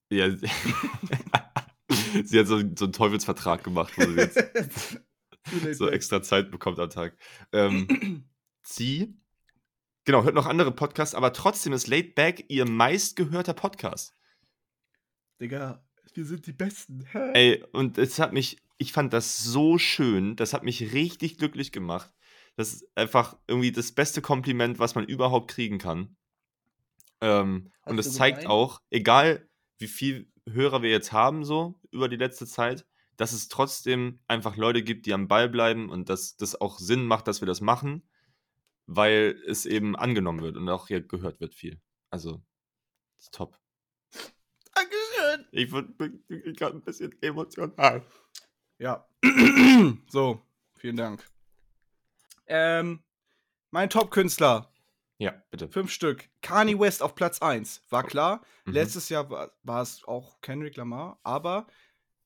Ja, 0.09 0.29
sie 2.23 2.39
hat 2.39 2.47
so, 2.47 2.59
so 2.59 2.85
einen 2.85 2.93
Teufelsvertrag 2.93 3.63
gemacht, 3.63 3.93
wo 3.97 4.05
sie 4.05 4.15
jetzt 4.15 5.01
so 5.77 5.89
extra 5.89 6.21
Zeit 6.21 6.49
bekommt 6.49 6.79
am 6.79 6.89
Tag. 6.89 7.17
Ähm, 7.51 8.25
sie, 8.63 9.17
genau, 10.05 10.23
hört 10.23 10.35
noch 10.35 10.45
andere 10.45 10.71
Podcasts, 10.71 11.15
aber 11.15 11.33
trotzdem 11.33 11.73
ist 11.73 11.87
Laid 11.87 12.15
Back 12.15 12.45
ihr 12.47 12.65
meistgehörter 12.65 13.53
Podcast. 13.53 14.15
Digga, 15.41 15.85
wir 16.13 16.25
sind 16.25 16.47
die 16.47 16.53
Besten. 16.53 17.05
Ey, 17.13 17.63
und 17.73 17.97
es 17.97 18.19
hat 18.19 18.33
mich, 18.33 18.62
ich 18.83 18.91
fand 18.91 19.13
das 19.13 19.37
so 19.37 19.77
schön, 19.77 20.35
das 20.35 20.53
hat 20.53 20.63
mich 20.63 20.93
richtig 20.93 21.37
glücklich 21.37 21.71
gemacht. 21.71 22.13
Das 22.57 22.73
ist 22.73 22.85
einfach 22.95 23.37
irgendwie 23.47 23.71
das 23.71 23.93
beste 23.93 24.21
Kompliment, 24.21 24.77
was 24.77 24.93
man 24.93 25.05
überhaupt 25.05 25.49
kriegen 25.49 25.77
kann. 25.77 26.17
Ähm, 27.21 27.71
und 27.85 27.95
du 27.95 28.01
es 28.01 28.13
zeigt 28.13 28.39
geweint? 28.39 28.51
auch, 28.51 28.81
egal 28.89 29.49
wie 29.77 29.87
viel 29.87 30.29
Hörer 30.49 30.81
wir 30.81 30.89
jetzt 30.89 31.13
haben, 31.13 31.45
so 31.45 31.79
über 31.91 32.09
die 32.09 32.17
letzte 32.17 32.45
Zeit, 32.45 32.85
dass 33.15 33.31
es 33.31 33.47
trotzdem 33.47 34.19
einfach 34.27 34.57
Leute 34.57 34.83
gibt, 34.83 35.05
die 35.05 35.13
am 35.13 35.29
Ball 35.29 35.47
bleiben 35.47 35.89
und 35.89 36.09
dass 36.09 36.35
das 36.35 36.59
auch 36.59 36.77
Sinn 36.77 37.05
macht, 37.05 37.27
dass 37.29 37.41
wir 37.41 37.45
das 37.45 37.61
machen, 37.61 38.05
weil 38.85 39.41
es 39.47 39.65
eben 39.65 39.95
angenommen 39.95 40.41
wird 40.41 40.57
und 40.57 40.67
auch 40.67 40.89
hier 40.89 40.99
gehört 41.01 41.39
wird 41.39 41.55
viel. 41.55 41.79
Also, 42.09 42.43
ist 43.17 43.33
top. 43.33 43.57
Dankeschön. 44.75 45.47
Ich 45.51 45.71
bin 45.71 46.53
gerade 46.53 46.75
ein 46.75 46.81
bisschen 46.81 47.15
emotional. 47.21 48.05
Ja. 48.83 49.07
so, 50.09 50.41
vielen 50.75 50.97
Dank. 50.97 51.25
Ähm, 52.47 53.01
mein 53.71 53.89
Top-Künstler, 53.89 54.73
Ja, 55.19 55.41
bitte. 55.51 55.69
fünf 55.69 55.89
Stück. 55.89 56.29
Kanye 56.41 56.77
West 56.77 57.01
auf 57.01 57.15
Platz 57.15 57.41
1. 57.41 57.81
War 57.89 58.03
klar. 58.03 58.43
Mhm. 58.65 58.73
Letztes 58.73 59.07
Jahr 59.07 59.29
war, 59.29 59.81
es 59.81 60.03
auch 60.03 60.41
Kendrick 60.41 60.75
Lamar, 60.75 61.17
aber 61.23 61.65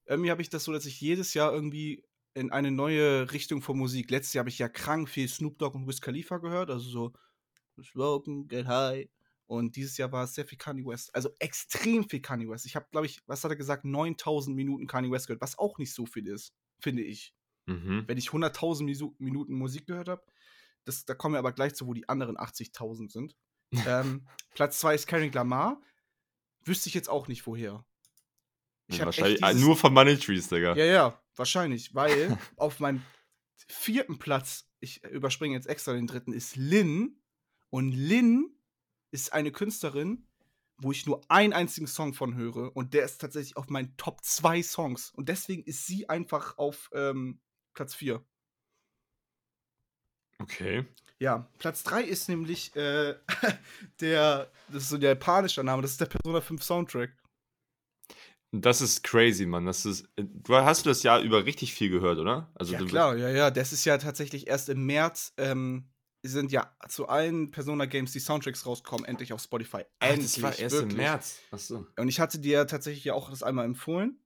irgendwie 0.07 0.31
habe 0.31 0.41
ich 0.41 0.49
das 0.49 0.63
so, 0.63 0.73
dass 0.73 0.87
ich 0.87 0.99
jedes 0.99 1.35
Jahr 1.35 1.53
irgendwie 1.53 2.03
in 2.33 2.51
eine 2.51 2.71
neue 2.71 3.31
Richtung 3.31 3.61
von 3.61 3.77
Musik. 3.77 4.09
Letztes 4.09 4.33
Jahr 4.33 4.41
habe 4.41 4.49
ich 4.49 4.57
ja 4.57 4.67
krank 4.67 5.09
viel 5.09 5.27
Snoop 5.27 5.59
Dogg 5.59 5.75
und 5.77 5.87
Wiz 5.87 6.01
Khalifa 6.01 6.39
gehört, 6.39 6.71
also 6.71 6.89
so 6.89 7.13
Smoken, 7.83 8.47
Get 8.47 8.65
High. 8.65 9.07
Und 9.47 9.75
dieses 9.77 9.97
Jahr 9.97 10.11
war 10.11 10.25
es 10.25 10.35
sehr 10.35 10.45
viel 10.45 10.57
Kanye 10.57 10.85
West. 10.85 11.15
Also 11.15 11.29
extrem 11.39 12.07
viel 12.09 12.21
Kanye 12.21 12.49
West. 12.49 12.65
Ich 12.65 12.75
habe, 12.75 12.85
glaube 12.91 13.05
ich, 13.07 13.21
was 13.27 13.43
hat 13.43 13.51
er 13.51 13.55
gesagt, 13.57 13.85
9000 13.85 14.55
Minuten 14.55 14.87
Kanye 14.87 15.09
West 15.09 15.27
gehört, 15.27 15.41
was 15.41 15.57
auch 15.57 15.77
nicht 15.77 15.93
so 15.93 16.05
viel 16.05 16.27
ist, 16.27 16.53
finde 16.79 17.01
ich. 17.03 17.33
Mhm. 17.65 18.03
Wenn 18.07 18.17
ich 18.17 18.29
100.000 18.29 18.83
Misu- 18.83 19.15
Minuten 19.19 19.53
Musik 19.53 19.87
gehört 19.87 20.09
habe, 20.09 20.23
das, 20.83 21.05
da 21.05 21.13
kommen 21.15 21.33
wir 21.35 21.39
aber 21.39 21.53
gleich 21.53 21.75
zu, 21.75 21.87
wo 21.87 21.93
die 21.93 22.07
anderen 22.09 22.37
80.000 22.37 23.09
sind. 23.11 23.35
ähm, 23.87 24.27
Platz 24.53 24.79
2 24.79 24.95
ist 24.95 25.07
Kendrick 25.07 25.33
Lamar. 25.33 25.81
Wüsste 26.65 26.89
ich 26.89 26.95
jetzt 26.95 27.09
auch 27.09 27.27
nicht, 27.29 27.47
woher. 27.47 27.85
Ich 28.87 28.95
echt 28.97 29.05
Wahrscheinlich 29.05 29.43
ah, 29.43 29.51
dieses- 29.51 29.65
nur 29.65 29.77
von 29.77 29.93
Money 29.93 30.17
Trees, 30.17 30.49
Digga. 30.49 30.75
Ja, 30.75 30.85
ja, 30.85 31.21
wahrscheinlich, 31.35 31.95
weil 31.95 32.37
auf 32.57 32.79
meinem 32.81 33.01
vierten 33.67 34.17
Platz, 34.19 34.69
ich 34.81 35.03
überspringe 35.05 35.55
jetzt 35.55 35.67
extra 35.67 35.93
den 35.93 36.07
dritten, 36.07 36.33
ist 36.33 36.55
Lin. 36.57 37.21
Und 37.69 37.91
Lin 37.91 38.56
ist 39.11 39.33
eine 39.33 39.51
Künstlerin, 39.51 40.27
wo 40.79 40.91
ich 40.91 41.05
nur 41.05 41.21
einen 41.29 41.53
einzigen 41.53 41.87
Song 41.87 42.13
von 42.13 42.35
höre. 42.35 42.75
Und 42.75 42.93
der 42.93 43.05
ist 43.05 43.19
tatsächlich 43.19 43.57
auf 43.57 43.69
meinen 43.69 43.95
Top 43.97 44.23
2 44.23 44.61
Songs. 44.63 45.11
Und 45.11 45.29
deswegen 45.29 45.63
ist 45.63 45.87
sie 45.87 46.07
einfach 46.09 46.57
auf 46.57 46.89
ähm, 46.93 47.39
Platz 47.73 47.95
4. 47.95 48.23
Okay. 50.39 50.85
Ja, 51.19 51.49
Platz 51.57 51.83
3 51.83 52.03
ist 52.03 52.29
nämlich 52.29 52.75
äh, 52.75 53.15
der, 54.01 54.51
das 54.67 54.83
ist 54.83 54.89
so 54.89 54.97
der 54.97 55.11
japanische 55.11 55.63
Name, 55.63 55.81
das 55.81 55.91
ist 55.91 56.01
der 56.01 56.05
Persona 56.05 56.41
5 56.41 56.63
Soundtrack. 56.63 57.17
Das 58.51 58.81
ist 58.81 59.03
crazy, 59.03 59.45
Mann. 59.45 59.65
Das 59.65 59.85
ist, 59.85 60.05
äh, 60.15 60.23
du 60.23 60.55
hast 60.55 60.85
du 60.85 60.89
das 60.89 61.03
Jahr 61.03 61.19
über 61.21 61.45
richtig 61.45 61.73
viel 61.73 61.89
gehört, 61.89 62.19
oder? 62.19 62.51
Also 62.55 62.73
ja, 62.73 62.83
klar, 62.83 63.15
ja, 63.17 63.29
ja. 63.29 63.51
Das 63.51 63.73
ist 63.73 63.83
ja 63.83 63.97
tatsächlich 63.97 64.47
erst 64.47 64.69
im 64.69 64.85
März, 64.85 65.33
ähm, 65.37 65.89
sind 66.23 66.51
ja 66.51 66.75
zu 66.89 67.07
allen 67.07 67.51
Persona-Games 67.51 68.11
die 68.11 68.19
Soundtracks 68.19 68.65
rausgekommen, 68.65 69.05
endlich 69.05 69.33
auf 69.33 69.41
Spotify. 69.41 69.83
Ach, 69.99 70.07
Endlich, 70.09 70.33
das 70.33 70.41
war 70.41 70.57
erst 70.59 70.75
wirklich. 70.75 70.91
im 70.93 70.97
März. 70.97 71.39
Achso. 71.51 71.85
Und 71.97 72.07
ich 72.09 72.19
hatte 72.19 72.39
dir 72.39 72.67
tatsächlich 72.67 73.03
ja 73.05 73.13
auch 73.13 73.29
das 73.29 73.43
einmal 73.43 73.65
empfohlen. 73.65 74.19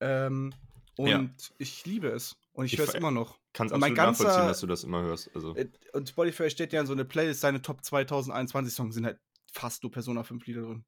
Ähm, 0.00 0.52
und 0.96 1.08
Ja. 1.08 1.28
ich 1.58 1.84
liebe 1.86 2.08
es. 2.08 2.36
Und 2.52 2.66
ich, 2.66 2.72
Ich 2.74 2.78
höre 2.78 2.88
es 2.88 2.94
immer 2.94 3.10
noch. 3.10 3.38
Kannst 3.52 3.72
absolut 3.74 3.96
nachvollziehen, 3.96 4.26
ganzer- 4.26 4.46
dass 4.48 4.60
du 4.60 4.66
das 4.66 4.82
immer 4.84 5.02
hörst. 5.02 5.30
Also, 5.34 5.54
Äh, 5.56 5.68
Und 5.92 6.08
Spotify 6.08 6.50
steht 6.50 6.72
ja 6.72 6.80
in 6.80 6.86
so 6.86 6.92
eine 6.92 7.04
Playlist, 7.04 7.40
seine 7.40 7.62
Top 7.62 7.84
2021 7.84 8.74
Songs 8.74 8.94
sind 8.94 9.04
halt 9.06 9.20
fast 9.52 9.82
nur 9.82 9.92
Persona 9.92 10.24
5 10.24 10.44
Lieder 10.46 10.62
drin. 10.62 10.84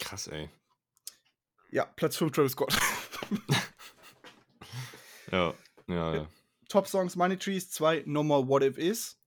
krass, 0.00 0.26
ey. 0.28 0.50
Ja, 1.70 1.84
Platz 1.84 2.16
5 2.16 2.32
Travis 2.32 2.52
Scott. 2.52 2.76
Ja, 5.30 5.54
ja, 5.88 6.14
ja. 6.14 6.28
Top 6.68 6.86
Songs 6.86 7.16
Money 7.16 7.36
Trees, 7.38 7.70
2 7.70 8.02
No 8.06 8.22
More 8.22 8.46
What 8.48 8.62
If 8.62 8.76
Is. 8.78 9.18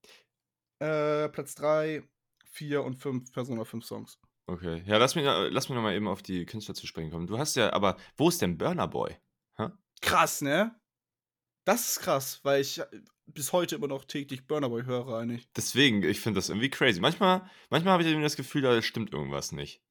Äh, 0.80 1.30
Platz 1.30 1.56
3, 1.56 2.04
4 2.46 2.84
und 2.84 2.96
5 2.96 3.32
Persona 3.32 3.64
5 3.64 3.86
Songs. 3.86 4.20
Okay. 4.48 4.84
Ja, 4.86 4.98
lass 4.98 5.16
mich, 5.16 5.26
lass 5.26 5.70
mich 5.70 5.76
nochmal 5.76 5.96
eben 5.96 6.08
auf 6.08 6.22
die 6.22 6.46
Künstler 6.46 6.76
zu 6.76 6.86
sprechen 6.86 7.12
kommen. 7.12 7.28
Du 7.28 7.38
hast 7.38 7.56
ja, 7.56 7.74
aber 7.74 7.98
wo 8.16 8.30
ist 8.30 8.42
denn 8.42 8.58
Burner 8.58 8.88
Boy? 8.88 9.18
Krass, 10.02 10.42
ne? 10.42 10.76
Das 11.66 11.90
ist 11.90 12.00
krass, 12.02 12.40
weil 12.44 12.62
ich 12.62 12.80
äh, 12.80 12.86
bis 13.26 13.52
heute 13.52 13.76
immer 13.76 13.88
noch 13.88 14.06
täglich 14.06 14.46
Burner 14.46 14.70
Boy 14.70 14.84
höre 14.84 15.18
eigentlich. 15.18 15.50
Deswegen, 15.56 16.04
ich 16.04 16.20
finde 16.20 16.38
das 16.38 16.50
irgendwie 16.50 16.70
crazy. 16.70 17.00
Manchmal, 17.00 17.50
manchmal 17.70 17.94
habe 17.94 18.04
ich 18.04 18.10
irgendwie 18.10 18.24
das 18.24 18.36
Gefühl, 18.36 18.62
da 18.62 18.82
stimmt 18.82 19.14
irgendwas 19.14 19.52
nicht. 19.52 19.82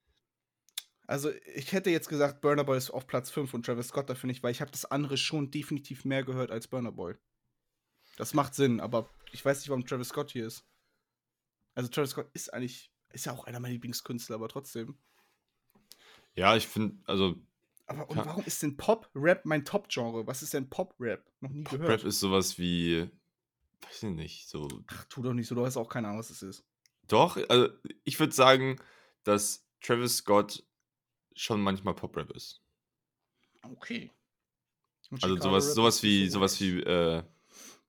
Also, 1.07 1.31
ich 1.55 1.73
hätte 1.73 1.91
jetzt 1.91 2.09
gesagt, 2.09 2.41
Burner 2.41 2.65
Boy 2.65 2.79
ist 2.79 2.91
auf 2.91 3.07
Platz 3.07 3.31
5 3.31 3.53
und 3.53 3.67
Travis 3.67 3.89
Scott 3.89 4.09
dafür 4.09 4.29
nicht, 4.29 4.43
weil 4.43 4.53
ich 4.53 4.61
habe 4.61 4.71
das 4.71 4.85
andere 4.85 5.17
schon 5.17 5.51
definitiv 5.51 6.05
mehr 6.05 6.23
gehört 6.23 6.51
als 6.51 6.69
Burner 6.69 6.93
Boy. 6.93 7.15
Das 8.17 8.33
macht 8.33 8.55
Sinn, 8.55 8.81
aber 8.81 9.11
ich 9.33 9.45
weiß 9.45 9.59
nicht, 9.59 9.69
warum 9.69 9.85
Travis 9.85 10.09
Scott 10.09 10.31
hier 10.31 10.47
ist. 10.47 10.65
Also, 11.75 11.89
Travis 11.91 12.11
Scott 12.11 12.31
ist 12.33 12.53
eigentlich, 12.53 12.93
ist 13.13 13.27
ja 13.27 13.33
auch 13.33 13.45
einer 13.45 13.61
meiner 13.61 13.73
Lieblingskünstler, 13.73 14.37
aber 14.37 14.49
trotzdem. 14.49 14.99
Ja, 16.35 16.57
ich 16.57 16.67
finde, 16.67 16.97
also 17.07 17.37
Aber 17.87 18.09
und 18.11 18.17
warum 18.17 18.45
ist 18.45 18.63
denn 18.63 18.77
Pop-Rap 18.77 19.45
mein 19.45 19.65
Top-Genre? 19.65 20.27
Was 20.27 20.43
ist 20.43 20.55
denn 20.55 20.69
Pop-Rap? 20.69 21.31
Noch 21.41 21.51
nie 21.51 21.65
gehört. 21.65 21.81
Pop-Rap 21.81 22.05
ist 22.05 22.21
sowas 22.21 22.59
wie, 22.59 23.09
weiß 23.83 24.03
ich 24.05 24.11
nicht, 24.11 24.49
so. 24.49 24.69
Ach, 24.89 25.05
tu 25.05 25.23
doch 25.23 25.33
nicht 25.33 25.47
so, 25.47 25.55
du 25.55 25.65
hast 25.65 25.77
auch 25.77 25.89
keine 25.89 26.09
Ahnung, 26.09 26.21
was 26.21 26.31
es 26.31 26.43
ist. 26.43 26.65
Doch, 27.07 27.37
also 27.49 27.69
ich 28.05 28.19
würde 28.19 28.33
sagen, 28.33 28.81
dass 29.23 29.67
Travis 29.81 30.17
Scott 30.17 30.65
schon 31.37 31.61
manchmal 31.61 31.95
Pop-Rap 31.95 32.31
ist. 32.31 32.63
Okay. 33.63 34.11
Also 35.21 35.37
sowas, 35.37 35.69
Rap 35.69 35.75
sowas 35.75 36.03
wie, 36.03 36.29
sowas 36.29 36.61
wie 36.61 36.81
äh, 36.81 37.23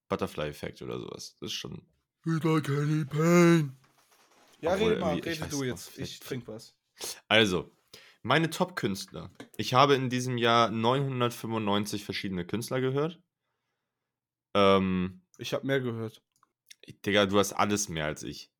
Butterfly 0.10 0.50
Effect 0.50 0.82
oder 0.82 1.00
sowas. 1.00 1.38
Das 1.40 1.48
ist 1.52 1.54
schon. 1.54 1.82
Wieder 2.26 2.62
keine 2.62 3.06
Pain. 3.06 3.78
Ja, 4.60 4.74
Obwohl, 4.74 4.90
rede 4.90 5.02
mal, 5.02 5.20
rede 5.20 5.48
du 5.48 5.64
jetzt. 5.64 5.90
Ich 5.90 5.94
vielleicht- 5.96 6.24
trink 6.24 6.48
was. 6.48 6.76
Also, 7.28 7.72
meine 8.24 8.50
Top-Künstler. 8.50 9.32
Ich 9.58 9.74
habe 9.74 9.96
in 9.96 10.10
diesem 10.10 10.38
Jahr 10.38 10.72
995 10.72 12.04
verschiedene 12.04 12.46
Künstler 12.46 12.82
gehört. 12.82 13.22
Ähm, 14.56 15.22
Ich 15.38 15.54
habe 15.54 15.68
mehr 15.68 15.82
gehört. 15.82 16.24
Digga, 17.06 17.26
du 17.26 17.38
hast 17.40 17.54
alles 17.54 17.90
mehr 17.90 18.06
als 18.06 18.24
ich. 18.24 18.52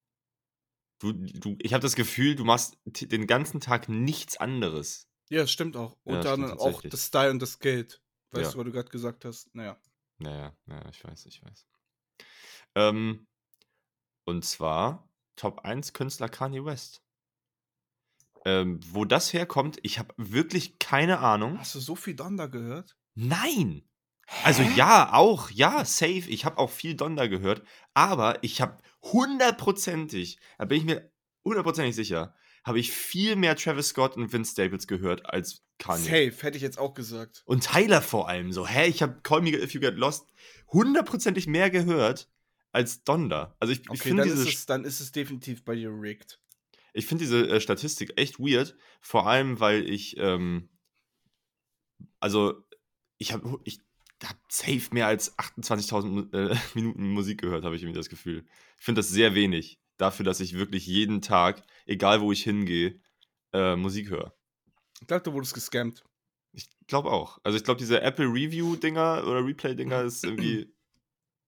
Du, 1.00 1.14
du, 1.14 1.56
ich 1.60 1.74
habe 1.74 1.82
das 1.82 1.96
Gefühl, 1.96 2.36
du 2.36 2.44
machst 2.46 2.78
den 2.86 3.28
ganzen 3.28 3.60
Tag 3.60 3.90
nichts 3.90 4.38
anderes. 4.38 5.08
Ja, 5.30 5.42
das 5.42 5.52
stimmt 5.52 5.76
auch. 5.78 5.98
Und 6.04 6.16
Ja, 6.16 6.22
dann 6.22 6.52
auch 6.52 6.82
das 6.82 7.08
Style 7.08 7.32
und 7.32 7.42
das 7.42 7.60
Geld. 7.60 8.02
Weißt 8.32 8.46
Ja. 8.46 8.52
du, 8.52 8.58
was 8.60 8.66
du 8.66 8.72
gerade 8.72 8.90
gesagt 8.90 9.26
hast? 9.26 9.54
Naja. 9.56 9.80
Naja, 10.18 10.56
naja, 10.66 10.90
ich 10.90 11.04
weiß, 11.04 11.26
ich 11.26 11.42
weiß. 11.44 11.66
Ähm, 12.76 13.28
und 14.26 14.44
zwar 14.44 15.10
Top 15.36 15.62
1 15.64 15.94
Künstler 15.94 16.30
Kanye 16.30 16.66
West. 16.66 17.02
Ähm, 18.46 18.80
wo 18.92 19.06
das 19.06 19.34
herkommt, 19.34 19.80
ich 19.82 19.98
habe 19.98 20.14
wirklich 20.18 20.78
keine 20.78 21.20
Ahnung. 21.20 21.58
Hast 21.58 21.76
du 21.76 21.80
so 21.80 21.96
viel 21.96 22.16
Donda 22.16 22.46
gehört? 22.46 22.96
Nein! 23.16 23.84
Also 24.44 24.64
ja, 24.64 25.14
auch, 25.14 25.50
ja, 25.52 25.86
safe. 25.86 26.30
Ich 26.30 26.46
habe 26.46 26.58
auch 26.58 26.70
viel 26.70 26.96
Donda 26.96 27.28
gehört, 27.28 27.64
aber 27.94 28.44
ich 28.44 28.62
habe 28.62 28.78
hundertprozentig, 29.02 30.40
da 30.58 30.66
bin 30.66 30.80
ich 30.80 30.86
mir 30.86 31.12
hundertprozentig 31.44 31.96
sicher, 31.96 32.36
habe 32.64 32.80
ich 32.80 32.92
viel 32.92 33.36
mehr 33.36 33.56
Travis 33.56 33.90
Scott 33.90 34.18
und 34.18 34.34
Vince 34.34 34.52
Staples 34.52 34.88
gehört 34.88 35.32
als 35.32 35.64
Kanye. 35.78 36.04
Safe, 36.04 36.44
hätte 36.44 36.58
ich 36.58 36.64
jetzt 36.64 36.80
auch 36.80 36.96
gesagt. 36.96 37.44
Und 37.46 37.68
Tyler 37.68 38.02
vor 38.02 38.28
allem 38.28 38.52
so. 38.52 38.68
Hä, 38.68 38.88
ich 38.88 39.04
habe 39.04 39.22
Call 39.22 39.42
Me 39.42 39.52
If 39.52 39.74
You 39.74 39.82
Get 39.82 39.96
Lost 39.96 40.28
hundertprozentig 40.72 41.46
mehr 41.46 41.70
gehört 41.70 42.30
als 42.76 43.04
Donda. 43.04 43.56
Also 43.60 43.74
ich, 43.74 43.80
ich 43.80 43.88
Okay, 43.90 43.98
finde 44.10 44.24
dann, 44.24 44.30
diese, 44.32 44.44
ist 44.50 44.58
es, 44.60 44.66
dann 44.68 44.84
ist 44.86 45.00
es 45.00 45.12
definitiv 45.12 45.64
bei 45.66 45.76
dir 45.76 45.90
rigged. 45.90 46.40
ich 46.94 47.06
find 47.08 47.22
diese 47.22 47.48
äh, 47.50 47.60
Statistik 47.60 48.14
echt 48.18 48.40
weird. 48.40 48.76
Vor 49.02 49.28
allem, 49.28 49.60
weil 49.60 49.90
ich, 49.90 50.18
ähm, 50.18 50.70
also 52.20 52.64
ich 53.18 53.32
habe 53.34 53.60
ich 53.64 53.80
hab 54.24 54.38
safe 54.50 54.90
mehr 54.92 55.08
als 55.08 55.38
28.000 55.38 56.08
Mu- 56.08 56.30
äh, 56.34 56.56
Minuten 56.76 57.10
Musik 57.12 57.42
gehört, 57.42 57.64
habe 57.64 57.76
ich 57.76 57.82
irgendwie 57.84 57.98
das 57.98 58.10
Gefühl. 58.10 58.46
Ich 58.78 58.84
finde 58.86 59.00
das 59.00 59.10
sehr 59.10 59.36
wenig 59.36 59.80
dafür, 59.98 60.26
dass 60.26 60.40
ich 60.40 60.54
wirklich 60.56 60.86
jeden 60.86 61.22
Tag, 61.22 61.64
egal 61.86 62.22
wo 62.22 62.32
ich 62.32 62.44
hingehe, 62.44 63.00
äh, 63.54 63.76
Musik 63.76 64.10
höre. 64.10 64.36
Ich 65.02 65.08
glaube, 65.08 65.24
du 65.24 65.34
wurdest 65.34 65.54
gescammt. 65.54 66.04
Ich 66.54 66.70
glaube 66.88 67.12
auch. 67.12 67.40
Also 67.44 67.58
ich 67.58 67.64
glaube, 67.64 67.80
diese 67.80 68.02
Apple 68.02 68.26
Review-Dinger 68.28 69.24
oder 69.28 69.46
Replay-Dinger 69.46 70.04
ist 70.06 70.24
irgendwie, 70.24 70.74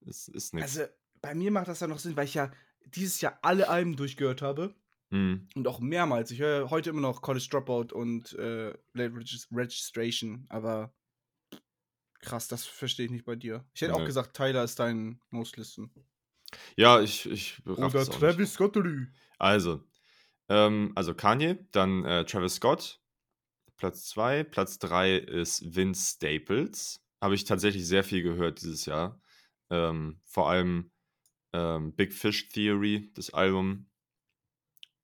ist, 0.06 0.28
ist 0.30 0.54
nix. 0.54 0.78
Also, 0.78 0.92
bei 1.28 1.36
mir 1.36 1.52
macht 1.52 1.68
das 1.68 1.82
ja 1.82 1.88
noch 1.88 2.00
Sinn, 2.00 2.16
weil 2.16 2.26
ich 2.26 2.36
ja 2.36 2.52
dieses 2.86 3.20
Jahr 3.20 3.38
alle 3.42 3.68
Alben 3.68 3.98
durchgehört 3.98 4.42
habe. 4.42 4.74
Hm. 5.12 5.48
Und 5.56 5.68
auch 5.68 5.80
mehrmals. 5.82 6.32
Ich 6.32 6.40
höre 6.40 6.70
heute 6.70 6.90
immer 6.90 7.02
noch 7.02 7.22
College 7.22 7.48
Dropout 7.50 7.94
und 7.94 8.34
äh, 8.34 8.70
Late 8.94 9.14
Regis- 9.14 9.48
Registration, 9.52 10.46
aber 10.50 10.94
krass, 12.22 12.48
das 12.48 12.66
verstehe 12.66 13.06
ich 13.06 13.12
nicht 13.12 13.26
bei 13.26 13.36
dir. 13.36 13.66
Ich 13.74 13.82
hätte 13.82 13.94
auch 13.94 14.00
Nee. 14.00 14.06
gesagt, 14.06 14.36
Tyler 14.36 14.64
ist 14.64 14.80
dein 14.80 15.20
Most-Listen. 15.30 15.92
Ja, 16.78 17.02
ich, 17.02 17.26
ich 17.30 17.62
auch 17.66 17.94
nicht. 17.94 18.48
Scottery. 18.50 19.08
Also, 19.38 19.84
ähm, 20.50 20.94
also 20.96 21.14
Kanye, 21.14 21.58
dann 21.72 22.06
äh, 22.06 22.24
Travis 22.26 22.56
Scott, 22.56 23.02
Platz 23.76 24.06
2. 24.08 24.46
Platz 24.46 24.80
3 24.80 25.18
ist 25.18 25.76
Vince 25.76 26.16
Staples. 26.16 27.04
Habe 27.22 27.36
ich 27.36 27.44
tatsächlich 27.44 27.86
sehr 27.86 28.04
viel 28.04 28.24
gehört 28.24 28.62
dieses 28.62 28.86
Jahr. 28.86 29.22
Ähm, 29.70 30.22
vor 30.26 30.50
allem 30.50 30.92
ähm, 31.54 31.94
Big 31.94 32.14
Fish 32.14 32.50
Theory, 32.50 33.12
das 33.16 33.34
Album. 33.34 33.88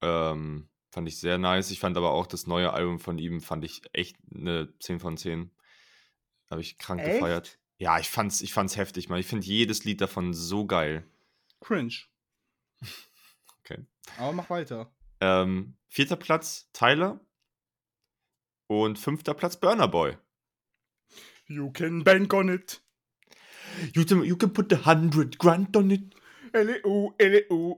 Ähm, 0.01 0.69
fand 0.91 1.07
ich 1.07 1.19
sehr 1.19 1.37
nice. 1.37 1.71
Ich 1.71 1.79
fand 1.79 1.97
aber 1.97 2.11
auch 2.11 2.27
das 2.27 2.47
neue 2.47 2.73
Album 2.73 2.99
von 2.99 3.17
ihm, 3.17 3.41
fand 3.41 3.65
ich 3.65 3.81
echt 3.93 4.17
eine 4.33 4.73
10 4.79 4.99
von 4.99 5.17
10. 5.17 5.51
Habe 6.49 6.61
ich 6.61 6.77
krank 6.77 7.01
Echt? 7.01 7.13
gefeiert. 7.13 7.59
Ja, 7.77 7.99
ich 7.99 8.09
fand's, 8.09 8.41
ich 8.41 8.53
fand's 8.53 8.77
heftig, 8.77 9.09
man. 9.09 9.19
Ich 9.19 9.25
finde 9.25 9.45
jedes 9.45 9.83
Lied 9.85 10.01
davon 10.01 10.33
so 10.33 10.65
geil. 10.65 11.05
Cringe. 11.59 11.95
Okay. 13.65 13.85
Aber 14.17 14.33
mach 14.33 14.49
weiter. 14.49 14.93
Ähm, 15.21 15.77
vierter 15.87 16.17
Platz 16.17 16.69
Tyler. 16.73 17.21
Und 18.67 18.99
fünfter 18.99 19.33
Platz 19.33 19.57
Burner 19.57 19.87
Boy. 19.87 20.17
You 21.47 21.71
can 21.71 22.03
bank 22.03 22.33
on 22.33 22.49
it. 22.49 22.81
You 23.93 24.03
can, 24.03 24.25
you 24.25 24.35
can 24.35 24.51
put 24.51 24.69
the 24.69 24.75
100 24.75 25.37
grand 25.37 25.77
on 25.77 25.91
it. 25.91 26.13
LEU, 26.53 27.11
LEU. 27.19 27.75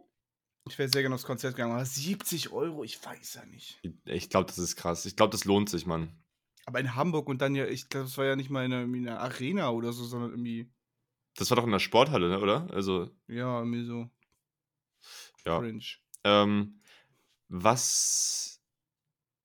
Ich 0.68 0.78
wäre 0.78 0.90
sehr 0.90 1.02
gerne 1.02 1.16
aufs 1.16 1.26
Konzert 1.26 1.56
gegangen, 1.56 1.74
aber 1.74 1.86
70 1.86 2.52
Euro, 2.52 2.84
ich 2.84 3.04
weiß 3.04 3.36
ja 3.36 3.46
nicht. 3.46 3.80
Ich 4.06 4.30
glaube, 4.30 4.48
das 4.48 4.58
ist 4.58 4.76
krass. 4.76 5.06
Ich 5.06 5.16
glaube, 5.16 5.32
das 5.32 5.46
lohnt 5.46 5.70
sich, 5.70 5.86
Mann. 5.86 6.12
Aber 6.66 6.80
in 6.80 6.96
Hamburg 6.96 7.28
und 7.28 7.42
dann 7.42 7.54
ja, 7.54 7.68
ich 7.68 7.90
glaube, 7.90 8.06
das 8.06 8.18
war 8.18 8.26
ja 8.26 8.36
nicht 8.36 8.50
mal 8.50 8.66
in 8.66 8.74
einer, 8.74 8.84
in 8.84 9.08
einer 9.08 9.20
Arena 9.20 9.70
oder 9.70 9.94
so, 9.94 10.04
sondern 10.04 10.32
irgendwie, 10.32 10.72
Das 11.36 11.50
war 11.52 11.58
doch 11.58 11.66
in 11.66 11.72
der 11.72 11.80
Sporthalle, 11.80 12.30
ne, 12.30 12.40
oder? 12.40 12.68
Also, 12.72 13.12
ja, 13.28 13.60
irgendwie 13.60 13.86
so 13.86 14.10
ja. 15.46 15.60
cringe. 15.60 15.86
Ähm, 16.24 16.82
was, 17.48 18.62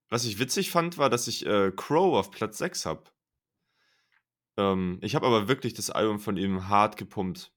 was 0.09 0.25
ich 0.25 0.39
witzig 0.39 0.71
fand, 0.71 0.99
war, 0.99 1.11
dass 1.11 1.29
ich 1.29 1.47
äh, 1.47 1.73
Crow 1.75 2.17
auf 2.17 2.31
Platz 2.31 2.59
6 2.59 2.87
habe. 2.87 3.05
Ähm, 4.57 4.99
ich 5.03 5.15
habe 5.15 5.27
aber 5.27 5.49
wirklich 5.49 5.75
das 5.75 5.91
Album 5.91 6.19
von 6.19 6.37
ihm 6.37 6.69
hart 6.69 6.97
gepumpt. 6.97 7.53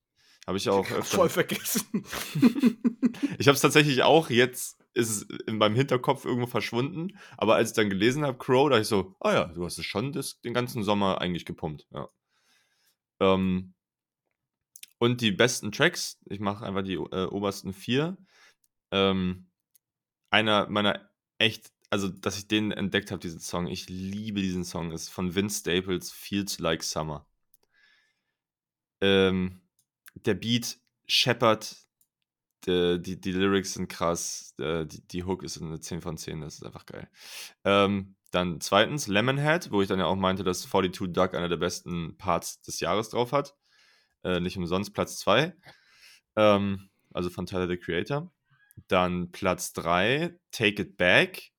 Habe 0.46 0.58
ich 0.58 0.70
auch 0.70 0.90
öfter. 0.92 1.04
Voll 1.04 1.30
vergessen. 1.30 2.06
Ich 3.38 3.48
habe 3.48 3.56
es 3.56 3.62
tatsächlich 3.62 4.04
auch 4.04 4.30
jetzt, 4.30 4.80
ist 4.94 5.10
es 5.10 5.22
in 5.46 5.58
meinem 5.58 5.76
Hinterkopf 5.76 6.26
irgendwo 6.26 6.48
verschwunden. 6.48 7.18
Aber 7.38 7.56
als 7.56 7.70
ich 7.70 7.76
dann 7.76 7.90
gelesen 7.90 8.24
habe, 8.24 8.38
Crow, 8.38 8.70
da 8.70 8.80
ich 8.80 8.88
so, 8.88 9.16
ah 9.20 9.34
ja, 9.34 9.46
du 9.46 9.66
hast 9.66 9.78
es 9.78 9.86
schon 9.86 10.12
das, 10.14 10.42
den 10.42 10.54
ganzen 10.54 10.84
Sommer 10.84 11.22
eigentlich 11.22 11.46
gepumpt. 11.46 11.88
Ja. 11.92 12.10
Ähm, 13.20 13.74
und 14.98 15.22
die 15.22 15.32
besten 15.32 15.72
Tracks, 15.72 16.20
ich 16.26 16.40
mache 16.40 16.66
einfach 16.66 16.84
die 16.84 16.96
äh, 16.96 17.26
obersten 17.26 17.74
vier. 17.74 18.18
Ähm, 18.92 19.50
einer 20.30 20.68
meiner 20.70 21.10
echt, 21.38 21.72
also 21.90 22.10
dass 22.10 22.38
ich 22.38 22.48
den 22.48 22.72
entdeckt 22.72 23.12
habe, 23.12 23.20
diesen 23.20 23.40
Song, 23.40 23.68
ich 23.68 23.90
liebe 23.90 24.42
diesen 24.42 24.64
Song, 24.64 24.92
ist 24.92 25.10
von 25.10 25.36
Vince 25.36 25.60
Staples, 25.60 26.12
Feels 26.12 26.60
Like 26.60 26.84
Summer. 26.84 27.28
Ähm, 29.02 29.63
der 30.16 30.34
Beat 30.36 30.78
scheppert, 31.08 31.78
die, 32.66 33.02
die, 33.02 33.20
die 33.20 33.32
Lyrics 33.32 33.74
sind 33.74 33.90
krass, 33.90 34.54
äh, 34.60 34.86
die, 34.86 35.06
die 35.08 35.24
Hook 35.24 35.44
ist 35.44 35.62
eine 35.62 35.80
10 35.80 36.02
von 36.02 36.18
10, 36.18 36.42
das 36.42 36.56
ist 36.56 36.66
einfach 36.66 36.86
geil. 36.86 37.10
Ähm, 37.66 38.16
dann 38.32 38.62
zweitens 38.62 39.08
Lemonhead, 39.08 39.72
wo 39.72 39.82
ich 39.82 39.88
dann 39.88 40.00
ja 40.00 40.06
auch 40.06 40.16
meinte, 40.16 40.44
dass 40.44 40.62
42 40.64 41.14
Duck 41.14 41.36
einer 41.36 41.50
der 41.50 41.58
besten 41.58 42.18
Parts 42.18 42.62
des 42.62 42.80
Jahres 42.80 43.10
drauf 43.10 43.32
hat. 43.32 43.56
Äh, 44.24 44.40
nicht 44.40 44.58
umsonst 44.58 44.94
Platz 44.94 45.20
2. 45.20 45.54
Ähm, 46.36 46.90
also 47.14 47.30
von 47.30 47.46
Tyler 47.46 47.68
the 47.68 47.78
Creator. 47.78 48.32
Dann 48.88 49.32
Platz 49.32 49.74
3, 49.74 50.36
Take 50.52 50.82
It 50.82 50.98
Back 50.98 51.52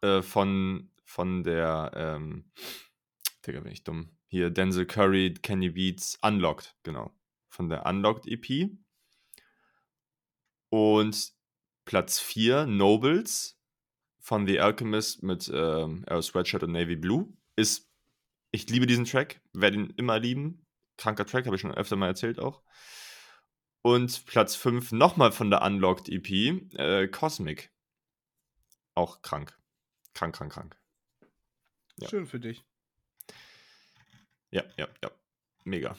äh, 0.00 0.22
von, 0.22 0.90
von 1.04 1.42
der, 1.42 1.90
ähm, 1.94 2.50
Digga, 3.46 3.60
bin 3.60 3.72
ich 3.72 3.84
dumm. 3.84 4.16
Hier, 4.28 4.50
Denzel 4.50 4.86
Curry, 4.86 5.34
Kenny 5.34 5.70
Beats, 5.70 6.18
Unlocked, 6.22 6.74
genau. 6.82 7.14
Von 7.56 7.70
der 7.70 7.86
Unlocked 7.86 8.26
EP. 8.26 8.70
Und 10.68 11.32
Platz 11.86 12.18
4, 12.18 12.66
Nobles 12.66 13.58
von 14.20 14.46
The 14.46 14.60
Alchemist 14.60 15.22
mit 15.22 15.50
ähm, 15.54 16.04
Sweatshirt 16.20 16.64
und 16.64 16.72
Navy 16.72 16.96
Blue. 16.96 17.32
Ist, 17.56 17.90
ich 18.50 18.68
liebe 18.68 18.86
diesen 18.86 19.06
Track, 19.06 19.40
werde 19.54 19.78
ihn 19.78 19.94
immer 19.96 20.18
lieben. 20.18 20.66
Kranker 20.98 21.24
Track, 21.24 21.46
habe 21.46 21.56
ich 21.56 21.62
schon 21.62 21.72
öfter 21.72 21.96
mal 21.96 22.08
erzählt 22.08 22.38
auch. 22.38 22.62
Und 23.80 24.26
Platz 24.26 24.54
5 24.54 24.92
nochmal 24.92 25.32
von 25.32 25.48
der 25.48 25.62
Unlocked 25.62 26.10
EP, 26.10 26.28
äh, 26.74 27.08
Cosmic. 27.08 27.72
Auch 28.94 29.22
krank. 29.22 29.58
Krank, 30.12 30.34
krank, 30.34 30.52
krank. 30.52 30.76
Ja. 31.96 32.10
Schön 32.10 32.26
für 32.26 32.38
dich. 32.38 32.66
Ja, 34.50 34.62
ja, 34.76 34.88
ja. 35.02 35.10
Mega. 35.64 35.96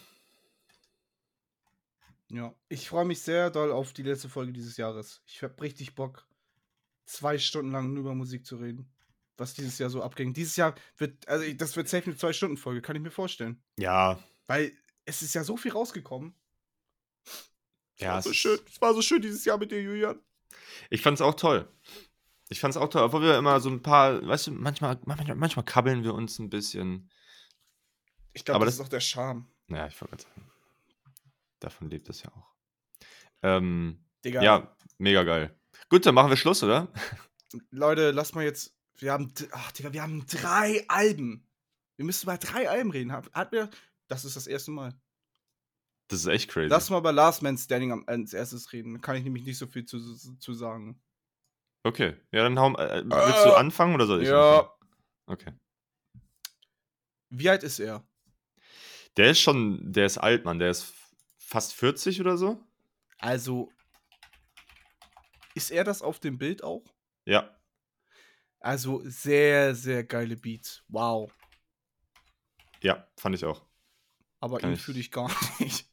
Ja, 2.30 2.54
ich 2.70 2.90
freue 2.90 3.06
mich 3.06 3.22
sehr 3.22 3.50
doll 3.50 3.72
auf 3.72 3.94
die 3.94 4.04
letzte 4.04 4.28
Folge 4.30 4.52
dieses 4.52 4.76
Jahres. 4.78 5.22
Ich 5.26 5.42
habe 5.44 5.62
richtig 5.62 5.96
Bock, 5.96 6.28
zwei 7.06 7.38
Stunden 7.38 7.72
lang 7.72 7.94
nur 7.94 8.02
über 8.02 8.16
Musik 8.16 8.46
zu 8.46 8.58
reden. 8.58 8.92
Was 9.38 9.54
dieses 9.54 9.78
Jahr 9.78 9.90
so 9.90 10.02
abging. 10.02 10.34
Dieses 10.34 10.56
Jahr 10.56 10.74
wird, 10.98 11.28
also 11.28 11.46
das 11.54 11.76
wird 11.76 11.88
safe 11.88 12.06
eine 12.08 12.18
Zwei-Stunden-Folge, 12.18 12.82
kann 12.82 12.96
ich 12.96 13.02
mir 13.04 13.12
vorstellen. 13.12 13.62
Ja, 13.78 14.20
Weil 14.48 14.76
es 15.06 15.22
ist 15.22 15.36
ja 15.36 15.44
so 15.44 15.56
viel 15.58 15.72
rausgekommen. 15.72 16.34
ja. 18.00 18.14
war 18.14 18.22
so 18.24 18.32
es- 18.32 18.36
schön. 18.36 18.60
Es 18.70 18.82
war 18.82 18.94
so 18.94 19.02
schön 19.02 19.22
dieses 19.22 19.46
Jahr 19.46 19.58
mit 19.58 19.72
dir, 19.72 19.82
Julian. 19.82 20.20
Ich 20.90 21.02
fand's 21.02 21.22
auch 21.22 21.36
toll. 21.36 21.72
Ich 22.50 22.60
fand's 22.60 22.78
auch 22.78 22.90
toll, 22.90 23.04
obwohl 23.04 23.22
wir 23.22 23.38
immer 23.38 23.60
so 23.60 23.70
ein 23.70 23.82
paar, 23.84 24.26
weißt 24.26 24.48
du, 24.48 24.52
manchmal, 24.52 25.00
manchmal, 25.06 25.36
manchmal 25.36 25.66
kabbeln 25.66 26.04
wir 26.04 26.14
uns 26.16 26.40
ein 26.40 26.50
bisschen. 26.50 27.10
Ich 28.34 28.44
glaube, 28.44 28.66
das, 28.66 28.76
das- 28.76 28.82
ist 28.82 28.86
auch 28.88 28.90
der 28.90 29.02
Charme. 29.02 29.48
Naja, 29.68 29.88
ich 29.88 30.02
wollte 30.02 30.16
gerade 30.16 30.24
sagen. 30.24 30.47
Davon 31.60 31.90
lebt 31.90 32.10
es 32.10 32.24
ja 32.24 32.32
auch. 32.32 32.54
Ähm, 33.44 34.04
Digga, 34.24 34.42
ja, 34.42 34.76
mega 34.98 35.24
geil. 35.24 35.56
Gut, 35.90 36.06
dann 36.06 36.16
machen 36.16 36.30
wir 36.30 36.38
Schluss, 36.38 36.64
oder? 36.64 36.92
Leute, 37.72 38.12
lass 38.12 38.34
mal 38.34 38.44
jetzt. 38.44 38.76
Wir 38.98 39.12
haben, 39.14 39.32
ach, 39.52 39.72
Digga, 39.72 39.94
wir 39.94 40.02
haben 40.02 40.26
drei 40.28 40.84
Alben. 40.88 41.48
Wir 41.98 42.06
müssen 42.06 42.26
über 42.26 42.38
drei 42.38 42.70
Alben 42.70 42.92
reden. 42.92 43.12
Hat, 43.12 43.32
hat 43.34 43.52
mir, 43.52 43.70
das 44.08 44.26
ist 44.26 44.36
das 44.36 44.48
erste 44.48 44.72
Mal. 44.72 44.94
Das 46.10 46.20
ist 46.20 46.28
echt 46.28 46.50
crazy. 46.50 46.68
Lass 46.70 46.90
mal 46.90 47.00
bei 47.02 47.12
Last 47.12 47.42
Man 47.42 47.58
Standing 47.58 47.92
am, 47.92 48.04
als 48.08 48.34
erstes 48.34 48.72
reden. 48.72 48.94
Da 48.94 49.00
kann 49.00 49.16
ich 49.18 49.24
nämlich 49.24 49.44
nicht 49.46 49.58
so 49.58 49.68
viel 49.68 49.86
zu, 49.86 50.00
zu 50.38 50.54
sagen. 50.54 51.02
okay, 51.84 52.16
ja, 52.32 52.44
dann 52.44 52.58
hau, 52.60 52.74
äh, 52.78 53.04
willst 53.06 53.46
du 53.46 53.50
Äh, 53.50 53.56
anfangen 53.56 53.94
oder 53.96 54.06
soll 54.08 54.22
ich 54.22 54.30
ja. 54.30 54.60
anfangen? 54.60 54.72
Okay. 55.28 55.54
Wie 57.30 57.50
alt 57.50 57.64
ist 57.64 57.80
er? 57.80 58.08
Der 59.18 59.32
ist 59.32 59.42
schon, 59.42 59.92
der 59.92 60.06
ist 60.06 60.18
alt, 60.18 60.46
Mann. 60.46 60.60
Der 60.60 60.70
ist 60.72 60.84
fast 61.48 61.74
40 61.74 62.20
oder 62.22 62.38
so. 62.38 62.62
Also, 63.20 63.72
ist 65.56 65.72
er 65.72 65.84
das 65.84 66.02
auf 66.02 66.20
dem 66.20 66.38
Bild 66.38 66.64
auch? 66.64 66.84
Ja, 67.26 67.58
Also, 68.60 69.02
sehr, 69.06 69.74
sehr 69.76 70.04
geile 70.04 70.36
Beats. 70.36 70.84
Wow. 70.90 71.32
ja, 72.82 73.08
fand 73.18 73.36
ich 73.36 73.46
auch. 73.46 73.66
Aber 74.40 74.60
Kann 74.60 74.72
ihn 74.72 74.74
ich- 74.76 74.82
fühle 74.82 75.00
ich 75.00 75.10
gar 75.12 75.28
nicht. 75.60 75.90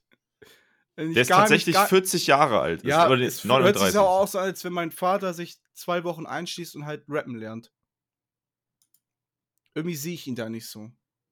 Ich 0.97 0.97
Der 0.97 1.05
ist 1.07 1.15
nicht- 1.17 1.29
tatsächlich 1.29 1.75
gar- 1.75 1.89
40 1.89 2.27
Jahre 2.27 2.61
alt. 2.61 2.83
Ist 2.83 2.89
Ja, 2.89 3.05
aber 3.05 3.17
die- 3.17 3.25
es 3.25 3.43
hört 3.45 3.63
39. 3.63 3.87
sich 3.93 3.97
auch 3.99 4.21
aus, 4.21 4.37
als 4.37 4.65
wenn 4.65 4.73
mein 4.73 4.91
Vater 4.93 5.35
sich 5.35 5.59
zwei 5.73 6.05
Wochen 6.05 6.27
einschließt 6.27 6.77
und 6.77 6.85
halt 6.87 7.05
rappen 7.09 7.37
lernt. 7.37 7.73
Irgendwie 9.75 9.97
sehe 9.97 10.15
ich 10.15 10.27
ihn 10.27 10.37
da 10.37 10.49
nicht 10.49 10.69
so. 10.69 10.91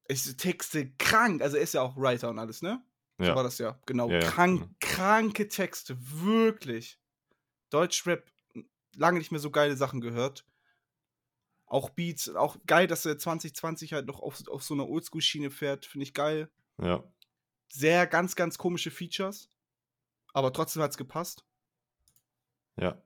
Ist 0.09 0.37
Texte 0.39 0.91
krank, 0.97 1.43
also 1.43 1.57
er 1.57 1.63
ist 1.63 1.75
ja 1.75 1.83
auch 1.83 1.97
Writer 1.97 2.29
und 2.31 2.39
alles, 2.39 2.61
ne? 2.63 2.83
So 3.23 3.29
war 3.31 3.37
Ja. 3.39 3.43
das 3.45 3.59
ja, 3.59 3.79
genau. 3.87 4.09
Ja, 4.11 4.21
ja, 4.21 4.31
krank, 4.31 4.61
genau. 4.61 4.75
Kranke 4.81 5.49
Texte, 5.49 5.97
wirklich. 6.01 6.99
Deutschrap, 7.71 8.31
lange 8.97 9.19
nicht 9.19 9.31
mehr 9.33 9.41
so 9.41 9.51
geile 9.51 9.77
Sachen 9.77 10.01
gehört. 10.01 10.45
Auch 11.67 11.89
Beats, 11.91 12.29
auch 12.29 12.59
geil, 12.67 12.87
dass 12.87 13.07
er 13.07 13.19
2020 13.19 13.95
halt 13.95 14.07
noch 14.07 14.21
auf, 14.21 14.47
auf 14.49 14.63
so 14.63 14.75
einer 14.75 14.89
Oldschool-Schiene 14.89 15.51
fährt, 15.51 15.87
finde 15.87 16.05
ich 16.05 16.15
geil. 16.15 16.51
ja. 16.79 17.03
Sehr 17.75 18.07
ganz, 18.07 18.37
ganz 18.37 18.59
komische 18.59 18.91
Features. 18.91 19.49
Aber 20.35 20.53
trotzdem 20.53 20.83
hat 20.83 20.91
es 20.91 20.99
gepasst. 20.99 21.47
Ja. 22.77 23.01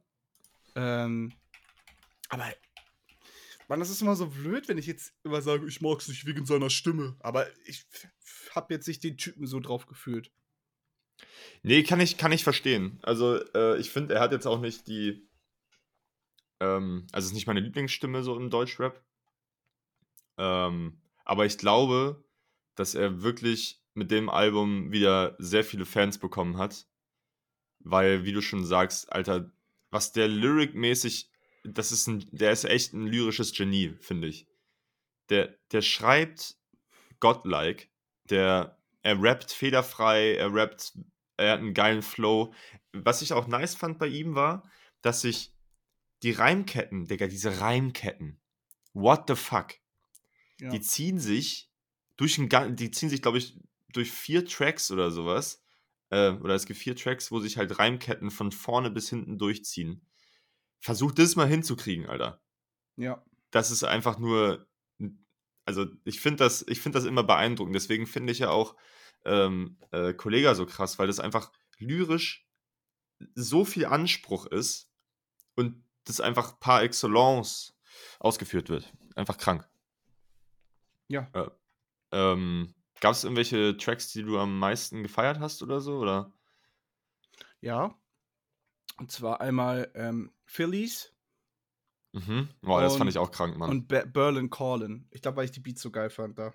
Ähm, 0.75 1.33
aber, 2.29 2.53
man, 3.69 3.81
das 3.81 3.91
ist 3.91 4.03
immer 4.03 4.17
so 4.17 4.29
blöd, 4.29 4.69
wenn 4.69 4.79
ich 4.79 4.87
jetzt 4.87 5.14
immer 5.25 5.43
sage, 5.43 5.67
ich 5.67 5.81
mag 5.81 5.99
es 5.99 6.09
nicht 6.09 6.27
wegen 6.27 6.47
seiner 6.47 6.71
Stimme. 6.71 7.17
Aber 7.21 7.47
ich 7.67 7.87
habe 8.55 8.73
jetzt 8.75 8.87
nicht 8.87 9.03
den 9.03 9.17
Typen 9.17 9.47
so 9.47 9.61
drauf 9.61 9.87
gefühlt. 9.87 10.31
Nee, 11.62 11.83
kann 11.83 12.01
ich, 12.01 12.17
kann 12.17 12.33
ich 12.33 12.45
verstehen. 12.45 12.99
Also, 13.03 13.43
äh, 13.55 13.79
ich 13.79 13.91
finde, 13.91 14.14
er 14.14 14.21
hat 14.21 14.33
jetzt 14.33 14.47
auch 14.47 14.61
nicht 14.61 14.87
die. 14.87 15.29
Ähm, 16.61 17.07
also, 17.12 17.27
es 17.27 17.31
ist 17.33 17.35
nicht 17.35 17.47
meine 17.47 17.61
Lieblingsstimme 17.61 18.23
so 18.23 18.37
im 18.37 18.51
Deutschrap. 18.51 19.03
Ähm, 20.39 21.01
aber 21.25 21.47
ich 21.47 21.59
glaube, 21.59 22.25
dass 22.75 22.95
er 22.95 23.23
wirklich 23.23 23.83
mit 23.95 24.11
dem 24.11 24.29
Album 24.29 24.93
wieder 24.93 25.35
sehr 25.39 25.64
viele 25.64 25.87
Fans 25.87 26.19
bekommen 26.19 26.59
hat. 26.59 26.87
Weil, 27.81 28.25
wie 28.25 28.33
du 28.33 28.43
schon 28.43 28.64
sagst, 28.64 29.12
Alter, 29.12 29.51
was 29.91 30.12
der 30.12 30.29
Lyric-mäßig. 30.29 31.31
Das 31.67 31.93
ist 31.93 32.07
ein, 32.07 32.27
der 32.33 32.53
ist 32.53 32.64
echt 32.64 32.93
ein 32.93 33.07
lyrisches 33.07 33.53
Genie, 33.53 33.97
finde 34.01 34.29
ich. 34.29 34.47
der, 35.31 35.57
der 35.73 35.83
schreibt 35.83 36.57
godlike, 37.21 37.89
der, 38.31 38.79
er 39.03 39.21
rappt 39.23 39.51
fehlerfrei, 39.53 40.35
er 40.37 40.53
rappt, 40.53 40.97
er 41.37 41.53
hat 41.53 41.61
einen 41.61 41.75
geilen 41.75 42.03
Flow. 42.03 42.53
Was 42.93 43.23
ich 43.23 43.33
auch 43.33 43.47
nice 43.47 43.75
fand 43.75 43.99
bei 43.99 44.07
ihm 44.09 44.35
war, 44.35 44.69
dass 45.03 45.23
sich 45.23 45.53
die 46.23 46.33
Reimketten, 46.33 47.07
Digga, 47.07 47.27
diese 47.27 47.61
Reimketten, 47.61 48.41
what 48.95 49.25
the 49.29 49.35
fuck, 49.37 49.75
Ja. 50.61 50.71
die 50.71 50.81
ziehen 50.81 51.19
sich 51.19 51.71
durch 52.17 52.39
ein, 52.39 52.77
die 52.77 52.91
ziehen 52.91 53.11
sich, 53.11 53.21
glaube 53.23 53.39
ich, 53.39 53.59
durch 53.93 54.11
vier 54.11 54.45
Tracks 54.47 54.91
oder 54.91 55.11
sowas. 55.11 55.62
Äh, 56.11 56.31
oder 56.31 56.55
es 56.55 56.67
gibt 56.67 56.79
vier 56.81 56.97
Tracks, 56.97 57.31
wo 57.31 57.41
sich 57.41 57.57
halt 57.59 57.79
Reimketten 57.79 58.31
von 58.31 58.53
vorne 58.53 58.91
bis 58.91 59.11
hinten 59.11 59.39
durchziehen. 59.39 60.07
Versuch 60.81 61.12
das 61.12 61.37
mal 61.37 61.49
hinzukriegen, 61.49 62.07
Alter. 62.07 62.41
ja. 62.97 63.22
Das 63.53 63.70
ist 63.70 63.85
einfach 63.85 64.18
nur. 64.18 64.66
Also, 65.64 65.87
ich 66.05 66.20
finde 66.20 66.45
das, 66.45 66.64
ich 66.68 66.81
find 66.81 66.95
das 66.95 67.05
immer 67.05 67.22
beeindruckend. 67.22 67.74
Deswegen 67.74 68.07
finde 68.07 68.33
ich 68.33 68.41
ja 68.41 68.51
auch 68.51 68.77
ähm, 69.24 69.79
äh, 69.93 70.12
Kollega 70.14 70.55
so 70.55 70.66
krass, 70.66 70.99
weil 70.99 71.07
das 71.07 71.20
einfach 71.20 71.53
lyrisch 71.79 72.47
so 73.35 73.64
viel 73.64 73.87
Anspruch 73.87 74.47
ist 74.47 74.91
und 75.55 75.85
das 76.05 76.20
einfach 76.20 76.61
par 76.61 76.83
excellence 76.83 77.77
ausgeführt 78.18 78.68
wird. 78.68 78.93
Einfach 79.14 79.39
krank. 79.39 79.68
Ja. 81.09 81.29
Äh, 81.33 81.51
ähm, 82.12 82.74
Gab 83.01 83.12
es 83.12 83.24
irgendwelche 83.24 83.77
Tracks, 83.77 84.09
die 84.09 84.22
du 84.22 84.39
am 84.39 84.59
meisten 84.59 85.03
gefeiert 85.03 85.39
hast 85.39 85.62
oder 85.62 85.81
so? 85.81 85.99
Oder? 85.99 86.33
Ja. 87.61 87.95
Und 88.99 89.11
zwar 89.12 89.40
einmal 89.40 89.90
ähm, 89.94 90.32
Phillies 90.44 91.12
Mhm. 92.12 92.49
Boah, 92.62 92.80
das 92.80 92.97
fand 92.97 93.11
ich 93.11 93.18
auch 93.18 93.30
krank, 93.30 93.59
Mann. 93.59 93.70
und 93.70 93.88
Be 93.88 94.07
Berlin 94.07 94.49
Callin. 94.49 95.07
Ich 95.11 95.20
glaube, 95.20 95.36
weil 95.36 95.44
ich 95.44 95.51
die 95.53 95.61
Beats 95.61 95.82
so 95.82 95.90
geil 95.90 96.09
fand 96.09 96.38
da. 96.38 96.55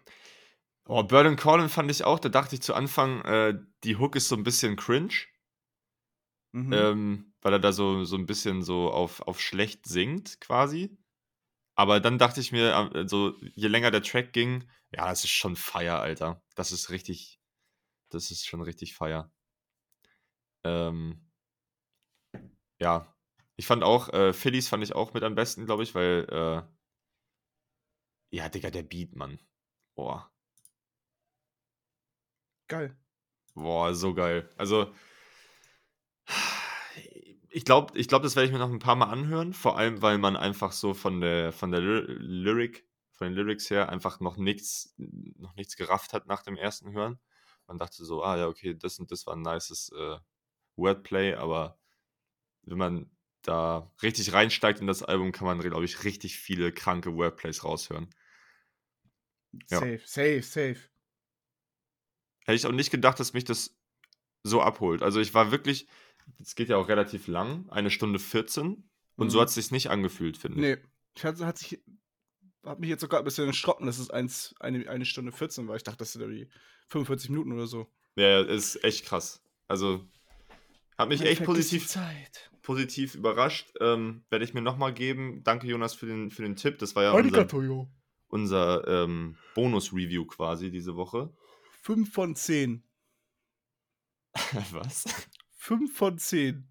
Oh, 0.88 1.04
Berlin 1.04 1.36
Calling 1.36 1.70
fand 1.70 1.92
ich 1.92 2.04
auch, 2.04 2.20
da 2.20 2.30
dachte 2.30 2.56
ich 2.56 2.62
zu 2.62 2.74
Anfang, 2.74 3.22
äh, 3.22 3.54
die 3.84 3.98
Hook 3.98 4.16
ist 4.16 4.28
so 4.28 4.36
ein 4.36 4.44
bisschen 4.44 4.76
cringe, 4.76 5.14
Mhm. 6.54 6.74
ähm, 6.74 7.34
weil 7.42 7.54
er 7.54 7.60
da 7.60 7.72
so, 7.72 8.04
so 8.04 8.18
ein 8.18 8.26
bisschen 8.26 8.64
so 8.64 8.92
auf, 8.92 9.22
auf 9.22 9.40
schlecht 9.40 9.86
singt, 9.86 10.42
quasi. 10.42 10.98
Aber 11.76 12.00
dann 12.00 12.18
dachte 12.18 12.42
ich 12.42 12.52
mir, 12.52 12.92
äh, 12.94 13.08
so, 13.08 13.38
je 13.56 13.68
länger 13.68 13.92
der 13.92 14.04
Track 14.04 14.34
ging, 14.34 14.68
ja, 14.92 15.08
das 15.08 15.24
ist 15.24 15.30
schon 15.32 15.56
Feier, 15.56 16.00
Alter. 16.00 16.44
Das 16.56 16.72
ist 16.72 16.90
richtig, 16.90 17.40
das 18.10 18.32
ist 18.32 18.46
schon 18.46 18.62
richtig 18.62 18.96
Feier. 18.96 19.32
Ähm, 20.64 21.31
ja, 22.82 23.08
ich 23.56 23.66
fand 23.68 23.84
auch, 23.84 24.10
äh, 24.10 24.34
Phillies 24.34 24.68
fand 24.70 24.84
ich 24.84 24.94
auch 24.96 25.14
mit 25.14 25.24
am 25.24 25.36
besten, 25.36 25.66
glaube 25.66 25.84
ich, 25.84 25.96
weil, 25.96 26.26
äh, 26.30 26.64
ja, 28.30 28.50
Digga, 28.50 28.70
der 28.72 28.84
Beat, 28.84 29.16
Mann. 29.16 29.40
Boah. 29.96 30.30
Geil. 32.68 32.96
Boah, 33.56 33.94
so 33.96 34.14
geil. 34.14 34.50
Also, 34.58 34.94
ich 37.50 37.66
glaube, 37.66 37.98
ich 37.98 38.08
glaub, 38.08 38.24
das 38.24 38.36
werde 38.36 38.48
ich 38.48 38.54
mir 38.54 38.60
noch 38.60 38.70
ein 38.72 38.80
paar 38.80 38.96
Mal 38.96 39.08
anhören. 39.10 39.54
Vor 39.54 39.78
allem, 39.78 40.02
weil 40.02 40.18
man 40.18 40.36
einfach 40.36 40.72
so 40.72 40.94
von 40.94 41.22
der, 41.22 41.52
von 41.52 41.72
der 41.72 41.82
Ly- 41.82 42.06
Lyric, 42.08 42.86
von 43.12 43.28
den 43.28 43.34
Lyrics 43.36 43.70
her 43.70 43.90
einfach 43.90 44.20
noch 44.20 44.38
nichts, 44.38 44.94
noch 44.98 45.56
nichts 45.56 45.76
gerafft 45.76 46.14
hat 46.14 46.28
nach 46.28 46.44
dem 46.44 46.56
ersten 46.58 46.92
Hören. 46.94 47.20
Man 47.68 47.78
dachte 47.78 48.04
so, 48.06 48.24
ah 48.24 48.38
ja, 48.38 48.48
okay, 48.48 48.76
das 48.78 49.00
und 49.00 49.12
das 49.12 49.26
war 49.28 49.36
ein 49.36 49.42
nices 49.42 49.92
äh, 49.98 50.18
Wordplay, 50.78 51.36
aber 51.36 51.80
wenn 52.64 52.78
man 52.78 53.12
da 53.42 53.92
richtig 54.02 54.34
reinsteigt 54.34 54.80
in 54.82 54.88
das 54.88 55.02
Album, 55.04 55.32
kann 55.32 55.46
man, 55.48 55.60
glaube 55.60 55.86
ich, 55.86 56.04
richtig 56.04 56.38
viele 56.38 56.72
kranke 56.72 57.16
Wordplays 57.16 57.64
raushören. 57.64 58.10
Ja. 59.70 59.80
Safe, 59.80 60.02
safe, 60.06 60.44
safe. 60.44 60.80
Hätte 62.46 62.56
ich 62.56 62.66
auch 62.66 62.72
nicht 62.72 62.92
gedacht, 62.92 63.20
dass 63.20 63.34
mich 63.34 63.44
das 63.44 63.76
so 64.44 64.62
abholt. 64.62 65.04
Also 65.04 65.20
ich 65.20 65.34
war 65.34 65.52
wirklich, 65.52 65.88
es 66.40 66.56
geht 66.56 66.70
ja 66.70 66.78
auch 66.78 66.88
relativ 66.88 67.28
lang, 67.28 67.70
eine 67.70 67.92
Stunde 67.92 68.20
14. 68.20 68.90
Und 69.16 69.30
so 69.30 69.38
Mhm. 69.38 69.42
hat 69.42 69.50
es 69.50 69.56
sich 69.56 69.72
nicht 69.72 69.90
angefühlt, 69.90 70.38
finde 70.38 70.58
ich. 70.58 70.78
Nee, 70.78 70.84
ich 71.16 71.24
hat, 71.26 71.40
hat 71.42 71.58
sich, 71.58 71.80
hat 72.64 72.80
mich 72.80 72.90
jetzt 72.90 73.02
sogar 73.02 73.20
ein 73.20 73.26
bisschen 73.26 73.46
erschrocken, 73.48 73.86
dass 73.86 74.00
es 74.00 74.10
eins, 74.10 74.56
eine, 74.60 74.88
eine 74.90 75.06
Stunde 75.06 75.32
14 75.32 75.68
war. 75.68 75.76
Ich 75.76 75.84
dachte, 75.84 76.00
das 76.00 76.14
sind 76.14 76.22
irgendwie 76.22 76.50
45 76.88 77.30
Minuten 77.30 77.52
oder 77.52 77.68
so. 77.68 77.92
Ja, 78.16 78.42
ist 78.42 78.84
echt 78.84 79.06
krass. 79.06 79.44
Also 79.68 80.08
hat 80.98 81.10
mich 81.10 81.22
echt 81.22 81.44
Vergiss 81.44 81.70
die 81.70 81.78
positiv, 81.80 81.88
Zeit. 81.88 82.51
Positiv 82.62 83.16
überrascht. 83.16 83.74
Ähm, 83.80 84.24
Werde 84.30 84.46
ich 84.46 84.54
mir 84.54 84.62
nochmal 84.62 84.94
geben. 84.94 85.44
Danke, 85.44 85.68
Jonas, 85.68 85.94
für 85.94 86.06
den, 86.06 86.32
für 86.32 86.44
den 86.44 86.56
Tipp. 86.56 86.80
Das 86.80 86.96
war 86.96 87.04
ja 87.04 87.12
unser, 87.12 87.48
unser 88.28 88.88
ähm, 88.88 89.38
Bonus-Review 89.56 90.26
quasi 90.26 90.72
diese 90.72 90.96
Woche. 90.96 91.34
5 91.84 92.12
von 92.12 92.36
10. 92.36 92.84
Was? 94.72 95.06
5 95.58 95.96
von 95.96 96.18
10. 96.18 96.68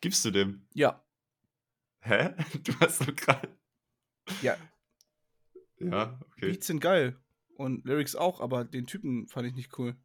Gibst 0.00 0.24
du 0.24 0.30
dem? 0.30 0.66
Ja. 0.72 1.04
Hä? 2.00 2.34
Du 2.62 2.72
hast 2.80 2.98
so 2.98 3.12
gerade. 3.12 3.48
Ja. 4.42 4.56
Ja, 5.78 6.18
okay. 6.30 6.52
Beats 6.52 6.66
sind 6.66 6.80
geil. 6.80 7.18
Und 7.56 7.84
Lyrics 7.84 8.16
auch, 8.16 8.40
aber 8.40 8.64
den 8.64 8.86
Typen 8.86 9.28
fand 9.28 9.46
ich 9.46 9.54
nicht 9.54 9.78
cool. 9.78 9.96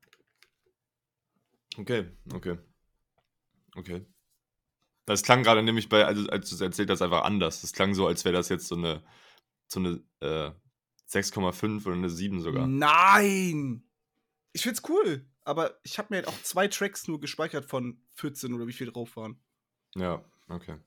Okay, 1.77 2.11
okay. 2.33 2.57
Okay. 3.75 4.05
Das 5.09 5.23
klang 5.23 5.41
gerade 5.41 5.63
nämlich 5.63 5.89
bei, 5.89 6.05
also 6.05 6.29
als 6.29 6.49
du 6.49 6.55
es 6.55 6.61
erzählt 6.61 6.91
hast, 6.91 7.01
einfach 7.01 7.23
anders. 7.23 7.61
Das 7.61 7.73
klang 7.73 7.95
so, 7.95 8.05
als 8.05 8.25
wäre 8.25 8.35
das 8.35 8.47
jetzt 8.49 8.67
so 8.67 8.75
eine, 8.75 9.01
so 9.65 9.79
eine 9.79 10.03
äh, 10.19 10.51
6,5 11.09 11.83
oder 11.87 11.95
eine 11.95 12.11
7 12.11 12.41
sogar. 12.41 12.67
Nein! 12.67 13.89
Ich 14.53 14.61
find's 14.61 14.83
cool. 14.87 15.25
Aber 15.41 15.79
ich 15.81 15.97
habe 15.97 16.09
mir 16.11 16.17
halt 16.17 16.27
auch 16.27 16.39
zwei 16.43 16.67
Tracks 16.67 17.07
nur 17.07 17.19
gespeichert 17.19 17.65
von 17.65 17.99
14 18.17 18.53
oder 18.53 18.67
wie 18.67 18.71
viel 18.71 18.91
drauf 18.91 19.15
waren. 19.15 19.41
Ja, 19.95 20.23
okay. 20.47 20.77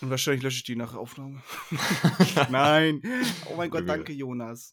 Und 0.00 0.08
wahrscheinlich 0.08 0.42
lösche 0.42 0.56
ich 0.56 0.64
die 0.64 0.76
nach 0.76 0.94
Aufnahme. 0.94 1.42
Nein. 2.50 3.02
Oh 3.50 3.56
mein 3.56 3.68
Gott, 3.68 3.86
danke, 3.86 4.14
Jonas. 4.14 4.72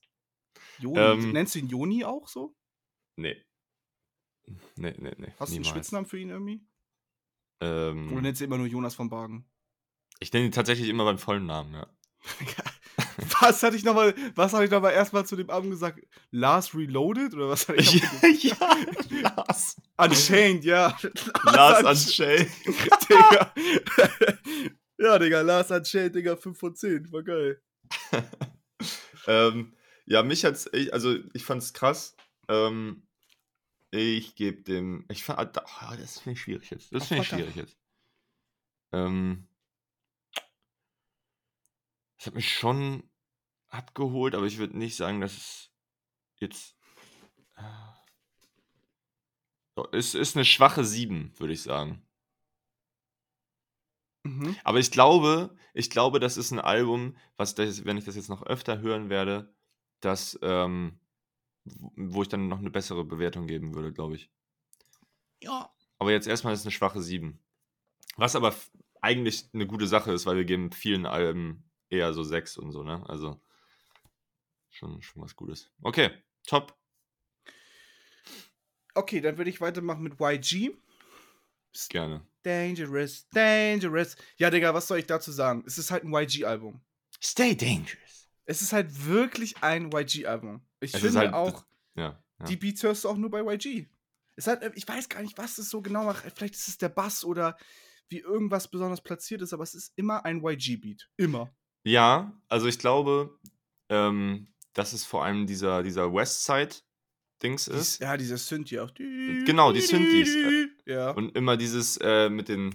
Joni. 0.79 0.97
Ähm, 0.97 1.31
Nennst 1.33 1.55
du 1.55 1.59
ihn 1.59 1.67
Joni 1.67 2.05
auch 2.05 2.29
so? 2.29 2.55
Nee. 3.17 3.35
Nee, 4.77 4.95
nee, 4.97 5.13
nee. 5.17 5.33
Hast 5.37 5.51
du 5.51 5.55
einen. 5.55 5.65
Spitznamen 5.65 6.05
für 6.05 6.19
ihn 6.19 6.29
irgendwie? 6.29 6.65
Ähm, 7.63 8.11
Oder 8.11 8.21
nennst 8.21 8.41
du 8.41 8.45
immer 8.45 8.57
nur 8.57 8.67
Jonas 8.67 8.95
von 8.95 9.09
Bargen? 9.09 9.45
ich 10.19 10.31
nenne 10.31 10.45
ihn 10.45 10.51
tatsächlich 10.51 10.87
immer 10.89 11.03
beim 11.03 11.17
vollen 11.17 11.45
Namen, 11.45 11.73
ja. 11.73 11.87
was 13.41 13.61
hatte 13.61 13.75
ich 13.75 13.83
nochmal, 13.83 14.15
was 14.35 14.53
hatte 14.53 14.63
ich 14.65 14.71
nochmal 14.71 14.93
erstmal 14.93 15.25
zu 15.25 15.35
dem 15.35 15.49
Abend 15.49 15.71
gesagt? 15.71 15.99
Lars 16.31 16.73
Reloaded? 16.73 17.33
Oder 17.33 17.49
was 17.49 17.67
hatte 17.67 17.79
ich 17.81 18.01
gesagt? 18.21 18.43
ja, 18.43 18.77
Lars. 19.21 19.75
Unchained, 19.97 20.63
ja. 20.63 20.97
Lars 21.43 21.83
Unchained, 21.83 22.49
Unchained. 22.65 23.09
Digga. 23.09 23.53
ja, 24.97 25.19
Digga, 25.19 25.41
Lars 25.41 25.71
Unchained, 25.71 26.15
Digga, 26.15 26.37
5 26.37 26.57
von 26.57 26.75
10. 26.75 27.11
War 27.11 27.23
geil. 27.23 27.61
ähm, 29.27 29.73
ja, 30.05 30.23
mich 30.23 30.45
hat's, 30.45 30.69
ich, 30.71 30.93
also 30.93 31.17
ich 31.33 31.43
fand's 31.43 31.73
krass. 31.73 32.15
Ähm, 32.47 33.05
ich 33.93 34.35
gebe 34.35 34.61
dem, 34.63 35.05
ich 35.09 35.27
oh, 35.29 35.35
das 35.35 36.19
finde 36.19 36.33
ich 36.33 36.41
schwierig 36.41 36.69
jetzt. 36.71 36.93
Das 36.93 37.07
finde 37.07 37.23
ich 37.23 37.29
schwierig 37.29 37.55
jetzt. 37.55 37.77
Ähm, 38.91 39.47
das 42.17 42.27
hat 42.27 42.35
mich 42.35 42.53
schon 42.53 43.03
abgeholt, 43.67 44.35
aber 44.35 44.45
ich 44.45 44.57
würde 44.57 44.77
nicht 44.77 44.95
sagen, 44.95 45.21
dass 45.21 45.33
es 45.35 45.71
jetzt. 46.37 46.75
äh, 47.55 47.63
so, 49.75 49.87
Es 49.91 50.15
ist 50.15 50.35
eine 50.35 50.45
schwache 50.45 50.85
7, 50.85 51.37
würde 51.39 51.53
ich 51.53 51.63
sagen. 51.63 52.05
Mhm. 54.23 54.55
Aber 54.63 54.79
ich 54.79 54.91
glaube, 54.91 55.55
ich 55.73 55.89
glaube, 55.89 56.19
das 56.19 56.37
ist 56.37 56.51
ein 56.51 56.59
Album, 56.59 57.17
was 57.35 57.55
das, 57.55 57.83
wenn 57.85 57.97
ich 57.97 58.05
das 58.05 58.15
jetzt 58.15 58.29
noch 58.29 58.43
öfter 58.43 58.79
hören 58.79 59.09
werde, 59.09 59.53
das, 59.99 60.39
ähm, 60.41 60.99
wo 61.65 62.21
ich 62.21 62.29
dann 62.29 62.47
noch 62.47 62.59
eine 62.59 62.69
bessere 62.69 63.03
Bewertung 63.03 63.47
geben 63.47 63.73
würde, 63.73 63.93
glaube 63.93 64.15
ich. 64.15 64.29
Ja. 65.41 65.73
Aber 65.97 66.11
jetzt 66.11 66.27
erstmal 66.27 66.53
ist 66.53 66.61
es 66.61 66.65
eine 66.65 66.71
schwache 66.71 67.01
7. 67.01 67.39
Was 68.15 68.35
aber 68.35 68.55
eigentlich 69.01 69.49
eine 69.53 69.67
gute 69.67 69.87
Sache 69.87 70.11
ist, 70.11 70.25
weil 70.25 70.37
wir 70.37 70.45
geben 70.45 70.71
vielen 70.71 71.05
Alben 71.05 71.69
eher 71.89 72.13
so 72.13 72.23
6 72.23 72.57
und 72.57 72.71
so, 72.71 72.83
ne? 72.83 73.03
Also 73.07 73.41
schon, 74.69 75.01
schon 75.01 75.21
was 75.21 75.35
Gutes. 75.35 75.71
Okay, 75.81 76.11
top. 76.45 76.77
Okay, 78.95 79.21
dann 79.21 79.37
würde 79.37 79.49
ich 79.49 79.61
weitermachen 79.61 80.03
mit 80.03 80.19
YG. 80.19 80.71
Gerne. 81.89 82.25
Dangerous, 82.43 83.27
dangerous. 83.29 84.15
Ja, 84.37 84.49
Digga, 84.49 84.73
was 84.73 84.87
soll 84.87 84.99
ich 84.99 85.07
dazu 85.07 85.31
sagen? 85.31 85.63
Es 85.65 85.77
ist 85.77 85.89
halt 85.91 86.03
ein 86.03 86.13
YG-Album. 86.13 86.81
Stay 87.21 87.55
dangerous. 87.55 88.02
Es 88.45 88.61
ist 88.61 88.73
halt 88.73 89.05
wirklich 89.05 89.55
ein 89.61 89.89
YG-Album. 89.93 90.61
Ich 90.81 90.93
Es 90.93 91.01
finde 91.01 91.19
halt- 91.19 91.33
auch, 91.33 91.65
Ja. 91.95 92.21
ja. 92.39 92.45
die 92.45 92.55
Beats 92.57 92.83
hörst 92.83 93.03
du 93.05 93.09
auch 93.09 93.17
nur 93.17 93.29
bei 93.29 93.41
YG. 93.41 93.87
Es 94.35 94.47
hat, 94.47 94.63
ich 94.75 94.87
weiß 94.87 95.09
gar 95.09 95.21
nicht, 95.21 95.37
was 95.37 95.57
es 95.59 95.69
so 95.69 95.81
genau 95.81 96.05
macht. 96.05 96.23
Vielleicht 96.35 96.55
ist 96.55 96.67
es 96.67 96.77
der 96.77 96.89
Bass 96.89 97.23
oder 97.23 97.55
wie 98.09 98.19
irgendwas 98.19 98.67
besonders 98.67 99.01
platziert 99.01 99.41
ist, 99.41 99.53
aber 99.53 99.63
es 99.63 99.73
ist 99.75 99.93
immer 99.95 100.25
ein 100.25 100.43
YG-Beat. 100.43 101.09
Immer. 101.17 101.53
Ja, 101.83 102.33
also 102.49 102.67
ich 102.67 102.79
glaube, 102.79 103.37
ähm, 103.89 104.47
dass 104.73 104.93
es 104.93 105.05
vor 105.05 105.23
allem 105.23 105.45
dieser, 105.45 105.83
dieser 105.83 106.11
Westside-Dings 106.13 107.67
ist. 107.67 107.99
ja, 107.99 108.17
dieser 108.17 108.37
Synthi 108.37 108.79
auch. 108.79 108.93
Genau, 108.95 109.71
die 109.71 109.81
Synthes, 109.81 110.35
äh, 110.35 110.67
Ja. 110.85 111.11
Und 111.11 111.35
immer 111.37 111.55
dieses 111.57 111.97
äh, 111.97 112.29
mit, 112.29 112.49
den, 112.49 112.73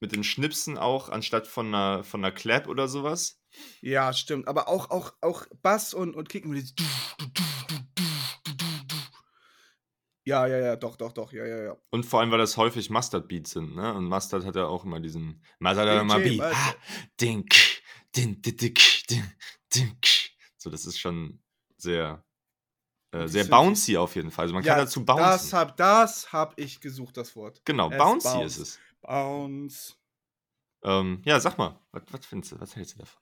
mit 0.00 0.12
den 0.12 0.24
Schnipsen 0.24 0.78
auch, 0.78 1.08
anstatt 1.08 1.46
von 1.46 1.74
einer, 1.74 2.04
von 2.04 2.24
einer 2.24 2.34
Clap 2.34 2.68
oder 2.68 2.88
sowas. 2.88 3.40
Ja, 3.80 4.12
stimmt. 4.12 4.48
Aber 4.48 4.68
auch, 4.68 4.90
auch, 4.90 5.12
auch 5.20 5.46
Bass 5.62 5.94
und, 5.94 6.16
und 6.16 6.28
Kicken. 6.28 6.54
Ja, 10.26 10.46
ja, 10.46 10.58
ja, 10.58 10.76
doch, 10.76 10.96
doch, 10.96 11.12
doch, 11.12 11.32
ja, 11.32 11.44
ja, 11.44 11.62
ja. 11.62 11.76
Und 11.90 12.04
vor 12.06 12.20
allem, 12.20 12.30
weil 12.30 12.38
das 12.38 12.56
häufig 12.56 12.88
Mustard-Beats 12.88 13.50
sind, 13.50 13.76
ne? 13.76 13.92
Und 13.92 14.06
Mustard 14.06 14.44
hat 14.46 14.56
ja 14.56 14.66
auch 14.66 14.84
immer 14.84 14.98
diesen. 14.98 15.42
Mustard 15.58 15.88
hat 15.88 16.00
immer 16.00 16.18
Beat. 16.18 16.40
Ah, 16.40 16.74
dink, 17.20 17.54
din, 18.16 18.40
din, 18.40 18.56
dink, 18.56 18.80
din, 19.10 19.32
dink. 19.74 20.06
So, 20.56 20.70
das 20.70 20.86
ist 20.86 20.98
schon 20.98 21.42
sehr, 21.76 22.24
äh, 23.10 23.28
sehr 23.28 23.44
bouncy 23.44 23.98
auf 23.98 24.16
jeden 24.16 24.30
Fall. 24.30 24.44
Also 24.44 24.54
man 24.54 24.64
kann 24.64 24.78
dazu 24.78 25.04
bouncen. 25.04 25.24
Das 25.24 25.52
hab, 25.52 25.76
das 25.76 26.32
hab 26.32 26.58
ich 26.58 26.80
gesucht, 26.80 27.18
das 27.18 27.36
Wort. 27.36 27.60
genau, 27.66 27.90
es 27.90 27.98
bouncy 27.98 28.28
bounced. 28.28 28.46
ist 28.46 28.58
es. 28.58 28.78
Bounce. 29.06 29.94
Ähm, 30.82 31.22
ja, 31.24 31.40
sag 31.40 31.56
mal, 31.58 31.80
was, 31.92 32.02
was 32.10 32.26
findest 32.26 32.52
du, 32.52 32.60
was 32.60 32.76
hältst 32.76 32.94
du 32.94 32.98
davon? 33.00 33.20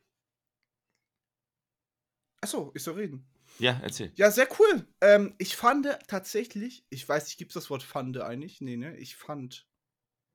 Achso, 2.41 2.73
ich 2.75 2.83
soll 2.83 2.95
reden. 2.95 3.25
Ja, 3.59 3.79
erzähl. 3.83 4.13
Ja, 4.17 4.31
sehr 4.31 4.49
cool. 4.59 4.87
Ähm, 5.01 5.35
ich 5.39 5.57
fand 5.57 5.87
tatsächlich, 6.09 6.85
ich 6.91 7.09
weiß 7.09 7.27
nicht, 7.27 7.39
gibt 7.39 7.51
es 7.51 7.55
das 7.55 7.71
Wort 7.71 7.83
Fande 7.83 8.27
eigentlich? 8.27 8.61
Nee, 8.61 8.77
ne? 8.77 8.97
Ich 8.97 9.17
fand. 9.17 9.69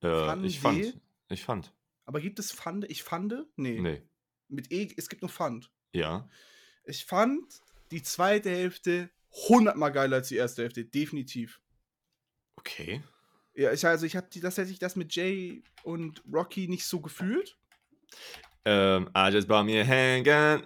Äh, 0.02 0.46
ich 0.46 0.60
fand. 0.60 1.00
Ich 1.28 1.44
fand. 1.44 1.74
Aber 2.06 2.20
gibt 2.20 2.38
es 2.38 2.52
Fande? 2.52 2.86
Ich 2.86 3.02
fande? 3.02 3.46
Nee. 3.56 3.80
Nee. 3.80 4.02
Mit 4.48 4.72
E, 4.72 4.94
es 4.96 5.10
gibt 5.10 5.20
nur 5.20 5.28
Fand. 5.28 5.70
Ja. 5.92 6.28
Ich 6.84 7.04
fand 7.04 7.60
die 7.90 8.02
zweite 8.02 8.48
Hälfte 8.48 9.10
hundertmal 9.30 9.92
geiler 9.92 10.16
als 10.16 10.28
die 10.28 10.36
erste 10.36 10.62
Hälfte, 10.62 10.86
definitiv. 10.86 11.60
Okay. 12.56 13.02
Ja, 13.58 13.72
ich, 13.72 13.84
also 13.84 14.06
ich 14.06 14.14
habe 14.14 14.28
die, 14.32 14.40
das 14.40 14.56
hätte 14.56 14.70
ich 14.70 14.78
das 14.78 14.94
mit 14.94 15.16
Jay 15.16 15.64
und 15.82 16.22
Rocky 16.32 16.68
nicht 16.68 16.86
so 16.86 17.00
gefühlt. 17.00 17.58
Ähm, 18.64 19.10
I 19.16 19.30
just 19.32 19.48
bought 19.48 19.66
me 19.66 19.80
a 19.80 19.84
handgun 19.84 20.64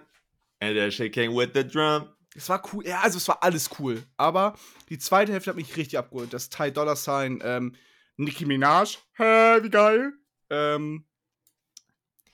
and 0.59 0.77
they're 0.77 0.91
shaking 0.91 1.35
with 1.35 1.49
the 1.55 1.67
drum. 1.67 2.07
Es 2.35 2.49
war 2.49 2.61
cool, 2.71 2.85
ja, 2.85 2.99
also 2.99 3.17
es 3.17 3.27
war 3.27 3.41
alles 3.41 3.67
cool. 3.79 4.03
Aber 4.15 4.53
die 4.89 4.99
zweite 4.99 5.31
Hälfte 5.31 5.49
hat 5.49 5.55
mich 5.55 5.75
richtig 5.75 5.97
abgeholt. 5.97 6.33
Das 6.33 6.49
Ty 6.49 6.71
Dollar 6.71 6.95
Sign, 6.95 7.41
ähm, 7.43 7.75
Nicki 8.17 8.45
Minaj, 8.45 8.99
hä, 9.13 9.63
wie 9.63 9.71
geil. 9.71 10.13
Ähm, 10.51 11.03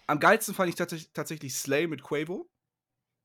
am 0.07 0.19
geilsten 0.19 0.53
fand 0.53 0.67
ich 0.67 0.75
tats 0.75 1.13
tatsächlich 1.13 1.55
Slay 1.55 1.87
mit 1.87 2.03
Quavo. 2.03 2.48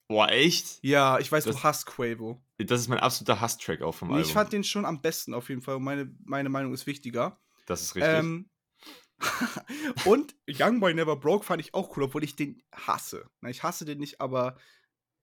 Boah, 0.08 0.28
echt? 0.28 0.78
Ja, 0.82 1.18
ich 1.18 1.30
weiß, 1.32 1.44
Das- 1.44 1.56
du 1.56 1.62
hasst 1.62 1.86
Quavo. 1.86 2.42
Das 2.58 2.80
ist 2.80 2.88
mein 2.88 2.98
absoluter 3.00 3.40
Hasstrack 3.40 3.82
auch 3.82 3.94
vom 3.94 4.08
Nee, 4.08 4.14
Album. 4.16 4.28
ich 4.28 4.32
fand 4.34 4.52
den 4.52 4.62
schon 4.64 4.84
am 4.84 5.00
besten 5.00 5.34
auf 5.34 5.48
jeden 5.48 5.62
Fall. 5.62 5.76
und 5.76 5.82
Meine, 5.84 6.14
meine 6.24 6.48
Meinung 6.50 6.72
ist 6.74 6.86
wichtiger. 6.86 7.40
das 7.66 7.82
ist 7.82 7.94
richtig. 7.94 8.12
Ähm, 8.12 8.50
und 10.04 10.34
Young 10.48 10.80
Boy 10.80 10.92
Never 10.94 11.16
Broke 11.16 11.44
fand 11.44 11.60
ich 11.62 11.72
auch 11.74 11.96
cool, 11.96 12.04
obwohl 12.04 12.24
ich 12.24 12.36
den 12.36 12.62
hasse. 12.74 13.28
Na, 13.40 13.48
ich 13.48 13.62
hasse 13.62 13.84
den 13.84 13.98
nicht, 13.98 14.20
aber 14.20 14.56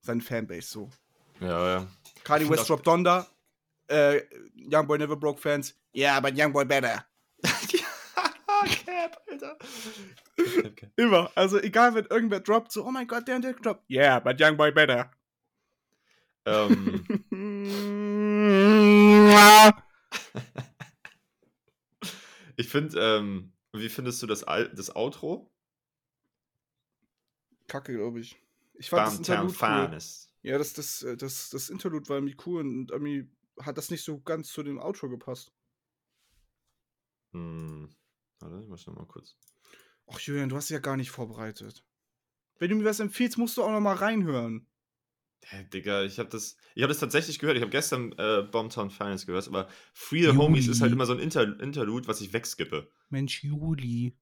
seine 0.00 0.20
Fanbase 0.20 0.68
so. 0.68 0.90
ja, 1.40 1.78
ja. 1.80 1.86
Kanye 2.24 2.48
West 2.48 2.68
Drop 2.68 2.82
Donda, 2.82 3.26
äh, 3.88 4.22
Young 4.56 4.86
Boy 4.86 4.98
Never 4.98 5.16
Broke 5.16 5.40
Fans, 5.40 5.74
yeah, 5.94 6.18
but 6.20 6.32
Young 6.36 6.52
Boy 6.52 6.64
better. 6.64 7.06
Cap, 9.02 9.20
Alter. 9.28 9.58
Immer. 10.96 11.30
Also 11.34 11.58
egal, 11.58 11.94
wenn 11.94 12.06
irgendwer 12.06 12.40
droppt, 12.40 12.72
so, 12.72 12.86
oh 12.86 12.90
mein 12.90 13.08
Gott, 13.08 13.26
der 13.26 13.36
und 13.36 13.42
der 13.42 13.54
droppt. 13.54 13.90
Yeah, 13.90 14.20
but 14.20 14.40
Young 14.40 14.56
Boy 14.56 14.70
better. 14.70 15.10
ähm, 16.46 17.04
ich 22.56 22.68
finde, 22.68 23.00
ähm, 23.00 23.52
wie 23.72 23.88
findest 23.88 24.22
du 24.22 24.26
das, 24.26 24.44
Al 24.44 24.68
das 24.68 24.94
Outro? 24.94 25.50
Kacke, 27.66 27.94
glaube 27.94 28.20
ich. 28.20 28.36
Ich 28.74 28.90
fand 28.90 29.06
das 29.06 29.16
Downtown 29.16 29.48
Interlude 29.48 29.92
cool. 29.92 29.98
Ja, 30.42 30.58
das, 30.58 30.74
das, 30.74 31.02
äh, 31.02 31.16
das, 31.16 31.50
das 31.50 31.70
Interlude 31.70 32.08
war 32.08 32.18
irgendwie 32.18 32.36
cool 32.46 32.60
und 32.60 32.90
irgendwie 32.90 33.28
hat 33.60 33.78
das 33.78 33.90
nicht 33.90 34.04
so 34.04 34.20
ganz 34.20 34.48
zu 34.48 34.62
dem 34.62 34.78
Outro 34.78 35.08
gepasst. 35.08 35.52
Hm. 37.32 37.88
Warte, 38.42 38.60
ich 38.60 38.68
muss 38.68 38.84
noch 38.88 38.96
mal 38.96 39.06
kurz. 39.06 39.36
Ach, 40.08 40.18
Julian, 40.18 40.48
du 40.48 40.56
hast 40.56 40.68
dich 40.68 40.74
ja 40.74 40.80
gar 40.80 40.96
nicht 40.96 41.12
vorbereitet. 41.12 41.84
Wenn 42.58 42.70
du 42.70 42.76
mir 42.76 42.84
was 42.84 42.98
empfiehlst, 42.98 43.38
musst 43.38 43.56
du 43.56 43.62
auch 43.62 43.70
noch 43.70 43.80
mal 43.80 43.94
reinhören. 43.94 44.66
Hä, 45.44 45.64
Digga, 45.72 46.02
ich 46.02 46.18
habe 46.18 46.28
das, 46.28 46.56
ich 46.74 46.82
hab 46.82 46.88
das 46.88 46.98
tatsächlich 46.98 47.38
gehört. 47.38 47.56
Ich 47.56 47.62
habe 47.62 47.70
gestern 47.70 48.12
äh, 48.18 48.42
Bombtown 48.42 48.90
Finest 48.90 49.26
gehört, 49.26 49.46
aber 49.46 49.68
Free 49.94 50.22
the 50.22 50.36
Homies 50.36 50.66
ist 50.66 50.80
halt 50.80 50.90
Juli. 50.90 50.92
immer 50.92 51.06
so 51.06 51.12
ein 51.12 51.20
Inter 51.20 51.60
Interlude, 51.60 52.08
was 52.08 52.20
ich 52.20 52.32
wegskippe. 52.32 52.90
Mensch, 53.10 53.44
Juli. 53.44 54.16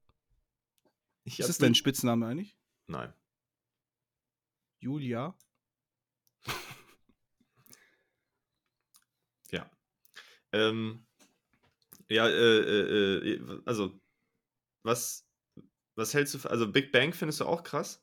Ich 1.24 1.38
Ist 1.38 1.44
hab 1.44 1.48
das 1.48 1.58
dein 1.58 1.74
Spitzname 1.74 2.26
eigentlich? 2.26 2.58
Nein. 2.86 3.12
Julia? 4.80 5.34
Ja. 9.52 9.68
Ähm, 10.52 11.06
ja, 12.08 12.28
äh, 12.28 12.58
äh, 12.60 13.34
äh, 13.34 13.62
also, 13.66 14.00
was, 14.82 15.26
was 15.96 16.14
hältst 16.14 16.34
du, 16.34 16.38
für, 16.38 16.50
also 16.50 16.70
Big 16.70 16.92
Bang 16.92 17.12
findest 17.12 17.40
du 17.40 17.46
auch 17.46 17.62
krass? 17.62 18.02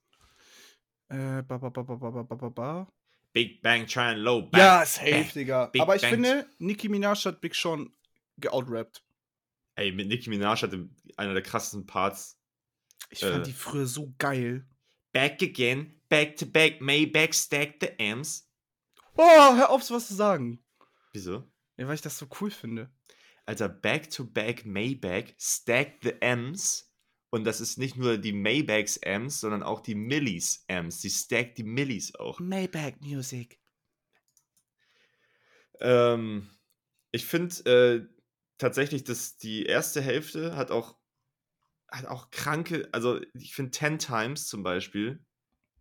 Äh, 1.10 1.42
ba, 1.44 1.58
ba, 1.58 1.70
ba, 1.70 1.84
ba, 1.84 1.96
ba, 1.96 2.24
ba, 2.24 2.36
ba, 2.36 2.50
ba. 2.50 2.94
Big 3.34 3.62
Bang 3.62 3.86
trying 3.86 4.18
low 4.18 4.42
back. 4.42 4.60
Ja, 4.60 4.86
safe, 4.86 5.12
Bang. 5.12 5.34
Digga. 5.34 5.66
Big 5.68 5.82
Aber 5.82 5.96
ich 5.96 6.02
Bang. 6.02 6.12
finde, 6.12 6.50
Nicki 6.60 6.90
Minaj 6.90 7.24
hat 7.26 7.40
Big 7.42 7.56
Sean 7.56 7.92
geoutrappt. 8.38 9.04
Ey, 9.76 9.92
mit 9.92 10.08
Nicki 10.08 10.30
Minaj 10.30 10.62
hatte 10.64 10.90
einer 11.18 11.34
der 11.34 11.44
krassesten 11.44 11.86
Parts. 11.86 12.40
Ich 13.10 13.20
fand 13.20 13.44
Äh. 13.44 13.44
die 13.44 13.54
früher 13.54 13.86
so 13.86 14.14
geil. 14.18 14.68
Back 15.14 15.42
again, 15.42 16.02
back 16.10 16.36
to 16.38 16.46
back, 16.46 16.82
Maybach 16.82 17.34
stack 17.34 17.76
the 17.80 17.90
M's. 18.00 18.50
Oh, 19.16 19.56
hör 19.56 19.70
auf, 19.70 19.84
sowas 19.84 20.08
zu 20.08 20.14
sagen. 20.16 20.64
Wieso? 21.14 21.44
Ja, 21.78 21.88
weil 21.88 21.96
ich 21.96 22.02
das 22.02 22.18
so 22.18 22.28
cool 22.42 22.52
finde. 22.52 22.92
Alter, 23.48 23.70
back 23.70 24.10
to 24.10 24.26
back 24.26 24.66
Maybach 24.66 25.34
stack 25.40 26.00
the 26.04 26.14
M's. 26.20 26.94
Und 27.30 27.46
das 27.46 27.62
ist 27.62 27.78
nicht 27.78 27.96
nur 27.96 28.18
die 28.18 28.34
Maybachs 28.34 28.98
M's, 28.98 29.40
sondern 29.40 29.64
auch 29.64 29.80
die 29.80 29.96
Millies 29.96 30.66
M's. 30.68 31.00
Die 31.00 31.10
stackt 31.10 31.58
die 31.58 31.64
Millies 31.64 32.14
auch. 32.16 32.40
Maybach 32.40 33.00
Music. 33.00 33.60
Ähm, 35.80 36.50
ich 37.12 37.26
finde 37.26 37.56
äh, 37.66 38.08
tatsächlich, 38.58 39.06
dass 39.06 39.38
die 39.38 39.66
erste 39.66 40.02
Hälfte 40.02 40.56
hat 40.56 40.72
auch, 40.72 40.98
hat 41.90 42.06
auch 42.06 42.32
kranke, 42.32 42.90
also 42.92 43.22
ich 43.34 43.54
finde 43.56 43.72
Ten 43.72 43.98
Times 43.98 44.48
zum 44.48 44.64
Beispiel, 44.64 45.24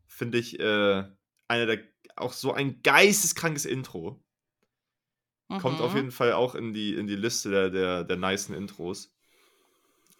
finde 0.06 0.38
ich 0.38 0.60
äh, 0.60 1.04
einer 1.48 1.66
der, 1.66 1.82
auch 2.14 2.32
so 2.32 2.52
ein 2.52 2.82
geisteskrankes 2.82 3.64
Intro. 3.64 4.24
Kommt 5.48 5.80
auf 5.80 5.94
jeden 5.94 6.10
Fall 6.10 6.32
auch 6.32 6.54
in 6.54 6.72
die, 6.72 6.94
in 6.94 7.06
die 7.06 7.14
Liste 7.16 7.50
der, 7.50 7.70
der, 7.70 8.04
der 8.04 8.16
nicen 8.16 8.54
Intros. 8.54 9.12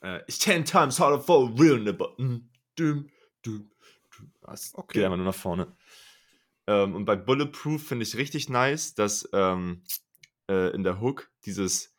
Äh, 0.01 0.19
it's 0.29 0.39
ten 0.39 0.65
times 0.65 1.01
harder 1.01 1.21
for 1.21 1.49
a 1.49 1.53
real 1.61 1.79
nipper. 1.79 2.11
Mm, 2.19 2.49
dum, 2.77 3.11
dum, 3.43 3.71
dum. 4.17 4.31
Das 4.43 4.73
Okay. 4.75 4.99
geht 4.99 5.05
einfach 5.05 5.17
nur 5.17 5.27
nach 5.27 5.35
vorne. 5.35 5.77
Ähm, 6.69 6.95
und 6.95 7.05
bei 7.05 7.17
Bulletproof 7.17 7.85
finde 7.89 8.05
ich 8.05 8.17
richtig 8.17 8.49
nice, 8.49 8.95
dass 8.95 9.29
ähm, 9.33 9.83
äh, 10.49 10.71
in 10.75 10.85
der 10.85 11.01
Hook 11.01 11.31
dieses 11.45 11.93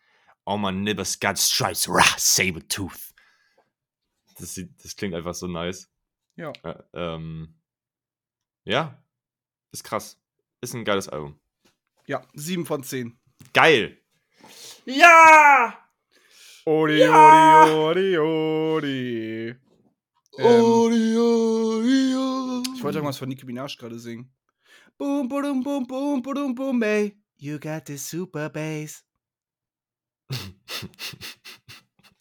All 0.46 0.58
my 0.58 0.72
neighbors 0.72 1.20
got 1.20 1.38
stripes, 1.38 1.90
rah, 1.90 2.06
saber 2.18 2.66
tooth. 2.70 3.14
Das, 4.40 4.54
sieht, 4.54 4.72
das 4.84 4.96
klingt 4.96 5.16
einfach 5.16 5.34
so 5.34 5.48
nice. 5.48 5.90
Ja. 6.38 6.54
Äh, 6.64 6.82
ähm, 6.94 7.56
ja, 8.64 9.04
ist 9.72 9.84
krass. 9.84 10.18
Ist 10.62 10.74
ein 10.74 10.86
geiles 10.86 11.10
Album. 11.10 11.40
Ja, 12.08 12.26
7 12.34 12.66
von 12.66 12.84
10. 12.84 13.20
Geil! 13.54 13.98
Ja! 14.86 15.78
Odi, 16.66 17.00
Ja! 17.00 17.66
odi, 17.66 18.18
odi, 18.18 18.18
odi. 18.18 19.56
Ähm, 20.40 20.66
ich 22.76 22.84
wollte 22.84 23.00
irgendwas 23.00 23.18
von 23.18 23.28
Nicki 23.28 23.46
Minaj 23.46 23.76
gerade 23.78 24.00
singen. 24.00 24.34
Boom, 24.98 25.28
boom, 25.28 25.62
boom, 25.64 25.86
boom, 25.86 26.22
boom, 26.22 26.56
boom, 26.56 26.82
ey. 26.84 27.18
You 27.36 27.60
got 27.60 27.88
the 27.88 27.98
super 27.98 28.50
bass. 28.50 29.04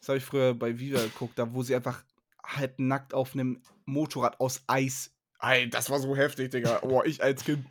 Das 0.01 0.09
habe 0.11 0.19
ich 0.19 0.25
früher 0.25 0.55
bei 0.55 0.79
Viva 0.79 1.01
geguckt, 1.01 1.37
da 1.37 1.53
wo 1.53 1.65
sie 1.65 1.75
einfach 1.75 2.05
halb 2.45 2.79
nackt 2.79 3.13
auf 3.13 3.35
einem 3.35 3.61
Motorrad 3.87 4.39
aus 4.39 4.63
Eis. 4.69 5.13
Ey, 5.41 5.69
das 5.69 5.91
war 5.91 5.99
so 5.99 6.15
heftig, 6.15 6.53
Digga. 6.53 6.81
Oh, 6.83 7.03
ich 7.05 7.21
als 7.21 7.43
Kind. 7.45 7.67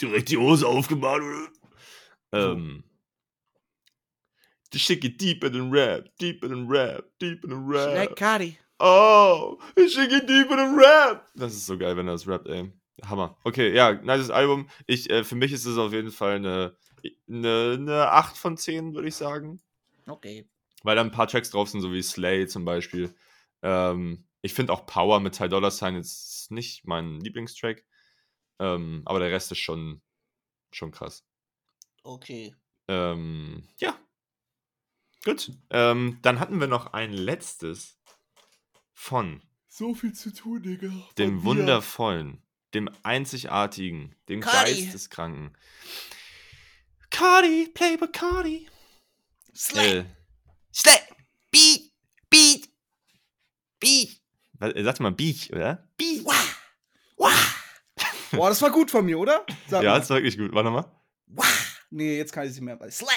Direkt 0.00 0.30
die 0.30 0.38
Hose 0.38 0.66
aufgemacht, 0.66 1.20
oder? 1.20 1.48
Ähm. 2.32 2.84
The 4.72 4.78
shit 4.78 5.02
get 5.02 5.20
deeper 5.20 5.50
than 5.50 5.70
rap, 5.70 6.08
deeper 6.18 6.48
than 6.48 6.66
rap, 6.66 7.04
deeper 7.20 7.46
than 7.46 7.66
rap. 7.66 8.16
Cardi. 8.16 8.56
Oh, 8.84 9.58
ich 9.76 9.92
schicke 9.92 10.26
deeper 10.26 10.56
than 10.56 10.74
Rap. 10.74 11.30
Das 11.36 11.54
ist 11.54 11.66
so 11.66 11.78
geil, 11.78 11.96
wenn 11.96 12.08
er 12.08 12.14
das 12.14 12.26
rappt, 12.26 12.48
ey. 12.48 12.72
Hammer. 13.04 13.38
Okay, 13.44 13.72
ja, 13.72 13.92
nices 13.92 14.30
Album. 14.30 14.68
Ich, 14.88 15.08
äh, 15.08 15.22
für 15.22 15.36
mich 15.36 15.52
ist 15.52 15.66
es 15.66 15.78
auf 15.78 15.92
jeden 15.92 16.10
Fall 16.10 16.34
eine, 16.34 16.76
eine, 17.28 17.76
eine 17.78 18.10
8 18.10 18.36
von 18.36 18.56
10, 18.56 18.92
würde 18.94 19.06
ich 19.06 19.14
sagen. 19.14 19.60
Okay. 20.08 20.48
Weil 20.82 20.96
da 20.96 21.02
ein 21.02 21.12
paar 21.12 21.28
Tracks 21.28 21.50
drauf 21.50 21.68
sind, 21.68 21.80
so 21.80 21.92
wie 21.92 22.02
Slay 22.02 22.48
zum 22.48 22.64
Beispiel. 22.64 23.14
Ähm, 23.62 24.24
ich 24.40 24.52
finde 24.52 24.72
auch 24.72 24.84
Power 24.84 25.20
mit 25.20 25.36
Ty 25.36 25.48
Dollar 25.48 25.70
Sign 25.70 25.94
jetzt 25.94 26.50
nicht 26.50 26.84
mein 26.84 27.20
Lieblingstrack. 27.20 27.84
Ähm, 28.58 29.02
aber 29.04 29.18
der 29.18 29.30
Rest 29.30 29.52
ist 29.52 29.58
schon, 29.58 30.02
schon 30.72 30.90
krass. 30.90 31.24
Okay. 32.02 32.54
Ähm, 32.88 33.68
ja. 33.78 33.98
Gut. 35.24 35.52
Ähm, 35.70 36.18
dann 36.22 36.40
hatten 36.40 36.60
wir 36.60 36.66
noch 36.66 36.92
ein 36.92 37.12
letztes 37.12 37.98
von 38.92 39.42
So 39.68 39.94
viel 39.94 40.12
zu 40.12 40.32
tun, 40.34 40.62
Digga. 40.62 40.90
dem 41.16 41.36
mir. 41.36 41.44
wundervollen, 41.44 42.42
dem 42.74 42.90
einzigartigen, 43.02 44.14
dem 44.28 44.40
Cardi. 44.40 44.82
geisteskranken. 44.82 45.56
Cardi, 47.10 47.70
play 47.72 47.96
Bacardi. 47.96 48.68
Slay. 49.54 49.98
Äh, 49.98 50.04
Slay. 50.74 50.98
Beat. 51.50 51.92
Beat. 52.30 52.68
Beat. 53.78 54.20
er 54.58 54.84
sagte 54.84 55.02
mal 55.02 55.12
Beach, 55.12 55.50
oder? 55.52 55.88
Beat. 55.96 56.24
Wah. 56.24 56.32
Boah, 58.32 58.48
das 58.48 58.60
war 58.62 58.70
gut 58.70 58.90
von 58.90 59.04
mir, 59.04 59.18
oder? 59.18 59.44
Sag 59.68 59.82
Ja, 59.82 59.92
mal. 59.92 59.98
das 60.00 60.10
war 60.10 60.16
wirklich 60.18 60.36
gut. 60.38 60.52
Warte 60.54 60.70
mal. 60.70 60.84
Wah. 61.26 61.44
Nee, 61.90 62.16
jetzt 62.18 62.32
kann 62.32 62.44
ich 62.44 62.50
es 62.50 62.56
nicht 62.56 62.64
mehr. 62.64 62.78
weil- 62.80 62.90
Slay. 62.90 63.08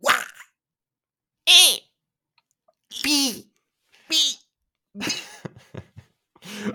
Wah. 0.00 0.12
Eh. 1.46 1.80
Beat. 3.02 3.46
Beat. 4.08 4.38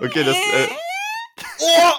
Okay, 0.01 0.23
das. 0.23 0.35
Äh, 0.35 0.67
Oh! 1.59 1.93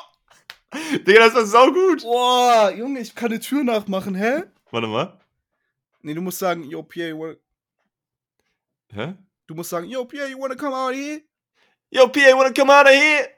Digga, 1.07 1.20
das 1.26 1.34
war 1.34 1.47
saugut. 1.47 2.03
Boah, 2.03 2.70
Junge, 2.70 3.01
ich 3.01 3.14
kann 3.14 3.30
eine 3.30 3.41
Tür 3.41 3.64
nachmachen, 3.64 4.14
hä? 4.14 4.43
Warte 4.70 4.87
mal. 4.89 5.18
Nee, 6.03 6.14
du 6.14 6.20
musst 6.20 6.39
sagen, 6.39 6.64
yo, 6.64 6.82
Pierre, 6.82 7.11
you 7.11 7.18
wanna, 7.18 7.37
Hä? 8.93 9.14
du 9.47 9.55
musst 9.55 9.70
sagen, 9.70 9.89
yo, 9.89 10.05
Pierre, 10.05 10.28
you 10.28 10.39
wanna 10.39 10.57
come 10.57 10.74
out 10.74 10.95
here? 10.95 11.22
Yo, 11.91 12.07
PA, 12.09 12.34
wanna 12.37 12.53
come 12.53 12.70
out 12.72 12.87
of 12.87 12.93
here? 12.93 13.30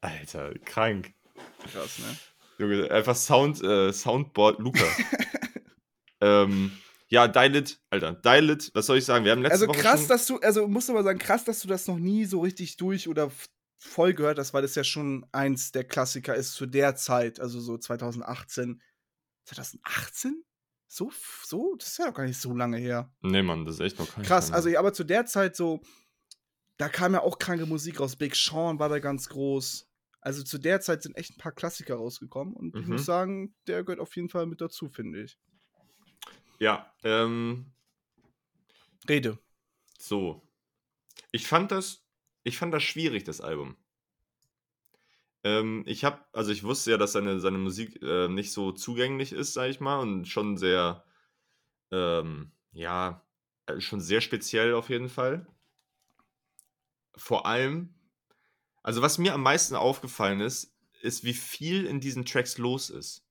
Alter, 0.00 0.54
krank. 0.64 1.12
Krass, 1.72 1.98
ne? 1.98 2.16
Junge, 2.58 2.90
einfach 2.90 3.16
Sound, 3.16 3.62
äh, 3.62 3.92
Soundboard 3.92 4.58
Luca. 4.60 4.84
ähm, 6.20 6.72
ja, 7.08 7.28
Dial 7.28 7.54
It, 7.56 7.80
Alter, 7.90 8.14
Dial 8.14 8.50
It, 8.50 8.70
was 8.74 8.86
soll 8.86 8.98
ich 8.98 9.04
sagen? 9.04 9.24
Wir 9.24 9.32
haben 9.32 9.42
letzte 9.42 9.54
Also 9.54 9.68
Woche 9.68 9.78
krass, 9.78 10.06
dass 10.06 10.26
du, 10.26 10.38
also 10.38 10.66
musst 10.66 10.88
du 10.88 10.92
mal 10.92 11.04
sagen, 11.04 11.18
krass, 11.18 11.44
dass 11.44 11.60
du 11.60 11.68
das 11.68 11.86
noch 11.86 11.98
nie 11.98 12.24
so 12.24 12.40
richtig 12.40 12.76
durch 12.76 13.08
oder 13.08 13.30
voll 13.78 14.14
gehört 14.14 14.38
hast, 14.38 14.54
weil 14.54 14.62
das 14.62 14.74
ja 14.74 14.84
schon 14.84 15.26
eins 15.32 15.70
der 15.72 15.84
Klassiker 15.84 16.34
ist 16.34 16.54
zu 16.54 16.66
der 16.66 16.96
Zeit, 16.96 17.40
also 17.40 17.60
so 17.60 17.76
2018. 17.78 18.80
2018? 19.44 20.42
So, 20.88 21.12
so? 21.44 21.76
Das 21.78 21.88
ist 21.88 21.98
ja 21.98 22.06
doch 22.06 22.14
gar 22.14 22.24
nicht 22.24 22.40
so 22.40 22.54
lange 22.54 22.78
her. 22.78 23.12
Nee, 23.20 23.42
Mann, 23.42 23.64
das 23.64 23.76
ist 23.76 23.80
echt 23.80 23.98
noch 23.98 24.12
kein 24.12 24.24
Krass, 24.24 24.46
Schwein. 24.46 24.54
also 24.54 24.68
ja, 24.70 24.78
aber 24.78 24.92
zu 24.92 25.04
der 25.04 25.26
Zeit 25.26 25.54
so, 25.56 25.82
da 26.78 26.88
kam 26.88 27.14
ja 27.14 27.22
auch 27.22 27.38
kranke 27.38 27.66
Musik 27.66 28.00
raus. 28.00 28.16
Big 28.16 28.34
Sean 28.36 28.78
war 28.78 28.88
da 28.88 28.98
ganz 28.98 29.28
groß. 29.28 29.88
Also 30.20 30.42
zu 30.42 30.58
der 30.58 30.80
Zeit 30.80 31.02
sind 31.02 31.16
echt 31.16 31.32
ein 31.32 31.38
paar 31.38 31.52
Klassiker 31.52 31.96
rausgekommen 31.96 32.54
und 32.54 32.76
ich 32.78 32.86
Mhm. 32.86 32.92
muss 32.92 33.04
sagen, 33.04 33.54
der 33.66 33.84
gehört 33.84 34.00
auf 34.00 34.14
jeden 34.16 34.28
Fall 34.28 34.46
mit 34.46 34.60
dazu, 34.60 34.88
finde 34.88 35.22
ich. 35.22 35.38
Ja, 36.58 36.92
ähm, 37.04 37.72
Rede. 39.08 39.38
so. 39.98 40.42
Ich 41.32 41.46
fand 41.48 41.72
das, 41.72 42.06
ich 42.44 42.58
fand 42.58 42.74
das 42.74 42.82
schwierig, 42.84 43.24
das 43.24 43.40
Album. 43.40 43.76
Ähm, 45.44 45.84
ich 45.86 46.04
habe, 46.04 46.24
also 46.32 46.50
ich 46.52 46.64
wusste 46.64 46.90
ja, 46.92 46.96
dass 46.96 47.12
seine, 47.12 47.40
seine 47.40 47.58
Musik 47.58 48.02
äh, 48.02 48.28
nicht 48.28 48.52
so 48.52 48.72
zugänglich 48.72 49.32
ist, 49.32 49.52
sag 49.52 49.70
ich 49.70 49.80
mal, 49.80 50.00
und 50.00 50.26
schon 50.26 50.56
sehr, 50.56 51.04
ähm, 51.92 52.52
ja, 52.72 53.26
äh, 53.66 53.80
schon 53.80 54.00
sehr 54.00 54.20
speziell 54.22 54.74
auf 54.74 54.90
jeden 54.90 55.08
Fall. 55.10 55.46
Vor 57.16 57.46
allem, 57.46 57.94
also 58.82 59.02
was 59.02 59.18
mir 59.18 59.34
am 59.34 59.42
meisten 59.42 59.74
aufgefallen 59.74 60.40
ist, 60.40 60.72
ist, 61.00 61.24
wie 61.24 61.34
viel 61.34 61.86
in 61.86 62.00
diesen 62.00 62.24
Tracks 62.24 62.58
los 62.58 62.90
ist. 62.90 63.24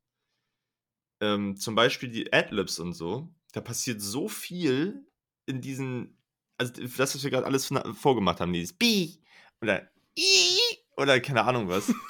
Ähm, 1.22 1.58
zum 1.58 1.76
Beispiel 1.76 2.10
die 2.10 2.32
Adlibs 2.34 2.80
und 2.80 2.94
so, 2.94 3.30
da 3.54 3.62
passiert 3.62 4.02
so 4.02 4.28
viel 4.28 5.06
in 5.46 5.62
diesen, 5.62 6.18
also 6.58 6.74
das, 6.74 7.16
was 7.16 7.24
wir 7.24 7.32
gerade 7.32 7.46
alles 7.46 7.72
vorgemacht 7.94 8.42
haben, 8.42 8.54
dieses 8.54 8.74
Bi 8.74 9.22
oder 9.62 9.90
I 10.18 10.60
oder 10.98 11.20
keine 11.20 11.44
Ahnung 11.44 11.68
was. 11.68 11.94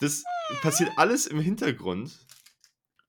Das 0.00 0.22
passiert 0.62 0.92
alles 0.96 1.26
im 1.26 1.40
Hintergrund. 1.40 2.12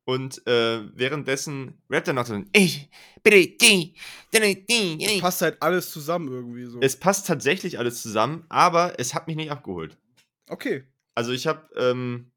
Und 0.10 0.48
äh, 0.48 0.90
währenddessen 0.98 1.84
rappt 1.88 2.08
er 2.08 2.16
noch 2.16 2.26
so 2.26 2.44
Ich. 2.52 2.90
Bitte. 3.22 3.46
Die. 3.46 3.94
Die. 4.34 4.98
Die. 4.98 5.20
Passt 5.22 5.44
halt 5.44 5.62
alles 5.62 5.92
zusammen 5.92 6.30
irgendwie 6.30 6.66
so. 6.66 6.80
Es 6.82 7.00
passt 7.00 7.28
tatsächlich 7.28 7.78
alles 7.78 8.02
zusammen, 8.02 8.44
aber 8.50 9.00
es 9.00 9.14
hat 9.14 9.28
mich 9.28 9.36
nicht 9.36 9.52
abgeholt. 9.52 10.00
okay. 10.48 10.88
Also 11.14 11.32
ich 11.32 11.46
habe, 11.46 11.70
ähm, 11.76 12.32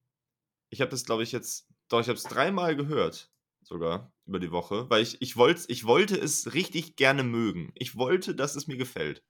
ich 0.68 0.83
habe 0.83 0.91
das, 0.91 1.07
glaube 1.07 1.23
ich, 1.23 1.33
jetzt, 1.33 1.66
doch, 1.89 2.03
ich 2.03 2.09
habe 2.09 2.18
es 2.18 2.25
dreimal 2.25 2.77
gehört, 2.77 3.31
sogar 3.62 4.12
über 4.27 4.39
die 4.39 4.51
Woche, 4.51 4.91
weil 4.91 5.03
ich, 5.03 5.23
ich, 5.23 5.39
wollt, 5.39 5.64
ich 5.68 5.87
wollte 5.87 6.18
es 6.18 6.53
richtig 6.53 6.97
gerne 6.97 7.23
mögen. 7.23 7.73
Ich 7.75 7.97
wollte, 7.97 8.35
dass 8.35 8.55
es 8.55 8.66
mir 8.66 8.77
gefällt. 8.77 9.23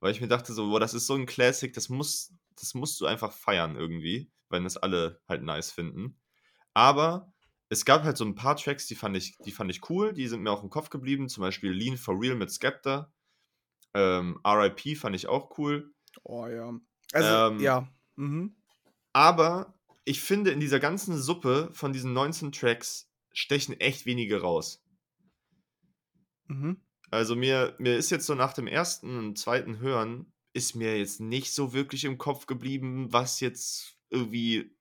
Weil 0.00 0.10
ich 0.10 0.20
mir 0.20 0.26
dachte 0.26 0.52
so, 0.52 0.68
boah, 0.70 0.80
das 0.80 0.94
ist 0.94 1.06
so 1.06 1.14
ein 1.14 1.26
Classic, 1.26 1.72
das, 1.72 1.90
muss, 1.90 2.32
das 2.56 2.74
musst 2.74 3.00
du 3.00 3.06
einfach 3.06 3.30
feiern 3.32 3.76
irgendwie, 3.76 4.32
wenn 4.48 4.66
es 4.66 4.76
alle 4.76 5.20
halt 5.28 5.44
nice 5.44 5.70
finden. 5.70 6.18
Aber 6.74 7.32
es 7.68 7.84
gab 7.84 8.02
halt 8.02 8.16
so 8.16 8.24
ein 8.24 8.34
paar 8.34 8.56
Tracks, 8.56 8.86
die 8.86 8.94
fand 8.94 9.16
ich, 9.16 9.36
die 9.44 9.50
fand 9.50 9.70
ich 9.70 9.88
cool, 9.90 10.12
die 10.12 10.26
sind 10.26 10.42
mir 10.42 10.50
auch 10.50 10.62
im 10.62 10.70
Kopf 10.70 10.90
geblieben, 10.90 11.28
zum 11.28 11.42
Beispiel 11.42 11.70
Lean 11.70 11.96
for 11.96 12.18
Real 12.18 12.34
mit 12.34 12.50
Skepta. 12.50 13.12
Ähm, 13.94 14.40
RIP 14.44 14.96
fand 14.96 15.16
ich 15.16 15.26
auch 15.26 15.58
cool. 15.58 15.92
Oh 16.22 16.46
ja. 16.46 16.78
Also, 17.12 17.54
Ähm, 17.54 17.60
ja. 17.60 17.88
Mhm. 18.16 18.56
Aber 19.12 19.78
ich 20.04 20.20
finde, 20.20 20.50
in 20.50 20.60
dieser 20.60 20.80
ganzen 20.80 21.18
Suppe 21.18 21.70
von 21.72 21.92
diesen 21.92 22.12
19 22.12 22.52
Tracks 22.52 23.10
stechen 23.32 23.78
echt 23.78 24.06
wenige 24.06 24.40
raus. 24.40 24.82
Mhm. 26.46 26.80
Also 27.10 27.36
mir, 27.36 27.74
mir 27.78 27.96
ist 27.96 28.10
jetzt 28.10 28.26
so 28.26 28.34
nach 28.34 28.52
dem 28.52 28.66
ersten 28.66 29.18
und 29.18 29.38
zweiten 29.38 29.78
Hören, 29.78 30.32
ist 30.52 30.74
mir 30.74 30.98
jetzt 30.98 31.20
nicht 31.20 31.52
so 31.52 31.72
wirklich 31.72 32.04
im 32.04 32.18
Kopf 32.18 32.46
geblieben, 32.46 33.12
was 33.12 33.40
jetzt 33.40 33.96
irgendwie 34.10 34.76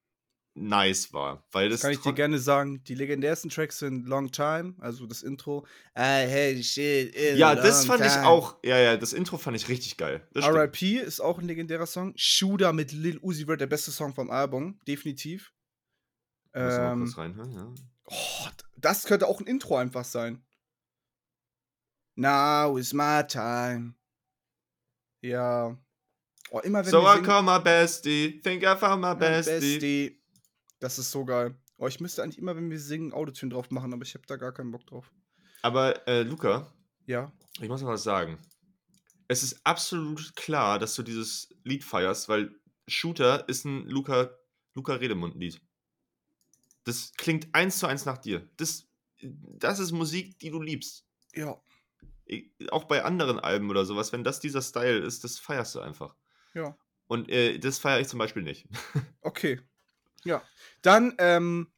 nice 0.57 1.13
war. 1.13 1.43
Weil 1.51 1.69
das 1.69 1.81
Kann 1.81 1.91
ich 1.91 1.99
dir 1.99 2.13
gerne 2.13 2.39
sagen, 2.39 2.83
die 2.83 2.95
legendärsten 2.95 3.49
Tracks 3.49 3.79
sind 3.79 4.07
Long 4.07 4.31
Time, 4.31 4.75
also 4.79 5.05
das 5.05 5.23
Intro. 5.23 5.65
I 5.97 6.25
hate 6.27 6.63
shit 6.63 7.15
in 7.15 7.37
Ja, 7.37 7.55
das 7.55 7.85
fand 7.85 8.05
ich 8.05 8.11
time. 8.11 8.27
auch, 8.27 8.57
ja, 8.63 8.77
ja, 8.77 8.97
das 8.97 9.13
Intro 9.13 9.37
fand 9.37 9.55
ich 9.55 9.69
richtig 9.69 9.97
geil. 9.97 10.27
RIP 10.35 10.81
ist 11.03 11.19
auch 11.19 11.39
ein 11.39 11.47
legendärer 11.47 11.85
Song. 11.85 12.13
Shooter 12.15 12.73
mit 12.73 12.91
Lil 12.91 13.19
Uzi 13.21 13.45
Vert, 13.45 13.61
der 13.61 13.67
beste 13.67 13.91
Song 13.91 14.13
vom 14.13 14.29
Album, 14.29 14.79
definitiv. 14.87 15.53
Ähm, 16.53 16.99
kurz 16.99 17.17
reinhören, 17.17 17.51
ja. 17.51 17.73
oh, 18.05 18.47
das 18.77 19.05
könnte 19.05 19.27
auch 19.27 19.39
ein 19.39 19.47
Intro 19.47 19.77
einfach 19.77 20.05
sein. 20.05 20.43
Now 22.15 22.77
is 22.77 22.93
my 22.93 23.23
time. 23.27 23.93
Ja. 25.21 25.77
Oh, 26.49 26.59
immer 26.59 26.83
wenn 26.83 26.91
So 26.91 27.01
I 27.01 27.21
call 27.21 27.43
my 27.43 27.59
bestie, 27.59 28.39
think 28.41 28.63
I 28.63 28.75
found 28.75 29.01
my 29.01 29.13
bestie. 29.13 29.51
Bestie. 29.51 30.16
Das 30.79 30.99
ist 30.99 31.11
so 31.11 31.25
geil. 31.25 31.55
Oh, 31.77 31.87
ich 31.87 31.99
müsste 31.99 32.23
eigentlich 32.23 32.37
immer, 32.37 32.55
wenn 32.55 32.69
wir 32.69 32.79
singen, 32.79 33.13
Autotune 33.13 33.53
drauf 33.53 33.69
machen, 33.71 33.93
aber 33.93 34.03
ich 34.03 34.13
habe 34.13 34.25
da 34.27 34.35
gar 34.35 34.51
keinen 34.51 34.71
Bock 34.71 34.85
drauf. 34.85 35.11
Aber 35.61 36.07
äh, 36.07 36.23
Luca, 36.23 36.71
Ja. 37.05 37.31
Ich 37.59 37.67
muss 37.67 37.81
mal 37.81 37.93
was 37.93 38.03
sagen. 38.03 38.37
Es 39.27 39.43
ist 39.43 39.59
absolut 39.65 40.35
klar, 40.35 40.79
dass 40.79 40.95
du 40.95 41.03
dieses 41.03 41.49
Lied 41.63 41.83
feierst, 41.83 42.29
weil 42.29 42.55
Shooter 42.87 43.47
ist 43.49 43.65
ein 43.65 43.87
Luca, 43.87 44.29
Luca 44.73 44.93
Redemund-Lied. 44.93 45.59
Das 46.85 47.11
klingt 47.17 47.53
eins 47.53 47.79
zu 47.79 47.87
eins 47.87 48.05
nach 48.05 48.17
dir. 48.17 48.47
Das, 48.57 48.87
das 49.21 49.79
ist 49.79 49.91
Musik, 49.91 50.39
die 50.39 50.49
du 50.49 50.61
liebst. 50.61 51.05
Ja. 51.35 51.59
Auch 52.71 52.85
bei 52.85 53.03
anderen 53.03 53.39
Alben 53.39 53.69
oder 53.69 53.85
sowas, 53.85 54.13
wenn 54.13 54.23
das 54.23 54.39
dieser 54.39 54.61
Style 54.61 54.99
ist, 54.99 55.23
das 55.23 55.39
feierst 55.39 55.75
du 55.75 55.79
einfach. 55.79 56.15
Ja. 56.53 56.77
Und 57.07 57.29
äh, 57.29 57.57
das 57.57 57.79
feiere 57.79 57.99
ich 58.01 58.07
zum 58.07 58.19
Beispiel 58.19 58.43
nicht. 58.43 58.67
Okay. 59.21 59.59
Ja. 60.27 60.41
Dann, 60.81 61.15
ähm, 61.17 61.71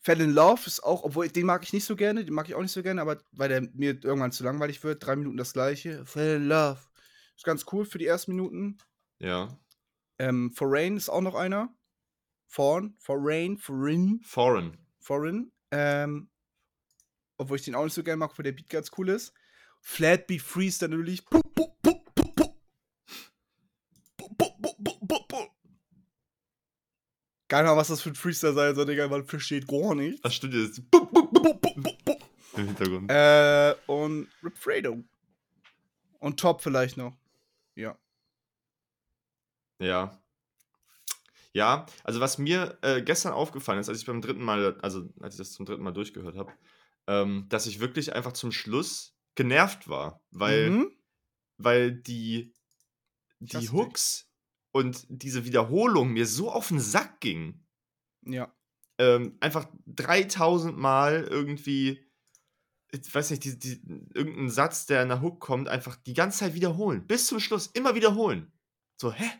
Fell 0.00 0.20
in 0.20 0.30
Love 0.30 0.62
ist 0.64 0.82
auch, 0.82 1.02
obwohl 1.02 1.28
den 1.28 1.44
mag 1.44 1.62
ich 1.64 1.72
nicht 1.72 1.84
so 1.84 1.96
gerne, 1.96 2.24
den 2.24 2.32
mag 2.32 2.48
ich 2.48 2.54
auch 2.54 2.62
nicht 2.62 2.72
so 2.72 2.82
gerne, 2.82 3.02
aber 3.02 3.18
weil 3.32 3.48
der 3.48 3.62
mir 3.74 3.98
irgendwann 4.02 4.32
zu 4.32 4.44
langweilig 4.44 4.82
wird, 4.84 5.04
drei 5.04 5.16
Minuten 5.16 5.36
das 5.36 5.52
gleiche. 5.52 6.06
Fell 6.06 6.36
in 6.36 6.48
Love. 6.48 6.78
Ist 7.36 7.44
ganz 7.44 7.66
cool 7.72 7.84
für 7.84 7.98
die 7.98 8.06
ersten 8.06 8.34
Minuten. 8.34 8.78
ja. 9.18 9.58
Ähm, 10.20 10.50
Foreign 10.52 10.96
ist 10.96 11.08
auch 11.08 11.20
noch 11.20 11.36
einer. 11.36 11.72
Foreign, 12.46 12.96
Foreign, 12.98 13.56
Foreign, 13.56 14.20
Foreign. 14.24 14.76
Foreign. 14.98 15.52
Ähm, 15.70 16.28
obwohl 17.36 17.56
ich 17.56 17.64
den 17.64 17.76
auch 17.76 17.84
nicht 17.84 17.94
so 17.94 18.02
gerne 18.02 18.16
mag, 18.16 18.36
weil 18.36 18.42
der 18.42 18.52
Beat 18.52 18.68
ganz 18.68 18.90
cool 18.98 19.10
ist. 19.10 19.32
Flatbeat 19.80 20.42
Freeze 20.42 20.80
dann 20.80 20.90
natürlich. 20.90 21.24
Pu, 21.24 21.40
pu, 21.54 21.68
Keine 27.48 27.68
Ahnung, 27.68 27.78
was 27.78 27.88
das 27.88 28.02
für 28.02 28.10
ein 28.10 28.14
Freestyle 28.14 28.52
sein 28.52 28.74
soll, 28.74 28.86
Digga, 28.86 29.08
man 29.08 29.24
versteht 29.24 29.66
gar 29.66 29.94
nicht. 29.94 30.22
Das 30.24 30.34
stimmt 30.34 30.54
jetzt 30.54 30.90
Pu, 30.90 31.06
pu, 31.06 31.26
pu, 31.26 31.54
pu, 31.54 31.74
pu, 31.80 31.92
pu. 32.04 32.16
im 32.56 32.66
Hintergrund. 32.66 33.10
Äh, 33.10 33.74
und 33.86 34.28
Rip 34.42 34.58
Fredo. 34.58 35.02
Und 36.18 36.38
Top 36.38 36.60
vielleicht 36.60 36.96
noch. 36.96 37.16
Ja. 37.74 37.96
Ja. 39.80 40.20
Ja, 41.54 41.86
also 42.04 42.20
was 42.20 42.36
mir 42.38 42.76
äh, 42.82 43.00
gestern 43.02 43.32
aufgefallen 43.32 43.80
ist, 43.80 43.88
als 43.88 44.00
ich 44.00 44.06
beim 44.06 44.20
dritten 44.20 44.44
Mal, 44.44 44.78
also 44.80 45.08
als 45.20 45.34
ich 45.34 45.38
das 45.38 45.52
zum 45.52 45.64
dritten 45.64 45.82
Mal 45.82 45.92
durchgehört 45.92 46.36
habe, 46.36 46.52
ähm, 47.06 47.46
dass 47.48 47.66
ich 47.66 47.80
wirklich 47.80 48.12
einfach 48.14 48.32
zum 48.32 48.52
Schluss 48.52 49.14
genervt 49.34 49.88
war, 49.88 50.20
weil, 50.30 50.70
Mhm. 50.70 50.92
weil 51.56 51.92
die, 51.92 52.52
die. 53.40 53.70
Hooks 53.70 54.27
und 54.72 55.06
diese 55.08 55.44
Wiederholung 55.44 56.12
mir 56.12 56.26
so 56.26 56.50
auf 56.50 56.68
den 56.68 56.80
Sack 56.80 57.20
gingen. 57.20 57.66
Ja. 58.24 58.52
ähm, 58.98 59.36
einfach 59.40 59.66
3000 59.86 60.76
Mal 60.76 61.24
irgendwie, 61.30 62.04
ich 62.90 63.14
weiß 63.14 63.30
nicht, 63.30 63.44
die, 63.44 63.58
die, 63.58 63.80
irgendeinen 64.14 64.50
Satz, 64.50 64.86
der 64.86 65.02
in 65.02 65.08
der 65.08 65.22
Hook 65.22 65.40
kommt, 65.40 65.68
einfach 65.68 65.96
die 65.96 66.14
ganze 66.14 66.40
Zeit 66.40 66.54
wiederholen. 66.54 67.06
Bis 67.06 67.26
zum 67.26 67.40
Schluss, 67.40 67.68
immer 67.68 67.94
wiederholen. 67.94 68.52
So, 69.00 69.12
hä? 69.12 69.30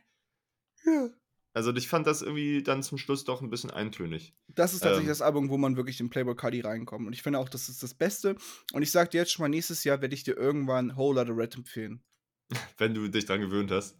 Ja. 0.84 1.08
Also 1.54 1.74
ich 1.74 1.88
fand 1.88 2.06
das 2.06 2.22
irgendwie 2.22 2.62
dann 2.62 2.82
zum 2.84 2.98
Schluss 2.98 3.24
doch 3.24 3.42
ein 3.42 3.50
bisschen 3.50 3.70
eintönig. 3.72 4.32
Das 4.46 4.74
ist 4.74 4.80
tatsächlich 4.80 5.06
Ähm. 5.06 5.08
das 5.08 5.22
Album, 5.22 5.48
wo 5.50 5.58
man 5.58 5.76
wirklich 5.76 5.98
in 5.98 6.08
Playboy 6.08 6.36
Cardi 6.36 6.60
reinkommt. 6.60 7.06
Und 7.06 7.12
ich 7.12 7.22
finde 7.22 7.40
auch, 7.40 7.48
das 7.48 7.68
ist 7.68 7.82
das 7.82 7.94
Beste. 7.94 8.36
Und 8.72 8.82
ich 8.82 8.92
sag 8.92 9.10
dir 9.10 9.18
jetzt 9.18 9.32
schon 9.32 9.42
mal, 9.42 9.48
nächstes 9.48 9.82
Jahr 9.82 10.00
werde 10.00 10.14
ich 10.14 10.22
dir 10.22 10.36
irgendwann 10.36 10.96
Whole 10.96 11.20
Lotta 11.20 11.32
Red 11.32 11.56
empfehlen. 11.56 12.04
Wenn 12.78 12.94
du 12.94 13.08
dich 13.08 13.26
dran 13.26 13.40
gewöhnt 13.40 13.72
hast. 13.72 13.98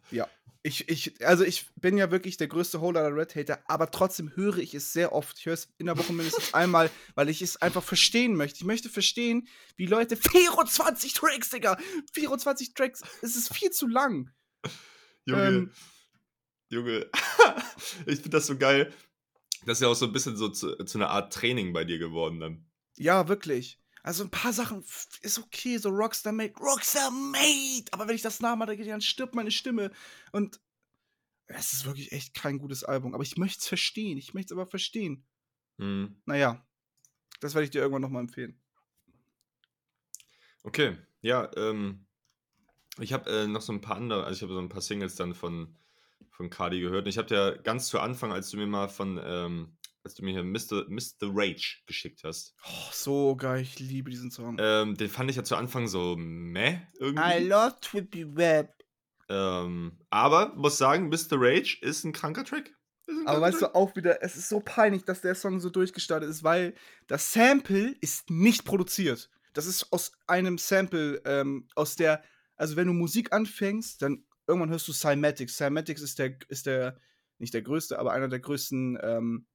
Ich, 0.69 0.87
ich, 0.91 1.27
also 1.27 1.45
ich 1.45 1.67
bin 1.77 1.97
ja 1.97 2.11
wirklich 2.11 2.37
der 2.37 2.47
größte 2.47 2.83
Whole 2.83 3.01
Lotta 3.01 3.15
Red 3.15 3.35
Hater, 3.35 3.63
aber 3.67 3.91
trotzdem 3.91 4.37
höre 4.37 4.59
ich 4.59 4.75
es 4.75 4.93
sehr 4.93 5.13
oft. 5.15 5.39
Ich 5.39 5.47
höre 5.47 5.55
es 5.55 5.73
in 5.79 5.87
der 5.87 5.97
Woche 5.97 6.13
mindestens 6.13 6.53
einmal, 6.53 6.91
weil 7.15 7.31
ich 7.31 7.41
es 7.41 7.57
einfach 7.57 7.83
verstehen 7.83 8.37
möchte. 8.37 8.59
Ich 8.59 8.65
möchte 8.65 8.91
verstehen, 8.91 9.49
wie 9.77 9.87
Leute 9.87 10.17
24 10.31 11.15
Tracks, 11.15 11.49
Digga! 11.49 11.79
24 12.13 12.75
Tracks, 12.75 13.01
es 13.23 13.35
ist 13.35 13.55
viel 13.55 13.71
zu 13.71 13.87
lang. 13.89 14.31
Junge, 15.25 15.47
Ähm. 15.47 15.73
Junge, 16.69 17.11
ich 18.05 18.17
finde 18.17 18.29
das 18.29 18.47
so 18.47 18.59
geil. 18.59 18.93
Das 19.65 19.79
ist 19.79 19.83
ja 19.83 19.89
auch 19.89 19.95
so 19.95 20.05
ein 20.05 20.13
bisschen 20.13 20.37
so 20.37 20.51
zu, 20.51 20.77
zu 20.85 20.99
einer 20.99 21.09
Art 21.09 21.33
Training 21.33 21.73
bei 21.73 21.85
dir 21.85 21.99
geworden 21.99 22.41
dann. 22.41 22.67
Ja, 22.99 23.27
wirklich. 23.29 23.81
Also 24.03 24.25
ein 24.25 24.31
paar 24.31 24.53
Sachen 24.53 24.85
ist 25.23 25.39
okay, 25.39 25.79
so 25.79 25.91
Rockstar 25.91 26.33
Made, 26.33 26.55
Rockstar 26.59 27.11
Made. 27.11 27.87
Aber 27.91 28.09
wenn 28.09 28.15
ich 28.15 28.23
das 28.23 28.41
nachmache, 28.41 28.77
dann 28.77 29.01
stirbt 29.01 29.35
meine 29.35 29.51
Stimme. 29.51 29.91
Und 30.33 30.61
es 31.47 31.73
ist 31.73 31.87
wirklich 31.87 32.13
echt 32.13 32.35
kein 32.35 32.59
gutes 32.59 32.85
Album. 32.85 33.15
Aber 33.15 33.23
ich 33.23 33.37
möchte 33.37 33.61
es 33.61 33.69
verstehen. 33.69 34.19
Ich 34.19 34.35
möchte 34.35 34.55
es 34.55 34.59
aber 34.59 34.67
verstehen. 34.67 35.25
Hm. 35.79 36.21
Naja, 36.27 36.67
das 37.41 37.55
werde 37.55 37.65
ich 37.65 37.71
dir 37.71 37.81
irgendwann 37.81 38.03
nochmal 38.03 38.23
empfehlen. 38.23 38.61
Okay, 40.65 40.97
ja, 41.21 41.51
ähm, 41.57 42.07
ich 43.01 43.13
habe 43.13 43.31
äh, 43.31 43.47
noch 43.47 43.63
so 43.63 43.73
ein 43.73 43.81
paar 43.81 43.97
andere, 43.97 44.25
also 44.25 44.37
ich 44.37 44.43
habe 44.43 44.53
so 44.53 44.59
ein 44.59 44.69
paar 44.69 44.83
Singles 44.83 45.15
dann 45.15 45.35
von, 45.35 45.77
von 46.31 46.51
Cardi 46.51 46.81
gehört. 46.81 47.05
Und 47.05 47.09
ich 47.09 47.19
habe 47.19 47.35
ja 47.35 47.51
ganz 47.53 47.89
zu 47.89 48.01
Anfang, 48.01 48.33
als 48.33 48.51
du 48.51 48.57
mir 48.57 48.67
mal 48.67 48.89
von, 48.89 49.21
ähm, 49.25 49.78
als 50.09 50.15
du 50.15 50.25
mir 50.25 50.33
hier 50.33 50.43
Mr. 50.43 50.87
Mr. 50.89 51.31
Rage 51.35 51.79
geschickt 51.87 52.23
hast, 52.25 52.55
Oh, 52.65 52.91
so 52.93 53.37
geil. 53.37 53.61
Ich 53.61 53.79
liebe 53.79 54.11
diesen 54.11 54.31
Song. 54.31 54.57
ähm, 54.59 54.97
den 54.97 55.09
fand 55.11 55.31
ich 55.31 55.37
ja 55.37 55.45
zu 55.45 55.55
Anfang 55.57 55.87
so 55.87 56.17
meh 56.17 56.79
irgendwie. 56.99 57.45
love 57.45 57.77
Trippy 57.81 58.35
Web. 58.37 58.73
Ähm, 59.29 59.99
aber 60.09 60.55
muss 60.57 60.79
sagen, 60.79 61.09
Mr. 61.11 61.33
Rage 61.33 61.79
ist 61.83 62.05
ein 62.05 62.13
kranker 62.13 62.45
Track. 62.45 62.75
Ein 63.07 63.27
Aber 63.27 63.41
weißt 63.43 63.61
du 63.63 63.75
auch 63.75 63.95
wieder, 63.97 64.23
es 64.23 64.37
ist 64.37 64.49
so 64.49 64.61
peinlich, 64.61 65.05
dass 65.05 65.21
der 65.21 65.35
Song 65.35 65.61
so 65.61 65.69
durchgestartet 65.71 66.29
ist, 66.31 66.43
weil 66.45 66.75
das 67.07 67.33
Sample 67.33 67.95
ist 68.01 68.31
nicht 68.31 68.65
produziert. 68.65 69.31
Das 69.53 69.67
ist 69.67 69.93
aus 69.93 70.13
einem 70.27 70.57
Sample, 70.57 71.21
ähm, 71.27 71.69
aus 71.75 71.97
der, 71.97 72.23
also 72.57 72.77
wenn 72.77 72.87
du 72.87 72.93
Musik 72.95 73.33
anfängst, 73.33 74.01
dann 74.03 74.25
irgendwann 74.47 74.71
hörst 74.71 74.89
du 74.89 74.93
Cymatics. 74.93 75.57
Cymatics 75.57 76.01
ist 76.01 76.19
der, 76.19 76.37
ist 76.49 76.65
der, 76.67 76.99
nicht 77.39 77.53
der 77.55 77.63
größte, 77.63 77.99
aber 77.99 78.13
einer 78.13 78.29
der 78.29 78.41
größten 78.41 78.99
ähm, 79.03 79.47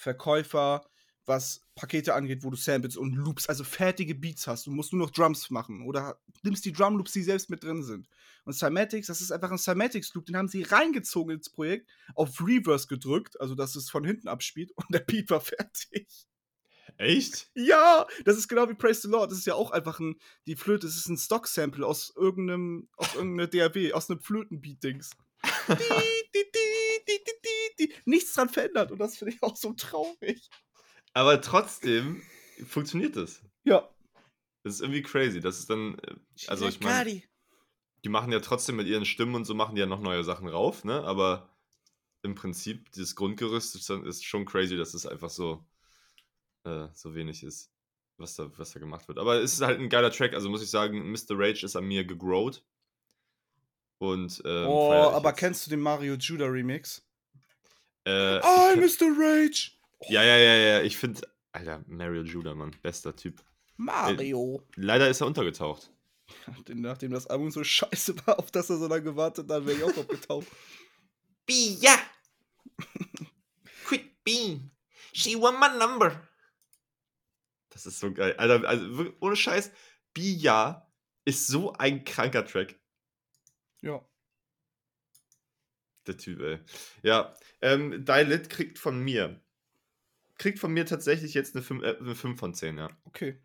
Verkäufer, 0.00 0.82
was 1.26 1.66
Pakete 1.74 2.14
angeht, 2.14 2.42
wo 2.42 2.50
du 2.50 2.56
Samples 2.56 2.96
und 2.96 3.14
Loops, 3.14 3.48
also 3.48 3.64
fertige 3.64 4.14
Beats 4.14 4.46
hast. 4.46 4.66
Du 4.66 4.70
musst 4.70 4.92
nur 4.92 5.06
noch 5.06 5.12
Drums 5.12 5.50
machen 5.50 5.82
oder 5.82 6.20
nimmst 6.42 6.64
die 6.64 6.72
Drum 6.72 6.96
Loops, 6.96 7.12
die 7.12 7.22
selbst 7.22 7.50
mit 7.50 7.62
drin 7.62 7.82
sind. 7.82 8.08
Und 8.44 8.54
Cymatics, 8.54 9.06
das 9.08 9.20
ist 9.20 9.30
einfach 9.30 9.50
ein 9.50 9.58
Cymatics 9.58 10.14
Loop, 10.14 10.26
den 10.26 10.36
haben 10.36 10.48
sie 10.48 10.62
reingezogen 10.62 11.34
ins 11.34 11.50
Projekt, 11.50 11.88
auf 12.14 12.40
Reverse 12.40 12.86
gedrückt, 12.88 13.40
also 13.40 13.54
dass 13.54 13.76
es 13.76 13.90
von 13.90 14.04
hinten 14.04 14.28
abspielt 14.28 14.72
und 14.74 14.86
der 14.90 15.00
Beat 15.00 15.30
war 15.30 15.40
fertig. 15.40 16.08
Echt? 16.96 17.50
Ja, 17.54 18.06
das 18.24 18.36
ist 18.36 18.48
genau 18.48 18.68
wie 18.68 18.74
Praise 18.74 19.02
the 19.02 19.08
Lord. 19.08 19.30
Das 19.30 19.38
ist 19.38 19.46
ja 19.46 19.54
auch 19.54 19.70
einfach 19.70 20.00
ein, 20.00 20.16
die 20.46 20.56
Flöte, 20.56 20.86
das 20.86 20.96
ist 20.96 21.08
ein 21.08 21.18
Stock-Sample 21.18 21.86
aus 21.86 22.12
irgendeinem, 22.16 22.88
aus 22.96 23.14
irgendeiner 23.14 23.46
DAW, 23.46 23.92
aus 23.92 24.10
einem 24.10 24.20
Flötenbeat-Dings. 24.20 25.10
Die, 25.78 26.44
die. 27.78 27.92
Nichts 28.04 28.34
dran 28.34 28.48
verändert 28.48 28.92
und 28.92 28.98
das 28.98 29.16
finde 29.16 29.34
ich 29.34 29.42
auch 29.42 29.56
so 29.56 29.72
traurig. 29.72 30.48
Aber 31.12 31.40
trotzdem 31.40 32.22
funktioniert 32.66 33.16
das. 33.16 33.42
Ja. 33.64 33.88
Das 34.62 34.74
ist 34.74 34.80
irgendwie 34.80 35.02
crazy. 35.02 35.40
Das 35.40 35.58
ist 35.58 35.70
dann, 35.70 35.98
äh, 35.98 36.14
also 36.46 36.68
ich 36.68 36.80
meine, 36.80 37.22
die 38.04 38.08
machen 38.08 38.32
ja 38.32 38.40
trotzdem 38.40 38.76
mit 38.76 38.86
ihren 38.86 39.04
Stimmen 39.04 39.34
und 39.34 39.44
so 39.44 39.54
machen 39.54 39.74
die 39.74 39.80
ja 39.80 39.86
noch 39.86 40.00
neue 40.00 40.24
Sachen 40.24 40.48
rauf, 40.48 40.84
ne? 40.84 41.02
Aber 41.04 41.48
im 42.22 42.34
Prinzip, 42.34 42.90
dieses 42.92 43.16
Grundgerüst 43.16 43.74
ist, 43.76 43.90
ist 43.90 44.24
schon 44.24 44.44
crazy, 44.44 44.76
dass 44.76 44.94
es 44.94 45.06
einfach 45.06 45.30
so, 45.30 45.64
äh, 46.64 46.88
so 46.94 47.14
wenig 47.14 47.42
ist, 47.42 47.70
was 48.18 48.36
da, 48.36 48.50
was 48.58 48.72
da 48.72 48.80
gemacht 48.80 49.08
wird. 49.08 49.18
Aber 49.18 49.40
es 49.40 49.54
ist 49.54 49.62
halt 49.62 49.80
ein 49.80 49.88
geiler 49.88 50.10
Track, 50.10 50.34
also 50.34 50.50
muss 50.50 50.62
ich 50.62 50.70
sagen, 50.70 51.10
Mr. 51.10 51.30
Rage 51.38 51.64
ist 51.64 51.76
an 51.76 51.84
mir 51.84 52.04
gegrowt. 52.04 52.64
Und, 54.00 54.40
ähm, 54.46 54.66
oh, 54.66 54.92
aber 54.92 55.28
jetzt. 55.28 55.38
kennst 55.38 55.66
du 55.66 55.70
den 55.70 55.80
Mario 55.80 56.14
Judah 56.14 56.46
Remix? 56.46 57.06
Äh, 58.06 58.40
Oh, 58.42 58.70
ich, 58.74 58.80
Mr. 58.98 59.08
Rage! 59.08 59.72
ja, 60.08 60.22
ja, 60.22 60.36
ja, 60.38 60.54
ja, 60.54 60.82
ich 60.82 60.96
finde, 60.96 61.20
Alter, 61.52 61.84
Mario 61.86 62.22
Judah, 62.22 62.54
Mann, 62.54 62.74
bester 62.82 63.14
Typ. 63.14 63.42
Mario. 63.76 64.66
Leider 64.76 65.08
ist 65.10 65.20
er 65.20 65.26
untergetaucht. 65.26 65.90
Denn 66.66 66.80
Nachdem 66.80 67.10
das 67.12 67.26
Album 67.26 67.50
so 67.50 67.62
scheiße 67.64 68.14
war, 68.26 68.38
auf 68.38 68.50
das 68.50 68.70
er 68.70 68.78
so 68.78 68.86
lange 68.86 69.02
gewartet 69.02 69.50
hat, 69.50 69.66
wäre 69.66 69.76
ich 69.76 69.84
auch 69.84 69.96
abgetaucht. 69.98 70.46
Bia. 71.44 71.98
Quit 73.84 74.24
being. 74.24 74.70
She 75.12 75.34
want 75.38 75.60
my 75.60 75.68
number. 75.78 76.26
Das 77.68 77.84
ist 77.84 78.00
so 78.00 78.10
geil. 78.14 78.34
Alter, 78.38 78.66
also 78.66 79.12
ohne 79.20 79.36
Scheiß, 79.36 79.70
Bia 80.14 80.90
ist 81.26 81.46
so 81.48 81.74
ein 81.74 82.02
kranker 82.04 82.46
Track. 82.46 82.79
Ja. 83.82 84.04
Der 86.06 86.16
Typ, 86.16 86.40
ey. 86.40 86.58
Ja, 87.02 87.36
ähm, 87.60 88.04
Dilit 88.04 88.50
kriegt 88.50 88.78
von 88.78 89.00
mir. 89.00 89.40
Kriegt 90.38 90.58
von 90.58 90.72
mir 90.72 90.86
tatsächlich 90.86 91.34
jetzt 91.34 91.54
eine 91.54 91.62
5, 91.62 91.82
äh, 91.82 91.96
eine 91.98 92.14
5 92.14 92.38
von 92.38 92.54
10, 92.54 92.78
ja. 92.78 92.90
Okay. 93.04 93.40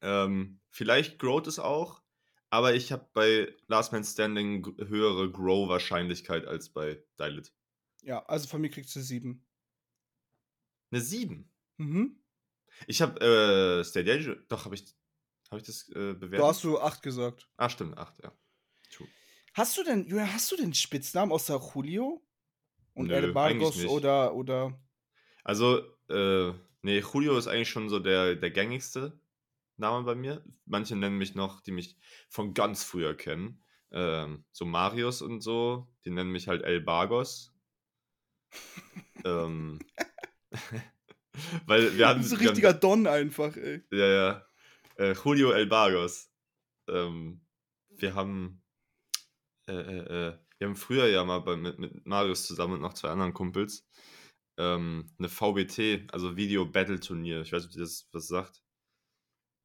Ähm, 0.00 0.60
vielleicht 0.70 1.18
growt 1.18 1.46
es 1.48 1.58
auch, 1.58 2.02
aber 2.50 2.74
ich 2.74 2.92
habe 2.92 3.08
bei 3.12 3.54
Last 3.66 3.92
Man 3.92 4.04
Standing 4.04 4.64
höhere 4.78 5.30
Grow-Wahrscheinlichkeit 5.30 6.46
als 6.46 6.68
bei 6.68 7.02
Dilit. 7.18 7.52
Ja, 8.02 8.24
also 8.26 8.46
von 8.46 8.60
mir 8.60 8.70
kriegst 8.70 8.94
du 8.94 9.00
sieben. 9.00 9.44
Eine 10.90 11.00
7. 11.00 11.50
Mhm. 11.78 12.22
Ich 12.86 13.02
habe 13.02 13.20
äh, 13.20 13.84
State 13.84 14.10
Age, 14.12 14.36
doch, 14.48 14.64
habe 14.64 14.76
ich, 14.76 14.84
hab 15.50 15.58
ich 15.58 15.64
das 15.64 15.88
äh, 15.90 16.14
bewertet? 16.14 16.38
Du 16.38 16.46
hast 16.46 16.64
du 16.64 16.78
acht 16.80 17.02
gesagt. 17.02 17.48
ah, 17.56 17.68
stimmt, 17.68 17.98
8, 17.98 18.22
ja. 18.22 18.32
True. 18.90 19.08
Hast 19.58 19.76
du 19.76 19.82
denn, 19.82 20.06
Julian, 20.06 20.32
hast 20.32 20.52
du 20.52 20.56
denn 20.56 20.72
Spitznamen 20.72 21.32
außer 21.32 21.60
Julio? 21.74 22.24
Und 22.94 23.08
Nö, 23.08 23.14
El 23.14 23.32
Bargos 23.32 23.84
oder, 23.86 24.32
oder. 24.32 24.80
Also, 25.42 25.82
äh, 26.08 26.52
nee, 26.82 27.00
Julio 27.00 27.36
ist 27.36 27.48
eigentlich 27.48 27.68
schon 27.68 27.88
so 27.88 27.98
der, 27.98 28.36
der 28.36 28.52
gängigste 28.52 29.20
Name 29.76 30.04
bei 30.04 30.14
mir. 30.14 30.44
Manche 30.64 30.94
nennen 30.94 31.18
mich 31.18 31.34
noch, 31.34 31.60
die 31.60 31.72
mich 31.72 31.96
von 32.28 32.54
ganz 32.54 32.84
früher 32.84 33.16
kennen. 33.16 33.64
Ähm, 33.90 34.44
so 34.52 34.64
Marius 34.64 35.22
und 35.22 35.40
so, 35.40 35.92
die 36.04 36.10
nennen 36.10 36.30
mich 36.30 36.46
halt 36.46 36.62
El 36.62 36.80
Bargos. 36.80 37.52
ähm, 39.24 39.80
weil 41.66 41.98
wir 41.98 42.06
hatten. 42.06 42.20
Das 42.20 42.26
ist 42.26 42.32
ein 42.34 42.38
wir 42.38 42.46
haben- 42.46 42.54
richtiger 42.54 42.74
Don 42.74 43.08
einfach, 43.08 43.56
ey. 43.56 43.82
Ja, 43.90 44.06
ja. 44.06 44.46
Äh, 44.98 45.14
Julio 45.14 45.50
El 45.50 45.66
Bargos. 45.66 46.30
Ähm, 46.88 47.40
wir 47.88 48.14
haben. 48.14 48.62
Äh, 49.68 49.72
äh, 49.72 50.28
äh, 50.28 50.38
wir 50.58 50.66
haben 50.66 50.76
früher 50.76 51.06
ja 51.06 51.24
mal 51.24 51.38
bei, 51.40 51.56
mit, 51.56 51.78
mit 51.78 52.06
Marius 52.06 52.46
zusammen 52.46 52.74
und 52.74 52.80
noch 52.80 52.94
zwei 52.94 53.10
anderen 53.10 53.34
Kumpels 53.34 53.86
ähm, 54.56 55.10
eine 55.18 55.28
VBT, 55.28 56.12
also 56.12 56.36
Video 56.36 56.66
Battle 56.66 56.98
Turnier, 56.98 57.42
ich 57.42 57.52
weiß 57.52 57.62
nicht, 57.62 57.70
ob 57.74 57.76
ihr 57.76 57.82
das 57.82 58.08
was 58.12 58.26
sagt, 58.26 58.62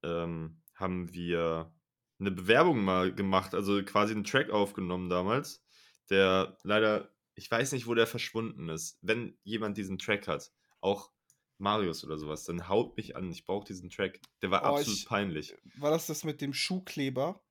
ähm, 0.04 0.62
haben 0.76 1.14
wir 1.14 1.74
eine 2.20 2.32
Bewerbung 2.32 2.84
mal 2.84 3.14
gemacht, 3.14 3.54
also 3.56 3.84
quasi 3.84 4.14
einen 4.14 4.24
Track 4.24 4.50
aufgenommen 4.50 5.10
damals, 5.10 5.66
der 6.10 6.58
leider, 6.64 7.14
ich 7.36 7.50
weiß 7.50 7.72
nicht, 7.72 7.88
wo 7.88 7.96
der 7.96 8.08
verschwunden 8.08 8.70
ist. 8.70 9.00
Wenn 9.02 9.38
jemand 9.44 9.78
diesen 9.78 9.98
Track 9.98 10.28
hat, 10.28 10.52
auch 10.80 11.12
Marius 11.58 12.04
oder 12.04 12.18
sowas, 12.18 12.44
dann 12.44 12.68
haut 12.68 12.96
mich 12.98 13.16
an. 13.16 13.32
Ich 13.32 13.46
brauche 13.46 13.66
diesen 13.66 13.90
Track. 13.90 14.20
Der 14.42 14.52
war 14.52 14.64
Oh, 14.64 14.76
absolut 14.76 15.00
ich- 15.00 15.06
peinlich. 15.06 15.56
War 15.78 15.92
das 15.92 16.08
das 16.08 16.24
mit 16.24 16.42
dem 16.42 16.54
Schuhkleber? 16.54 17.44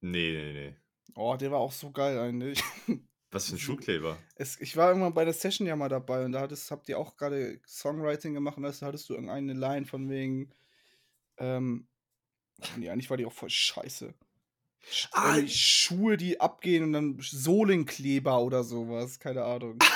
Nee, 0.00 0.32
nee, 0.32 0.52
nee. 0.52 0.76
Oh, 1.14 1.36
der 1.36 1.50
war 1.50 1.58
auch 1.58 1.72
so 1.72 1.90
geil 1.90 2.18
eigentlich. 2.18 2.62
Was 3.32 3.46
für 3.48 3.54
ein 3.54 3.58
Schuhkleber. 3.58 4.18
Es, 4.34 4.60
ich 4.60 4.76
war 4.76 4.88
irgendwann 4.88 5.14
bei 5.14 5.24
der 5.24 5.34
Session 5.34 5.66
ja 5.66 5.76
mal 5.76 5.88
dabei 5.88 6.24
und 6.24 6.32
da 6.32 6.40
hattest, 6.40 6.70
habt 6.72 6.88
ihr 6.88 6.98
auch 6.98 7.16
gerade 7.16 7.60
Songwriting 7.66 8.34
gemacht 8.34 8.56
und 8.56 8.64
da 8.64 8.72
hattest 8.86 9.08
du 9.08 9.14
irgendeine 9.14 9.52
Line 9.52 9.86
von 9.86 10.08
wegen, 10.10 10.52
ähm, 11.38 11.86
nee, 12.76 12.90
eigentlich 12.90 13.08
war 13.08 13.16
die 13.16 13.26
auch 13.26 13.32
voll 13.32 13.50
scheiße. 13.50 14.12
Sch- 14.90 15.08
Ah, 15.12 15.36
irgendwie 15.36 15.54
Schuhe, 15.54 16.16
die 16.16 16.40
abgehen 16.40 16.82
und 16.84 16.92
dann 16.92 17.18
Sohlenkleber 17.20 18.40
oder 18.40 18.64
sowas, 18.64 19.20
keine 19.20 19.44
Ahnung. 19.44 19.78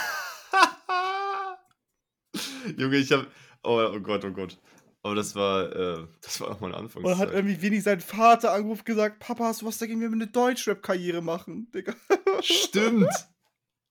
Junge, 2.77 2.97
ich 2.97 3.13
hab. 3.13 3.27
Oh, 3.63 3.91
oh 3.95 4.01
Gott, 4.01 4.25
oh 4.25 4.31
Gott. 4.31 4.59
Aber 5.05 5.15
das 5.15 5.35
war, 5.35 5.71
äh, 5.77 6.07
das 6.23 6.41
war 6.41 6.51
auch 6.51 6.61
meine 6.61 6.75
Und 6.77 6.95
dann 6.95 6.95
hat 6.95 7.05
Anfangszeit. 7.05 7.35
irgendwie 7.35 7.61
wenig 7.61 7.83
sein 7.83 8.01
Vater 8.01 8.55
angerufen 8.55 8.81
und 8.81 8.87
gesagt, 8.87 9.19
Papa, 9.21 9.45
hast 9.45 9.61
du 9.61 9.67
was 9.67 9.77
dagegen, 9.77 10.01
wenn 10.01 10.11
wir 10.11 10.15
eine 10.15 10.29
Deutschrap-Karriere 10.29 11.21
machen, 11.21 11.71
Digga? 11.73 11.95
Stimmt. 12.41 13.11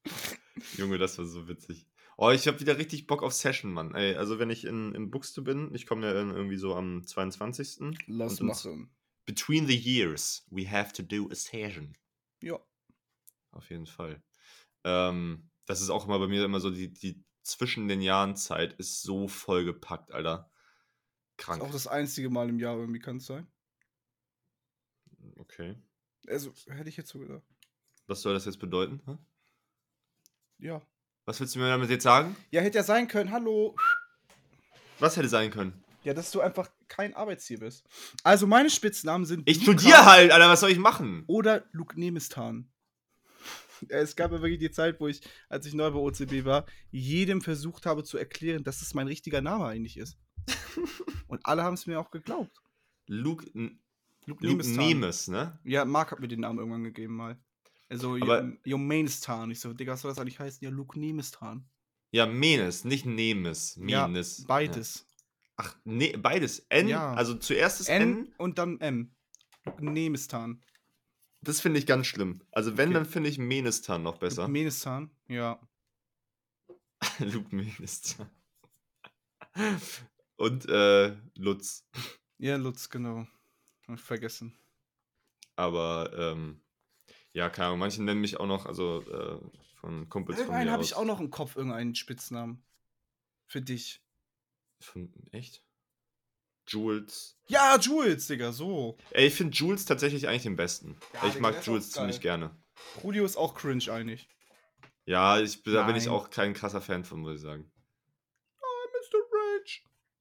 Junge, 0.75 0.97
das 0.97 1.19
war 1.19 1.25
so 1.25 1.47
witzig. 1.47 1.85
Oh, 2.17 2.31
ich 2.31 2.47
habe 2.47 2.59
wieder 2.59 2.79
richtig 2.79 3.05
Bock 3.05 3.21
auf 3.21 3.31
Session, 3.31 3.73
Mann. 3.73 3.93
Ey, 3.93 4.15
also 4.15 4.39
wenn 4.39 4.49
ich 4.49 4.65
in, 4.65 4.95
in 4.95 5.11
Buxte 5.11 5.43
bin, 5.43 5.69
ich 5.75 5.85
komme 5.85 6.07
ja 6.07 6.13
irgendwie 6.13 6.57
so 6.57 6.73
am 6.73 7.05
22. 7.05 7.95
Lass 8.07 8.41
Und 8.41 8.47
machen. 8.47 8.89
Between 9.25 9.67
the 9.67 9.77
years, 9.77 10.47
we 10.49 10.67
have 10.69 10.93
to 10.93 11.03
do 11.03 11.29
a 11.31 11.35
session. 11.35 11.95
Ja. 12.41 12.59
Auf 13.51 13.69
jeden 13.69 13.85
Fall. 13.85 14.23
Ähm, 14.83 15.51
das 15.67 15.79
ist 15.79 15.91
auch 15.91 16.07
immer 16.07 16.17
bei 16.17 16.27
mir 16.27 16.43
immer 16.43 16.59
so, 16.59 16.71
die, 16.71 16.91
die 16.91 17.23
zwischen 17.43 17.87
den 17.87 18.01
Jahren 18.01 18.35
Zeit 18.35 18.73
ist 18.73 19.03
so 19.03 19.27
vollgepackt, 19.27 20.11
Alter. 20.11 20.49
Ist 21.37 21.45
Krank. 21.45 21.61
auch 21.61 21.71
das 21.71 21.87
einzige 21.87 22.29
Mal 22.29 22.49
im 22.49 22.59
Jahr 22.59 22.77
irgendwie, 22.77 22.99
kann 22.99 23.17
es 23.17 23.25
sein? 23.25 23.47
Okay. 25.37 25.75
Also, 26.27 26.53
hätte 26.67 26.89
ich 26.89 26.97
jetzt 26.97 27.09
so 27.09 27.19
gedacht. 27.19 27.43
Was 28.07 28.21
soll 28.21 28.33
das 28.33 28.45
jetzt 28.45 28.59
bedeuten? 28.59 29.01
hä? 29.05 29.17
Ja. 30.59 30.81
Was 31.25 31.39
willst 31.39 31.55
du 31.55 31.59
mir 31.59 31.69
damit 31.69 31.89
jetzt 31.89 32.03
sagen? 32.03 32.35
Ja, 32.51 32.61
hätte 32.61 32.77
ja 32.77 32.83
sein 32.83 33.07
können, 33.07 33.31
hallo. 33.31 33.75
Was 34.99 35.17
hätte 35.17 35.29
sein 35.29 35.51
können? 35.51 35.83
Ja, 36.03 36.13
dass 36.13 36.31
du 36.31 36.41
einfach 36.41 36.69
kein 36.89 37.13
Arbeitstier 37.15 37.59
bist. 37.59 37.85
Also, 38.23 38.45
meine 38.45 38.69
Spitznamen 38.69 39.25
sind. 39.25 39.49
Ich 39.49 39.61
studiere 39.61 40.05
halt, 40.05 40.31
Alter, 40.31 40.49
was 40.49 40.59
soll 40.59 40.71
ich 40.71 40.77
machen? 40.77 41.23
Oder 41.27 41.65
Luke 41.71 41.97
Nemistan. 41.99 42.69
Ja, 43.89 43.97
Es 43.97 44.15
gab 44.15 44.31
ja 44.31 44.41
wirklich 44.41 44.59
die 44.59 44.71
Zeit, 44.71 44.99
wo 44.99 45.07
ich, 45.07 45.21
als 45.49 45.65
ich 45.65 45.73
neu 45.73 45.89
bei 45.91 45.99
OCB 45.99 46.45
war, 46.45 46.65
jedem 46.91 47.41
versucht 47.41 47.85
habe 47.85 48.03
zu 48.03 48.17
erklären, 48.17 48.63
dass 48.63 48.81
es 48.81 48.93
mein 48.93 49.07
richtiger 49.07 49.41
Name 49.41 49.65
eigentlich 49.65 49.97
ist. 49.97 50.17
Und 51.27 51.45
alle 51.45 51.63
haben 51.63 51.73
es 51.75 51.87
mir 51.87 51.99
auch 51.99 52.11
geglaubt. 52.11 52.55
Luke, 53.07 53.45
Luke, 54.25 54.45
Luke. 54.45 54.67
Nemes, 54.67 55.27
ne? 55.27 55.59
Ja, 55.63 55.85
Marc 55.85 56.11
hat 56.11 56.19
mir 56.19 56.27
den 56.27 56.41
Namen 56.41 56.59
irgendwann 56.59 56.83
gegeben 56.83 57.15
mal. 57.15 57.37
Also, 57.89 58.17
Jomanistan. 58.63 59.51
Ich 59.51 59.59
so, 59.59 59.73
Digga, 59.73 59.93
was 59.93 60.01
soll 60.01 60.11
das 60.11 60.19
eigentlich 60.19 60.39
heißen? 60.39 60.63
Ja, 60.63 60.69
Luke 60.69 60.99
Nemistan. 60.99 61.69
Ja, 62.11 62.25
Menes, 62.25 62.85
nicht 62.85 63.05
Nemes. 63.05 63.79
Ja, 63.85 64.07
Menes. 64.07 64.45
Beides. 64.45 65.05
Ach, 65.57 65.75
nee, 65.83 66.15
beides. 66.17 66.59
N, 66.69 66.87
Ja. 66.87 67.13
also 67.13 67.35
zuerst 67.35 67.79
das 67.81 67.87
N, 67.89 68.01
N. 68.01 68.33
und 68.37 68.57
dann 68.57 68.79
M. 68.79 69.15
Luke 69.65 69.85
Nemistan. 69.85 70.63
Das 71.41 71.59
finde 71.59 71.79
ich 71.79 71.85
ganz 71.85 72.07
schlimm. 72.07 72.41
Also 72.51 72.77
wenn, 72.77 72.89
Okay. 72.89 72.93
dann 72.95 73.05
finde 73.05 73.29
ich 73.29 73.37
Menistan 73.37 74.01
noch 74.01 74.17
besser. 74.17 74.47
Menistan, 74.47 75.11
ja. 75.27 75.59
Luke 77.19 77.53
Menistan. 77.55 78.29
Und 80.35 80.67
äh, 80.67 81.15
Lutz. 81.35 81.87
Ja, 82.37 82.57
Lutz, 82.57 82.89
genau. 82.89 83.27
Hab 83.87 83.95
ich 83.95 84.01
vergessen. 84.01 84.57
Aber 85.55 86.11
ähm, 86.17 86.61
ja, 87.33 87.49
keine 87.49 87.67
Ahnung, 87.67 87.79
manche 87.79 88.03
nennen 88.03 88.21
mich 88.21 88.39
auch 88.39 88.47
noch, 88.47 88.65
also 88.65 89.01
äh, 89.01 89.39
von 89.75 90.09
Kumpels 90.09 90.37
von 90.37 90.45
Irgendeinen 90.45 90.67
mir 90.67 90.71
habe 90.71 90.83
ich 90.83 90.95
auch 90.95 91.05
noch 91.05 91.19
im 91.19 91.29
Kopf, 91.29 91.55
irgendeinen 91.55 91.95
Spitznamen. 91.95 92.63
Für 93.45 93.61
dich. 93.61 94.01
Von, 94.79 95.13
echt? 95.31 95.63
Jules. 96.67 97.37
Ja, 97.47 97.77
Jules, 97.79 98.27
Digga, 98.27 98.51
so. 98.51 98.97
Ey, 99.11 99.27
ich 99.27 99.35
finde 99.35 99.55
Jules 99.55 99.85
tatsächlich 99.85 100.27
eigentlich 100.27 100.43
den 100.43 100.55
besten. 100.55 100.97
Ja, 101.13 101.27
ich 101.27 101.33
Digga, 101.33 101.41
mag 101.41 101.65
Jules 101.65 101.91
ziemlich 101.91 102.21
gerne. 102.21 102.55
Julio 103.01 103.25
ist 103.25 103.35
auch 103.35 103.53
cringe 103.53 103.91
eigentlich. 103.91 104.27
Ja, 105.05 105.39
ich, 105.39 105.61
da 105.63 105.83
bin 105.83 105.95
ich 105.95 106.05
Nein. 106.05 106.13
auch 106.13 106.29
kein 106.29 106.53
krasser 106.53 106.81
Fan 106.81 107.03
von, 107.03 107.19
muss 107.19 107.35
ich 107.35 107.41
sagen. 107.41 107.69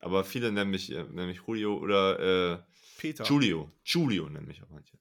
Aber 0.03 0.25
viele 0.25 0.53
nennen 0.53 0.71
mich, 0.71 0.91
äh, 0.91 1.05
nennen 1.05 1.29
mich 1.29 1.41
Julio 1.47 1.79
oder 1.79 2.19
äh, 2.59 2.63
Peter. 2.99 3.25
Julio. 3.25 3.73
Julio 3.85 4.29
nennen 4.29 4.47
mich 4.47 4.63
auch 4.63 4.69
manche. 4.69 4.99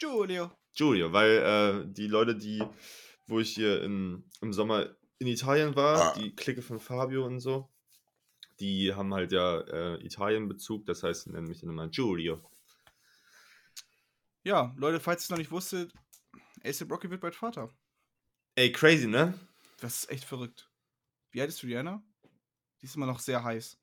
Julio. 0.00 0.52
Julio, 0.74 1.12
weil 1.12 1.30
äh, 1.86 1.92
die 1.92 2.06
Leute, 2.06 2.36
die, 2.36 2.62
wo 3.26 3.40
ich 3.40 3.54
hier 3.54 3.82
in, 3.82 4.24
im 4.42 4.52
Sommer 4.52 4.94
in 5.18 5.26
Italien 5.26 5.70
Ah. 5.72 5.76
war, 5.76 6.14
die 6.14 6.34
Clique 6.36 6.60
von 6.62 6.78
Fabio 6.78 7.24
und 7.24 7.40
so, 7.40 7.68
die 8.60 8.94
haben 8.94 9.12
halt 9.14 9.32
ja 9.32 9.60
äh, 9.60 10.04
Italien-Bezug, 10.04 10.84
das 10.86 11.02
heißt, 11.02 11.24
sie 11.24 11.30
nennen 11.30 11.46
mich 11.48 11.60
dann 11.60 11.70
immer 11.70 11.88
Julio. 11.88 12.42
Ja, 14.44 14.74
Leute, 14.76 15.00
falls 15.00 15.22
ihr 15.22 15.24
es 15.24 15.30
noch 15.30 15.38
nicht 15.38 15.50
wusstet, 15.50 15.92
ASAP 16.62 16.90
Rocky 16.90 17.10
wird 17.10 17.20
bald 17.22 17.34
Vater. 17.34 17.70
Ey, 18.54 18.70
crazy, 18.70 19.06
ne? 19.06 19.34
Das 19.80 20.02
ist 20.04 20.10
echt 20.10 20.24
verrückt. 20.24 20.70
Wie 21.30 21.40
alt 21.40 21.48
ist 21.48 21.62
du, 21.62 21.66
Diana? 21.66 22.02
Die 22.80 22.86
ist 22.86 22.96
immer 22.96 23.06
noch 23.06 23.18
sehr 23.18 23.42
heiß. 23.42 23.78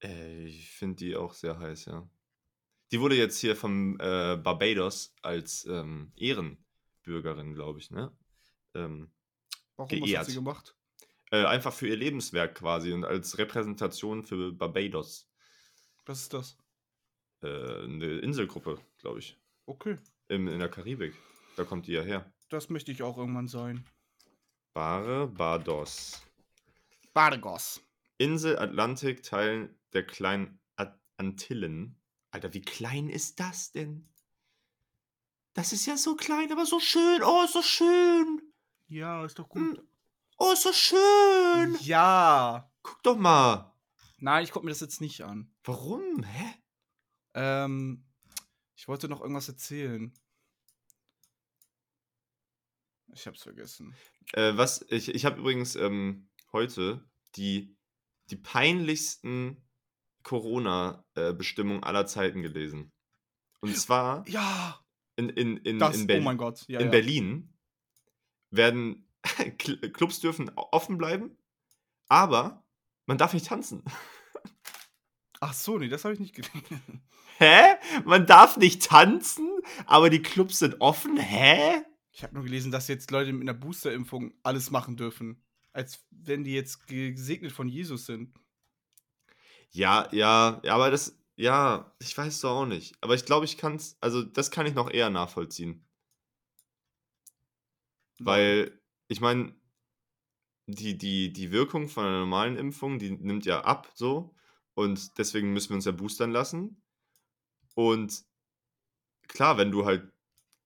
Ey, 0.00 0.46
ich 0.46 0.70
finde 0.70 0.96
die 0.96 1.16
auch 1.16 1.34
sehr 1.34 1.58
heiß, 1.58 1.86
ja. 1.86 2.08
Die 2.92 3.00
wurde 3.00 3.16
jetzt 3.16 3.38
hier 3.38 3.54
vom 3.54 3.94
äh, 4.00 4.36
Barbados 4.36 5.14
als 5.22 5.64
ähm, 5.66 6.12
Ehrenbürgerin, 6.16 7.54
glaube 7.54 7.78
ich, 7.78 7.90
ne? 7.90 8.16
Ähm, 8.74 9.12
Warum? 9.76 9.90
Was 10.00 10.06
Geehrt. 10.06 10.20
hat 10.20 10.26
sie 10.26 10.34
gemacht? 10.34 10.76
äh, 11.30 11.44
einfach 11.44 11.72
für 11.72 11.88
ihr 11.88 11.96
Lebenswerk 11.96 12.56
quasi 12.56 12.92
und 12.92 13.04
als 13.04 13.38
Repräsentation 13.38 14.24
für 14.24 14.52
Barbados. 14.52 15.28
Was 16.06 16.22
ist 16.22 16.34
das? 16.34 16.58
Äh, 17.42 17.84
eine 17.84 18.18
Inselgruppe, 18.18 18.78
glaube 18.98 19.20
ich. 19.20 19.38
Okay. 19.66 19.96
Im, 20.28 20.48
in 20.48 20.58
der 20.58 20.68
Karibik. 20.68 21.14
Da 21.56 21.64
kommt 21.64 21.86
die 21.86 21.92
ja 21.92 22.02
her. 22.02 22.32
Das 22.48 22.68
möchte 22.68 22.90
ich 22.92 23.02
auch 23.02 23.16
irgendwann 23.16 23.48
sein. 23.48 23.84
Barbados. 24.74 26.22
Bargos. 27.12 27.80
Insel 28.20 28.58
Atlantik, 28.58 29.22
Teil 29.22 29.74
der 29.94 30.06
kleinen 30.06 30.60
At 30.76 31.00
Antillen. 31.16 31.98
Alter, 32.30 32.52
wie 32.52 32.60
klein 32.60 33.08
ist 33.08 33.40
das 33.40 33.72
denn? 33.72 34.08
Das 35.54 35.72
ist 35.72 35.86
ja 35.86 35.96
so 35.96 36.16
klein, 36.16 36.52
aber 36.52 36.66
so 36.66 36.78
schön. 36.80 37.22
Oh, 37.24 37.46
so 37.46 37.62
schön. 37.62 38.42
Ja, 38.88 39.24
ist 39.24 39.38
doch 39.38 39.48
Hm. 39.54 39.74
gut. 39.74 39.88
Oh, 40.36 40.54
so 40.54 40.70
schön. 40.72 41.76
Ja. 41.80 42.70
Guck 42.82 43.02
doch 43.02 43.16
mal. 43.16 43.74
Nein, 44.18 44.44
ich 44.44 44.50
gucke 44.50 44.66
mir 44.66 44.70
das 44.72 44.80
jetzt 44.80 45.00
nicht 45.00 45.22
an. 45.22 45.50
Warum? 45.64 46.22
Hä? 46.22 46.54
Ähm, 47.34 48.04
ich 48.76 48.86
wollte 48.86 49.08
noch 49.08 49.22
irgendwas 49.22 49.48
erzählen. 49.48 50.12
Ich 53.14 53.26
hab's 53.26 53.42
vergessen. 53.42 53.94
Äh, 54.34 54.56
was, 54.56 54.84
ich, 54.88 55.08
ich 55.08 55.24
habe 55.24 55.40
übrigens 55.40 55.74
ähm, 55.74 56.28
heute 56.52 57.08
die, 57.36 57.76
die 58.30 58.36
peinlichsten 58.36 59.62
Corona-Bestimmungen 60.22 61.82
aller 61.82 62.06
Zeiten 62.06 62.42
gelesen. 62.42 62.92
Und 63.60 63.76
zwar 63.76 64.26
Ja, 64.28 64.80
in, 65.16 65.28
in, 65.28 65.56
in, 65.58 65.78
das, 65.78 65.96
in, 65.96 66.02
oh 66.02 66.06
Berlin, 66.06 66.24
mein 66.24 66.36
Gott. 66.38 66.64
Ja, 66.68 66.80
in 66.80 66.86
ja. 66.86 66.90
Berlin 66.90 67.52
werden 68.50 69.06
Cl- 69.24 69.90
Clubs 69.92 70.20
dürfen 70.20 70.50
offen 70.54 70.98
bleiben, 70.98 71.36
aber 72.08 72.64
man 73.06 73.18
darf 73.18 73.32
nicht 73.34 73.46
tanzen. 73.46 73.82
Ach 75.40 75.54
so, 75.54 75.78
nee, 75.78 75.88
das 75.88 76.04
habe 76.04 76.14
ich 76.14 76.20
nicht 76.20 76.34
gelesen. 76.34 77.02
Hä? 77.38 77.76
Man 78.04 78.26
darf 78.26 78.58
nicht 78.58 78.84
tanzen, 78.84 79.48
aber 79.86 80.10
die 80.10 80.20
Clubs 80.22 80.58
sind 80.58 80.80
offen? 80.80 81.16
Hä? 81.16 81.82
Ich 82.12 82.22
habe 82.22 82.34
nur 82.34 82.44
gelesen, 82.44 82.70
dass 82.70 82.88
jetzt 82.88 83.10
Leute 83.10 83.32
mit 83.32 83.42
einer 83.48 83.58
Boosterimpfung 83.58 84.34
alles 84.42 84.70
machen 84.70 84.96
dürfen. 84.96 85.42
Als 85.72 86.04
wenn 86.10 86.44
die 86.44 86.52
jetzt 86.52 86.86
gesegnet 86.86 87.52
von 87.52 87.68
Jesus 87.68 88.06
sind. 88.06 88.34
Ja, 89.70 90.08
ja, 90.12 90.60
ja, 90.64 90.74
aber 90.74 90.90
das, 90.90 91.16
ja, 91.36 91.94
ich 92.00 92.16
weiß 92.16 92.40
doch 92.40 92.62
auch 92.62 92.66
nicht. 92.66 92.96
Aber 93.00 93.14
ich 93.14 93.24
glaube, 93.24 93.44
ich 93.44 93.56
kann 93.56 93.76
es, 93.76 93.96
also 94.00 94.22
das 94.22 94.50
kann 94.50 94.66
ich 94.66 94.74
noch 94.74 94.90
eher 94.90 95.10
nachvollziehen. 95.10 95.86
Weil, 98.18 98.78
ich 99.08 99.20
meine, 99.20 99.54
die, 100.66 100.98
die, 100.98 101.32
die 101.32 101.52
Wirkung 101.52 101.88
von 101.88 102.04
einer 102.04 102.20
normalen 102.20 102.56
Impfung, 102.56 102.98
die 102.98 103.10
nimmt 103.10 103.46
ja 103.46 103.62
ab, 103.62 103.90
so. 103.94 104.34
Und 104.74 105.18
deswegen 105.18 105.52
müssen 105.52 105.70
wir 105.70 105.76
uns 105.76 105.84
ja 105.84 105.92
boostern 105.92 106.30
lassen. 106.30 106.82
Und 107.74 108.24
klar, 109.28 109.56
wenn 109.56 109.70
du 109.70 109.84
halt 109.84 110.12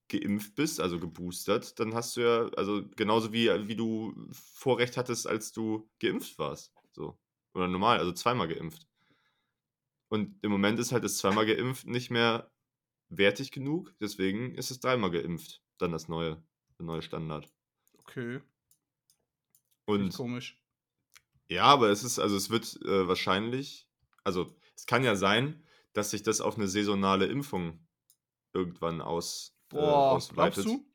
geimpft 0.07 0.55
bist, 0.55 0.79
also 0.79 0.99
geboostert, 0.99 1.79
dann 1.79 1.93
hast 1.93 2.15
du 2.15 2.21
ja, 2.21 2.47
also 2.55 2.83
genauso 2.95 3.33
wie, 3.33 3.49
wie 3.67 3.75
du 3.75 4.13
Vorrecht 4.31 4.97
hattest, 4.97 5.27
als 5.27 5.51
du 5.51 5.89
geimpft 5.99 6.37
warst. 6.37 6.73
So. 6.91 7.17
Oder 7.53 7.67
normal, 7.67 7.99
also 7.99 8.11
zweimal 8.11 8.47
geimpft. 8.47 8.87
Und 10.09 10.37
im 10.43 10.51
Moment 10.51 10.79
ist 10.79 10.91
halt 10.91 11.03
das 11.03 11.17
zweimal 11.17 11.45
geimpft 11.45 11.87
nicht 11.87 12.11
mehr 12.11 12.51
wertig 13.09 13.51
genug, 13.51 13.93
deswegen 13.99 14.55
ist 14.55 14.71
es 14.71 14.79
dreimal 14.79 15.11
geimpft. 15.11 15.61
Dann 15.77 15.91
das 15.91 16.07
neue, 16.07 16.43
der 16.77 16.85
neue 16.85 17.01
Standard. 17.01 17.51
Okay. 17.97 18.41
Und 19.85 20.13
komisch. 20.13 20.61
Ja, 21.47 21.63
aber 21.63 21.89
es 21.89 22.03
ist, 22.03 22.19
also 22.19 22.35
es 22.35 22.49
wird 22.49 22.79
äh, 22.85 23.07
wahrscheinlich, 23.07 23.87
also 24.23 24.55
es 24.75 24.85
kann 24.85 25.03
ja 25.03 25.15
sein, 25.15 25.63
dass 25.93 26.11
sich 26.11 26.23
das 26.23 26.41
auf 26.41 26.57
eine 26.57 26.67
saisonale 26.67 27.25
Impfung 27.27 27.85
irgendwann 28.53 29.01
aus, 29.01 29.54
Boah, 29.81 30.11
ausweitet. 30.13 30.65
glaubst 30.65 30.65
du? 30.65 30.85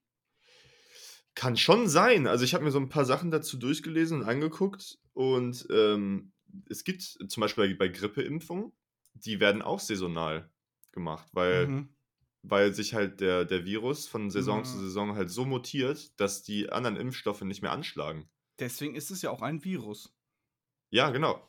Kann 1.34 1.56
schon 1.56 1.88
sein. 1.88 2.26
Also 2.26 2.44
ich 2.44 2.54
habe 2.54 2.64
mir 2.64 2.70
so 2.70 2.78
ein 2.80 2.88
paar 2.88 3.04
Sachen 3.04 3.30
dazu 3.30 3.56
durchgelesen 3.56 4.20
und 4.20 4.28
angeguckt 4.28 4.98
und 5.14 5.66
ähm, 5.70 6.32
es 6.68 6.84
gibt 6.84 7.02
zum 7.02 7.40
Beispiel 7.40 7.68
bei, 7.68 7.74
bei 7.86 7.88
Grippeimpfungen, 7.88 8.72
die 9.14 9.38
werden 9.40 9.62
auch 9.62 9.78
saisonal 9.80 10.50
gemacht, 10.92 11.28
weil, 11.32 11.66
Mhm. 11.68 11.94
weil 12.42 12.74
sich 12.74 12.94
halt 12.94 13.20
der, 13.20 13.44
der 13.44 13.64
Virus 13.64 14.08
von 14.08 14.30
Saison 14.30 14.64
zu 14.64 14.74
Ja. 14.76 14.80
Saison 14.82 15.14
halt 15.14 15.30
so 15.30 15.44
mutiert, 15.44 16.18
dass 16.20 16.42
die 16.42 16.70
anderen 16.70 16.96
Impfstoffe 16.96 17.42
nicht 17.42 17.62
mehr 17.62 17.72
anschlagen. 17.72 18.28
Deswegen 18.58 18.94
ist 18.96 19.10
es 19.10 19.22
ja 19.22 19.30
auch 19.30 19.42
ein 19.42 19.64
Virus. 19.64 20.12
Ja, 20.90 21.10
genau. 21.10 21.48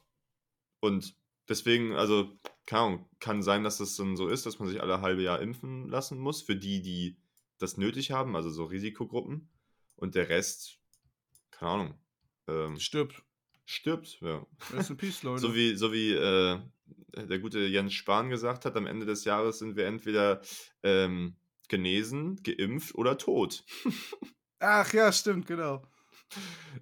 Und 0.80 1.16
deswegen, 1.50 1.94
also, 1.94 2.38
keine 2.66 2.82
Ahnung, 2.84 3.10
kann 3.20 3.42
sein, 3.42 3.64
dass 3.64 3.80
das 3.80 3.96
dann 3.96 4.16
so 4.16 4.28
ist, 4.28 4.46
dass 4.46 4.60
man 4.60 4.68
sich 4.70 4.82
alle 4.82 5.02
halbe 5.02 5.24
Jahr 5.24 5.42
impfen 5.42 5.90
lassen 5.90 6.20
muss, 6.20 6.42
für 6.42 6.56
die, 6.56 6.82
die 6.82 7.21
das 7.62 7.78
nötig 7.78 8.12
haben, 8.12 8.36
also 8.36 8.50
so 8.50 8.66
Risikogruppen. 8.66 9.50
Und 9.96 10.16
der 10.16 10.30
Rest, 10.30 10.80
keine 11.52 11.72
Ahnung, 11.72 11.94
ähm, 12.48 12.80
Stirbt. 12.80 13.24
stirbt, 13.66 14.20
ja. 14.22 14.46
Rest 14.74 14.90
in 14.90 14.98
Peace, 14.98 15.24
Leute. 15.24 15.42
So 15.48 15.56
wie, 15.56 15.76
so 15.76 15.94
wie 15.94 16.14
äh, 16.14 16.60
der 17.16 17.40
gute 17.40 17.60
Jens 17.60 17.94
Spahn 17.94 18.30
gesagt 18.30 18.66
hat, 18.66 18.76
am 18.76 18.88
Ende 18.88 19.06
des 19.06 19.26
Jahres 19.26 19.60
sind 19.60 19.76
wir 19.76 19.86
entweder 19.86 20.42
ähm, 20.84 21.36
genesen, 21.68 22.42
geimpft 22.44 22.96
oder 22.96 23.18
tot. 23.18 23.64
Ach 24.60 24.92
ja, 24.94 25.12
stimmt, 25.12 25.48
genau. 25.48 25.84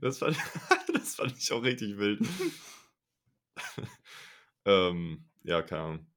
Das 0.01 0.19
fand, 0.19 0.37
das 0.93 1.15
fand 1.15 1.37
ich 1.37 1.51
auch 1.51 1.63
richtig 1.63 1.97
wild. 1.97 2.21
ähm, 4.65 5.25
ja, 5.43 5.61
keine 5.61 5.81
Ahnung. 5.81 6.07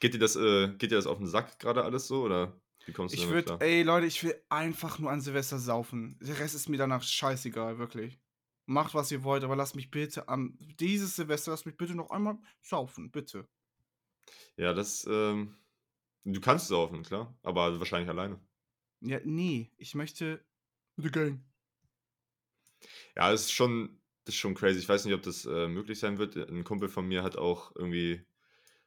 Geht 0.00 0.14
dir 0.14 0.18
das, 0.18 0.36
äh, 0.36 0.68
geht 0.78 0.90
dir 0.90 0.96
das 0.96 1.06
auf 1.06 1.18
den 1.18 1.26
Sack 1.26 1.58
gerade 1.58 1.84
alles 1.84 2.08
so 2.08 2.22
oder 2.22 2.60
wie 2.86 2.92
kommst 2.92 3.14
du 3.14 3.20
Ich 3.20 3.28
würde, 3.28 3.58
ey 3.60 3.82
Leute, 3.82 4.06
ich 4.06 4.22
will 4.22 4.34
einfach 4.48 4.98
nur 4.98 5.10
an 5.10 5.20
Silvester 5.20 5.58
saufen. 5.58 6.18
Der 6.20 6.38
Rest 6.38 6.54
ist 6.54 6.68
mir 6.68 6.78
danach 6.78 7.02
scheißegal, 7.02 7.78
wirklich. 7.78 8.18
Macht, 8.66 8.94
was 8.94 9.10
ihr 9.10 9.24
wollt, 9.24 9.44
aber 9.44 9.56
lasst 9.56 9.76
mich 9.76 9.90
bitte 9.90 10.28
am 10.28 10.56
dieses 10.58 11.16
Silvester, 11.16 11.50
lasst 11.50 11.66
mich 11.66 11.76
bitte 11.76 11.94
noch 11.94 12.10
einmal 12.10 12.38
saufen, 12.60 13.10
bitte. 13.10 13.48
Ja, 14.56 14.72
das, 14.72 15.06
ähm, 15.10 15.56
du 16.24 16.40
kannst 16.40 16.68
saufen, 16.68 17.02
klar, 17.02 17.36
aber 17.42 17.78
wahrscheinlich 17.78 18.08
alleine. 18.08 18.40
Ja, 19.00 19.18
nee, 19.24 19.72
ich 19.78 19.94
möchte 19.94 20.44
mit 20.96 21.14
der 21.14 21.24
Gang. 21.24 21.44
Ja, 23.16 23.32
es 23.32 23.42
ist 23.42 23.52
schon, 23.52 24.00
das 24.24 24.34
ist 24.34 24.40
schon 24.40 24.54
crazy. 24.54 24.78
Ich 24.78 24.88
weiß 24.88 25.04
nicht, 25.04 25.14
ob 25.14 25.22
das 25.22 25.44
äh, 25.44 25.68
möglich 25.68 25.98
sein 25.98 26.18
wird. 26.18 26.36
Ein 26.36 26.64
Kumpel 26.64 26.88
von 26.88 27.06
mir 27.06 27.22
hat 27.22 27.36
auch 27.36 27.74
irgendwie 27.74 28.24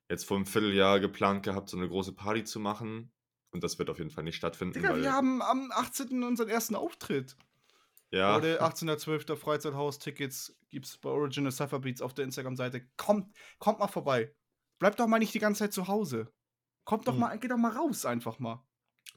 jetzt 0.10 0.26
vor 0.26 0.38
einem 0.38 0.46
Vierteljahr 0.46 1.00
geplant 1.00 1.44
gehabt, 1.44 1.70
so 1.70 1.78
eine 1.78 1.90
große 1.90 2.14
Party 2.14 2.44
zu 2.44 2.60
machen. 2.60 3.12
Und 3.56 3.64
das 3.64 3.80
wird 3.80 3.90
auf 3.90 3.98
jeden 4.00 4.10
Fall 4.12 4.26
nicht 4.26 4.36
stattfinden, 4.36 4.74
Digga, 4.74 4.98
wir 4.98 5.14
haben 5.14 5.42
am 5.42 5.72
18. 5.74 6.24
unseren 6.24 6.50
ersten 6.50 6.76
Auftritt. 6.76 7.38
ja, 8.12 8.36
Leute, 8.36 8.62
18.12. 8.62 9.34
Freizeithaus-Tickets 9.38 10.58
gibt's 10.70 10.98
bei 10.98 11.10
Original 11.10 11.54
Cypher 11.54 11.80
Beats 11.80 12.02
auf 12.02 12.14
der 12.14 12.26
Instagram-Seite. 12.26 12.86
Kommt, 12.98 13.34
kommt 13.60 13.80
mal 13.80 13.88
vorbei. 13.88 14.36
Bleibt 14.78 15.00
doch 15.00 15.08
mal 15.08 15.20
nicht 15.20 15.34
die 15.34 15.40
ganze 15.40 15.60
Zeit 15.60 15.72
zu 15.74 15.88
Hause. 15.88 16.30
Kommt 16.84 17.08
doch 17.08 17.14
Hm. 17.14 17.20
mal, 17.22 17.40
geht 17.40 17.50
doch 17.52 17.58
mal 17.58 17.72
raus 17.72 18.06
einfach 18.06 18.40
mal. 18.40 18.62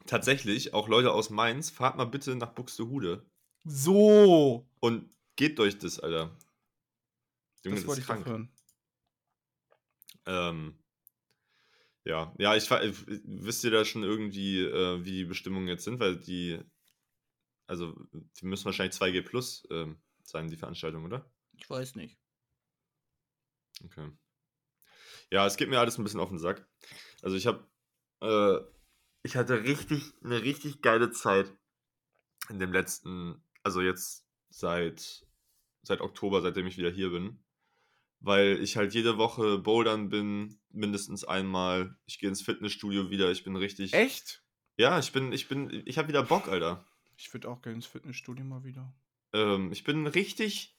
tatsächlich, 0.05 0.73
auch 0.73 0.87
Leute 0.87 1.11
aus 1.11 1.29
Mainz, 1.29 1.69
fahrt 1.69 1.97
mal 1.97 2.05
bitte 2.05 2.33
nach 2.37 2.53
Buxtehude 2.53 3.25
So. 3.65 4.65
und 4.79 5.13
geht 5.35 5.59
durch 5.59 5.77
das, 5.77 5.99
Alter. 5.99 6.31
Junge, 7.65 7.75
das 7.75 7.85
wollte 7.87 7.99
ich 8.01 8.07
krank. 8.07 8.25
hören. 8.25 8.49
Ähm, 10.25 10.79
ja, 12.05 12.33
ja, 12.37 12.55
ich 12.55 12.69
wisst 12.69 13.63
ihr 13.63 13.71
da 13.71 13.85
schon 13.85 14.03
irgendwie, 14.03 14.61
äh, 14.61 15.03
wie 15.03 15.11
die 15.11 15.25
Bestimmungen 15.25 15.67
jetzt 15.67 15.83
sind, 15.83 15.99
weil 15.99 16.17
die, 16.17 16.59
also 17.67 17.93
die 18.11 18.45
müssen 18.45 18.65
wahrscheinlich 18.65 18.95
2G 18.95 19.21
plus 19.21 19.67
ähm, 19.69 20.01
sein, 20.23 20.49
die 20.49 20.57
Veranstaltung, 20.57 21.05
oder? 21.05 21.29
Ich 21.57 21.69
weiß 21.69 21.95
nicht. 21.95 22.17
Okay. 23.83 24.11
Ja, 25.31 25.45
es 25.45 25.57
geht 25.57 25.69
mir 25.69 25.79
alles 25.79 25.97
ein 25.97 26.03
bisschen 26.03 26.19
auf 26.19 26.29
den 26.29 26.39
Sack. 26.39 26.67
Also 27.21 27.35
ich 27.35 27.47
habe, 27.47 27.67
äh, 28.21 28.59
ich 29.23 29.35
hatte 29.35 29.63
richtig, 29.63 30.13
eine 30.23 30.41
richtig 30.41 30.81
geile 30.81 31.11
Zeit 31.11 31.53
in 32.49 32.59
dem 32.59 32.73
letzten, 32.73 33.43
also 33.61 33.81
jetzt 33.81 34.25
seit, 34.49 35.27
seit 35.83 36.01
Oktober, 36.01 36.41
seitdem 36.41 36.65
ich 36.65 36.77
wieder 36.77 36.89
hier 36.89 37.11
bin. 37.11 37.43
Weil 38.21 38.59
ich 38.61 38.75
halt 38.75 38.93
jede 38.93 39.17
Woche 39.17 39.57
bouldern 39.59 40.09
bin, 40.09 40.59
mindestens 40.71 41.23
einmal. 41.23 41.95
Ich 42.05 42.19
gehe 42.19 42.29
ins 42.29 42.41
Fitnessstudio 42.41 43.09
wieder, 43.09 43.31
ich 43.31 43.43
bin 43.43 43.55
richtig. 43.55 43.93
Echt? 43.93 44.43
Ja, 44.77 44.99
ich 44.99 45.11
bin, 45.11 45.31
ich 45.31 45.47
bin, 45.47 45.83
ich 45.85 45.97
habe 45.97 46.09
wieder 46.09 46.23
Bock, 46.23 46.47
Alter. 46.47 46.85
Ich 47.17 47.33
würde 47.33 47.49
auch 47.49 47.61
gerne 47.61 47.75
ins 47.75 47.85
Fitnessstudio 47.85 48.45
mal 48.45 48.63
wieder. 48.63 48.93
Ähm, 49.33 49.71
ich 49.71 49.83
bin 49.83 50.05
richtig. 50.07 50.75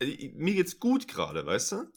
äh, 0.00 0.32
Mir 0.34 0.54
geht's 0.54 0.78
gut 0.78 1.08
gerade, 1.08 1.44
weißt 1.46 1.72
du? 1.72 1.92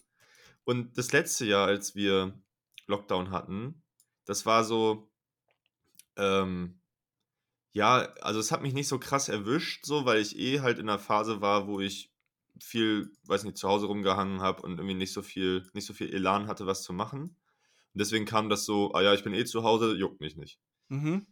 Und 0.65 0.97
das 0.97 1.11
letzte 1.11 1.45
Jahr, 1.45 1.67
als 1.67 1.95
wir 1.95 2.39
Lockdown 2.87 3.31
hatten, 3.31 3.83
das 4.25 4.45
war 4.45 4.63
so. 4.63 5.11
Ähm, 6.15 6.79
ja, 7.71 8.13
also 8.21 8.39
es 8.39 8.51
hat 8.51 8.61
mich 8.61 8.73
nicht 8.73 8.87
so 8.87 8.99
krass 8.99 9.29
erwischt, 9.29 9.85
so, 9.85 10.05
weil 10.05 10.21
ich 10.21 10.37
eh 10.37 10.59
halt 10.59 10.77
in 10.77 10.87
einer 10.87 10.99
Phase 10.99 11.41
war, 11.41 11.67
wo 11.67 11.79
ich 11.79 12.12
viel, 12.59 13.11
weiß 13.25 13.43
nicht, 13.43 13.57
zu 13.57 13.67
Hause 13.67 13.87
rumgehangen 13.87 14.41
habe 14.41 14.61
und 14.61 14.73
irgendwie 14.73 14.95
nicht 14.95 15.13
so 15.13 15.21
viel, 15.21 15.67
nicht 15.73 15.85
so 15.85 15.93
viel 15.93 16.13
Elan 16.13 16.47
hatte, 16.47 16.65
was 16.65 16.83
zu 16.83 16.93
machen. 16.93 17.21
Und 17.21 17.99
deswegen 17.99 18.25
kam 18.25 18.49
das 18.49 18.65
so, 18.65 18.93
ah 18.93 19.01
ja, 19.01 19.13
ich 19.13 19.23
bin 19.23 19.33
eh 19.33 19.45
zu 19.45 19.63
Hause, 19.63 19.95
juckt 19.95 20.21
mich 20.21 20.35
nicht. 20.35 20.59
Mhm. 20.89 21.25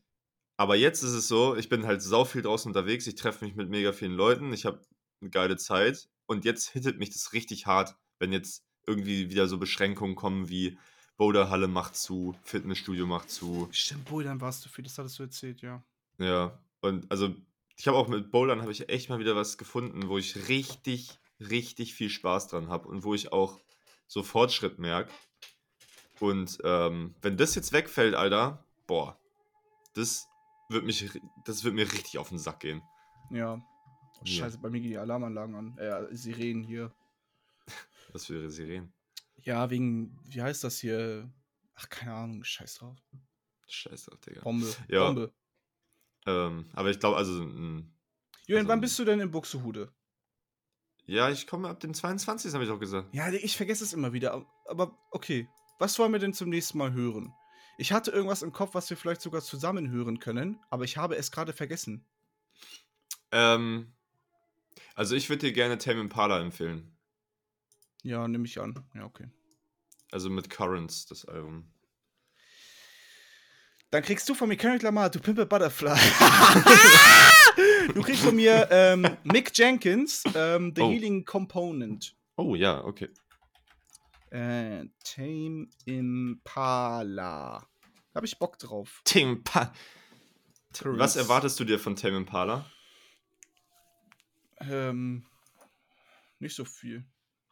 Aber 0.57 0.76
jetzt 0.76 1.02
ist 1.02 1.14
es 1.14 1.27
so, 1.27 1.56
ich 1.56 1.69
bin 1.69 1.85
halt 1.85 2.02
sau 2.02 2.23
viel 2.26 2.41
draußen 2.41 2.69
unterwegs, 2.69 3.07
ich 3.07 3.15
treffe 3.15 3.45
mich 3.45 3.56
mit 3.56 3.69
mega 3.69 3.93
vielen 3.93 4.14
Leuten, 4.14 4.53
ich 4.53 4.65
habe 4.65 4.81
eine 5.19 5.30
geile 5.30 5.57
Zeit 5.57 6.10
und 6.27 6.45
jetzt 6.45 6.69
hittet 6.69 6.99
mich 6.99 7.10
das 7.10 7.34
richtig 7.34 7.65
hart, 7.65 7.95
wenn 8.19 8.31
jetzt 8.31 8.64
irgendwie 8.85 9.30
wieder 9.30 9.48
so 9.48 9.57
Beschränkungen 9.57 10.15
kommen 10.15 10.49
wie 10.49 10.77
Boulderhalle 11.18 11.68
macht 11.68 11.95
zu, 11.95 12.35
Fitnessstudio 12.43 13.06
macht 13.06 13.30
zu. 13.30 13.69
Stimmt, 13.72 14.10
dann 14.26 14.41
warst 14.41 14.65
du 14.65 14.69
viel, 14.69 14.84
das 14.84 14.98
hattest 14.98 15.19
du 15.19 15.23
erzählt, 15.23 15.61
ja. 15.61 15.84
Ja, 16.18 16.60
und 16.81 17.10
also 17.11 17.35
ich 17.77 17.88
habe 17.88 17.98
auch 17.98 18.07
mit 18.07 18.31
Bouldern 18.31 18.61
habe 18.61 18.72
ich 18.72 18.89
echt 18.89 19.10
mal 19.10 19.19
wieder 19.19 19.35
was 19.35 19.57
gefunden, 19.57 20.07
wo 20.07 20.18
ich 20.18 20.48
richtig, 20.48 21.19
richtig 21.39 21.93
viel 21.93 22.10
Spaß 22.10 22.48
dran 22.48 22.69
habe 22.69 22.88
und 22.88 23.03
wo 23.03 23.14
ich 23.14 23.31
auch 23.31 23.60
so 24.07 24.23
Fortschritt 24.23 24.77
merke. 24.80 25.11
Und 26.19 26.60
ähm, 26.64 27.15
wenn 27.22 27.38
das 27.38 27.56
jetzt 27.56 27.73
wegfällt, 27.73 28.14
Alter, 28.14 28.64
boah, 28.85 29.18
das 29.93 30.27
wird 30.69 30.85
mich, 30.85 31.10
das 31.45 31.64
wird 31.64 31.73
mir 31.73 31.91
richtig 31.91 32.18
auf 32.18 32.30
den 32.30 32.38
Sack 32.38 32.60
gehen. 32.60 32.81
Ja. 33.31 33.56
Oh, 33.56 34.22
Ja. 34.23 34.43
Scheiße, 34.45 34.60
bei 34.60 34.69
mir 34.69 34.81
gehen 34.81 34.91
die 34.91 34.98
Alarmanlagen 34.98 35.56
an. 35.56 35.77
Äh, 35.77 36.15
Sirenen 36.15 36.64
hier. 36.64 36.93
Was 38.11 38.26
für 38.26 38.49
Sirenen. 38.52 38.93
Ja, 39.43 39.69
wegen, 39.72 40.19
wie 40.26 40.41
heißt 40.41 40.64
das 40.64 40.80
hier? 40.80 41.31
Ach, 41.73 41.89
keine 41.89 42.14
Ahnung, 42.14 42.43
scheiß 42.43 42.76
drauf. 42.76 42.98
Scheiße, 43.68 44.11
Digga. 44.27 44.41
Bombe. 44.41 44.68
Ja. 44.88 45.07
Bombe. 45.07 45.34
Ähm, 46.26 46.69
aber 46.73 46.89
ich 46.91 46.99
glaube, 46.99 47.18
also, 47.18 47.34
mh, 47.43 47.84
Julian, 48.48 48.65
Also- 48.65 48.68
wann 48.69 48.81
bist 48.81 48.99
du 48.99 49.06
denn 49.06 49.19
in 49.19 49.31
Buxtehude? 49.31 49.91
ja, 51.06 51.30
ich 51.30 51.48
komme 51.48 51.68
ab 51.68 51.80
dem 51.80 51.93
22. 51.93 52.53
habe 52.53 52.64
ich 52.64 52.69
auch 52.69 52.80
gesagt. 52.80 53.14
Ja, 53.14 53.30
ich 53.31 53.57
vergesse 53.57 53.84
es 53.84 53.91
immer 53.93 54.14
wieder. 54.14 54.45
Aber 54.65 54.98
okay, 55.11 55.49
was 55.80 55.98
wollen 55.99 56.11
wir 56.14 56.19
denn 56.19 56.34
zum 56.34 56.49
nächsten 56.49 56.77
Mal 56.77 56.93
hören? 56.93 57.34
Ich 57.77 57.91
hatte 57.91 58.11
irgendwas 58.11 58.43
im 58.43 58.52
Kopf, 58.53 58.76
was 58.76 58.89
wir 58.89 58.98
vielleicht 58.98 59.22
sogar 59.22 59.41
zusammen 59.41 59.89
hören 59.89 60.19
können, 60.19 60.60
aber 60.69 60.84
ich 60.84 60.98
habe 60.98 61.15
es 61.15 61.31
gerade 61.31 61.52
vergessen. 61.53 62.06
Ähm, 63.31 63.93
also 64.95 65.15
ich 65.15 65.30
würde 65.30 65.48
dir 65.48 65.53
gerne 65.53 65.77
Tame 65.80 66.02
Impala 66.02 66.39
empfehlen. 66.39 66.95
Ja, 68.03 68.27
nehme 68.27 68.45
ich 68.45 68.60
an. 68.60 68.84
Ja, 68.93 69.06
okay. 69.06 69.30
Also 70.11 70.30
mit 70.30 70.49
Currents, 70.49 71.06
das 71.07 71.26
Album. 71.26 71.72
Dann 73.91 74.03
kriegst 74.03 74.27
du 74.30 74.34
von 74.34 74.47
mir 74.47 74.55
Kendrick 74.55 74.84
Lamar, 74.84 75.09
du 75.09 75.19
Pimple 75.19 75.45
Butterfly. 75.45 75.89
du 77.93 78.01
kriegst 78.01 78.23
von 78.23 78.35
mir 78.35 78.69
ähm, 78.72 79.05
Mick 79.23 79.51
Jenkins, 79.53 80.23
ähm, 80.34 80.72
The 80.73 80.81
Oh. 80.81 80.89
Healing 80.89 81.26
Component. 81.26 82.15
Oh 82.38 82.55
ja, 82.55 82.81
okay. 82.85 83.09
Äh, 84.30 84.85
Tame 85.03 85.68
Impala. 85.84 87.68
Habe 88.15 88.26
ich 88.26 88.39
Bock 88.39 88.57
drauf. 88.59 89.01
Tame 89.03 89.34
Impala. 89.34 89.73
Was 90.85 91.18
erwartest 91.18 91.59
du 91.59 91.65
dir 91.65 91.77
von 91.77 91.97
Tame 91.97 92.15
Impala? 92.15 92.65
Ähm, 94.61 95.26
nicht 96.39 96.55
so 96.55 96.63
viel. 96.63 97.03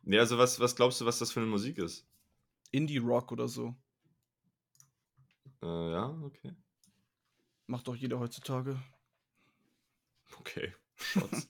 Nee, 0.04 0.20
also 0.20 0.38
was, 0.38 0.58
was 0.62 0.74
glaubst 0.78 1.02
du, 1.02 1.06
was 1.06 1.20
das 1.20 1.34
für 1.34 1.42
eine 1.42 1.50
Musik 1.50 1.78
ist? 1.80 2.08
Indie-Rock 2.72 3.34
oder 3.34 3.50
so. 3.50 3.76
Äh, 5.62 5.92
ja, 5.92 6.10
okay. 6.24 6.54
Macht 7.68 7.88
doch 7.88 7.96
jeder 7.96 8.20
heutzutage. 8.20 8.80
Okay. 10.40 10.74
Shots. 10.96 11.48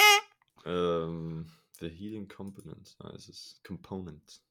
ähm, 0.64 1.50
the 1.78 1.88
Healing 1.88 2.28
Component. 2.28 2.96
Ah, 2.98 3.12
es 3.14 3.28
ist 3.28 3.62
Component. 3.64 4.42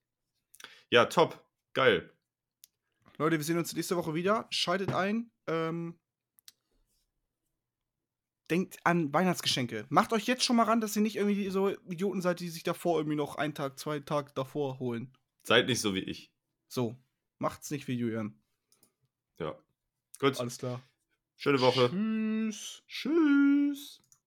Ja, 0.90 1.06
top. 1.06 1.44
Geil. 1.74 2.12
Leute, 3.18 3.38
wir 3.38 3.44
sehen 3.44 3.58
uns 3.58 3.74
nächste 3.74 3.98
Woche 3.98 4.14
wieder. 4.14 4.48
Schaltet 4.50 4.94
ein. 4.94 5.32
Ähm, 5.48 6.00
denkt 8.50 8.78
an 8.84 9.14
Weihnachtsgeschenke. 9.14 9.86
Macht 9.90 10.14
euch 10.14 10.26
jetzt 10.28 10.44
schon 10.44 10.56
mal 10.56 10.64
ran, 10.64 10.82
dass 10.82 10.96
ihr 10.96 11.02
nicht 11.02 11.16
irgendwie 11.16 11.50
so 11.50 11.70
Idioten 11.70 12.22
seid, 12.22 12.40
die 12.40 12.50
sich 12.50 12.64
davor 12.64 12.98
irgendwie 12.98 13.16
noch 13.16 13.36
einen 13.36 13.56
Tag, 13.56 13.80
zwei 13.80 14.00
Tage 14.00 14.32
davor 14.36 14.80
holen. 14.80 15.12
Seid 15.44 15.68
nicht 15.68 15.82
so 15.82 15.96
wie 15.96 16.00
ich. 16.00 16.32
So. 16.68 16.96
Macht's 17.40 17.72
nicht 17.72 17.88
wie 17.88 17.96
Julian. 17.96 18.40
Gut. 20.24 20.40
Alles 20.40 20.58
klar. 20.58 20.82
Schöne 21.36 21.60
Woche. 21.60 21.90
Tschüss. 21.90 22.82
Tschüss. 22.88 24.02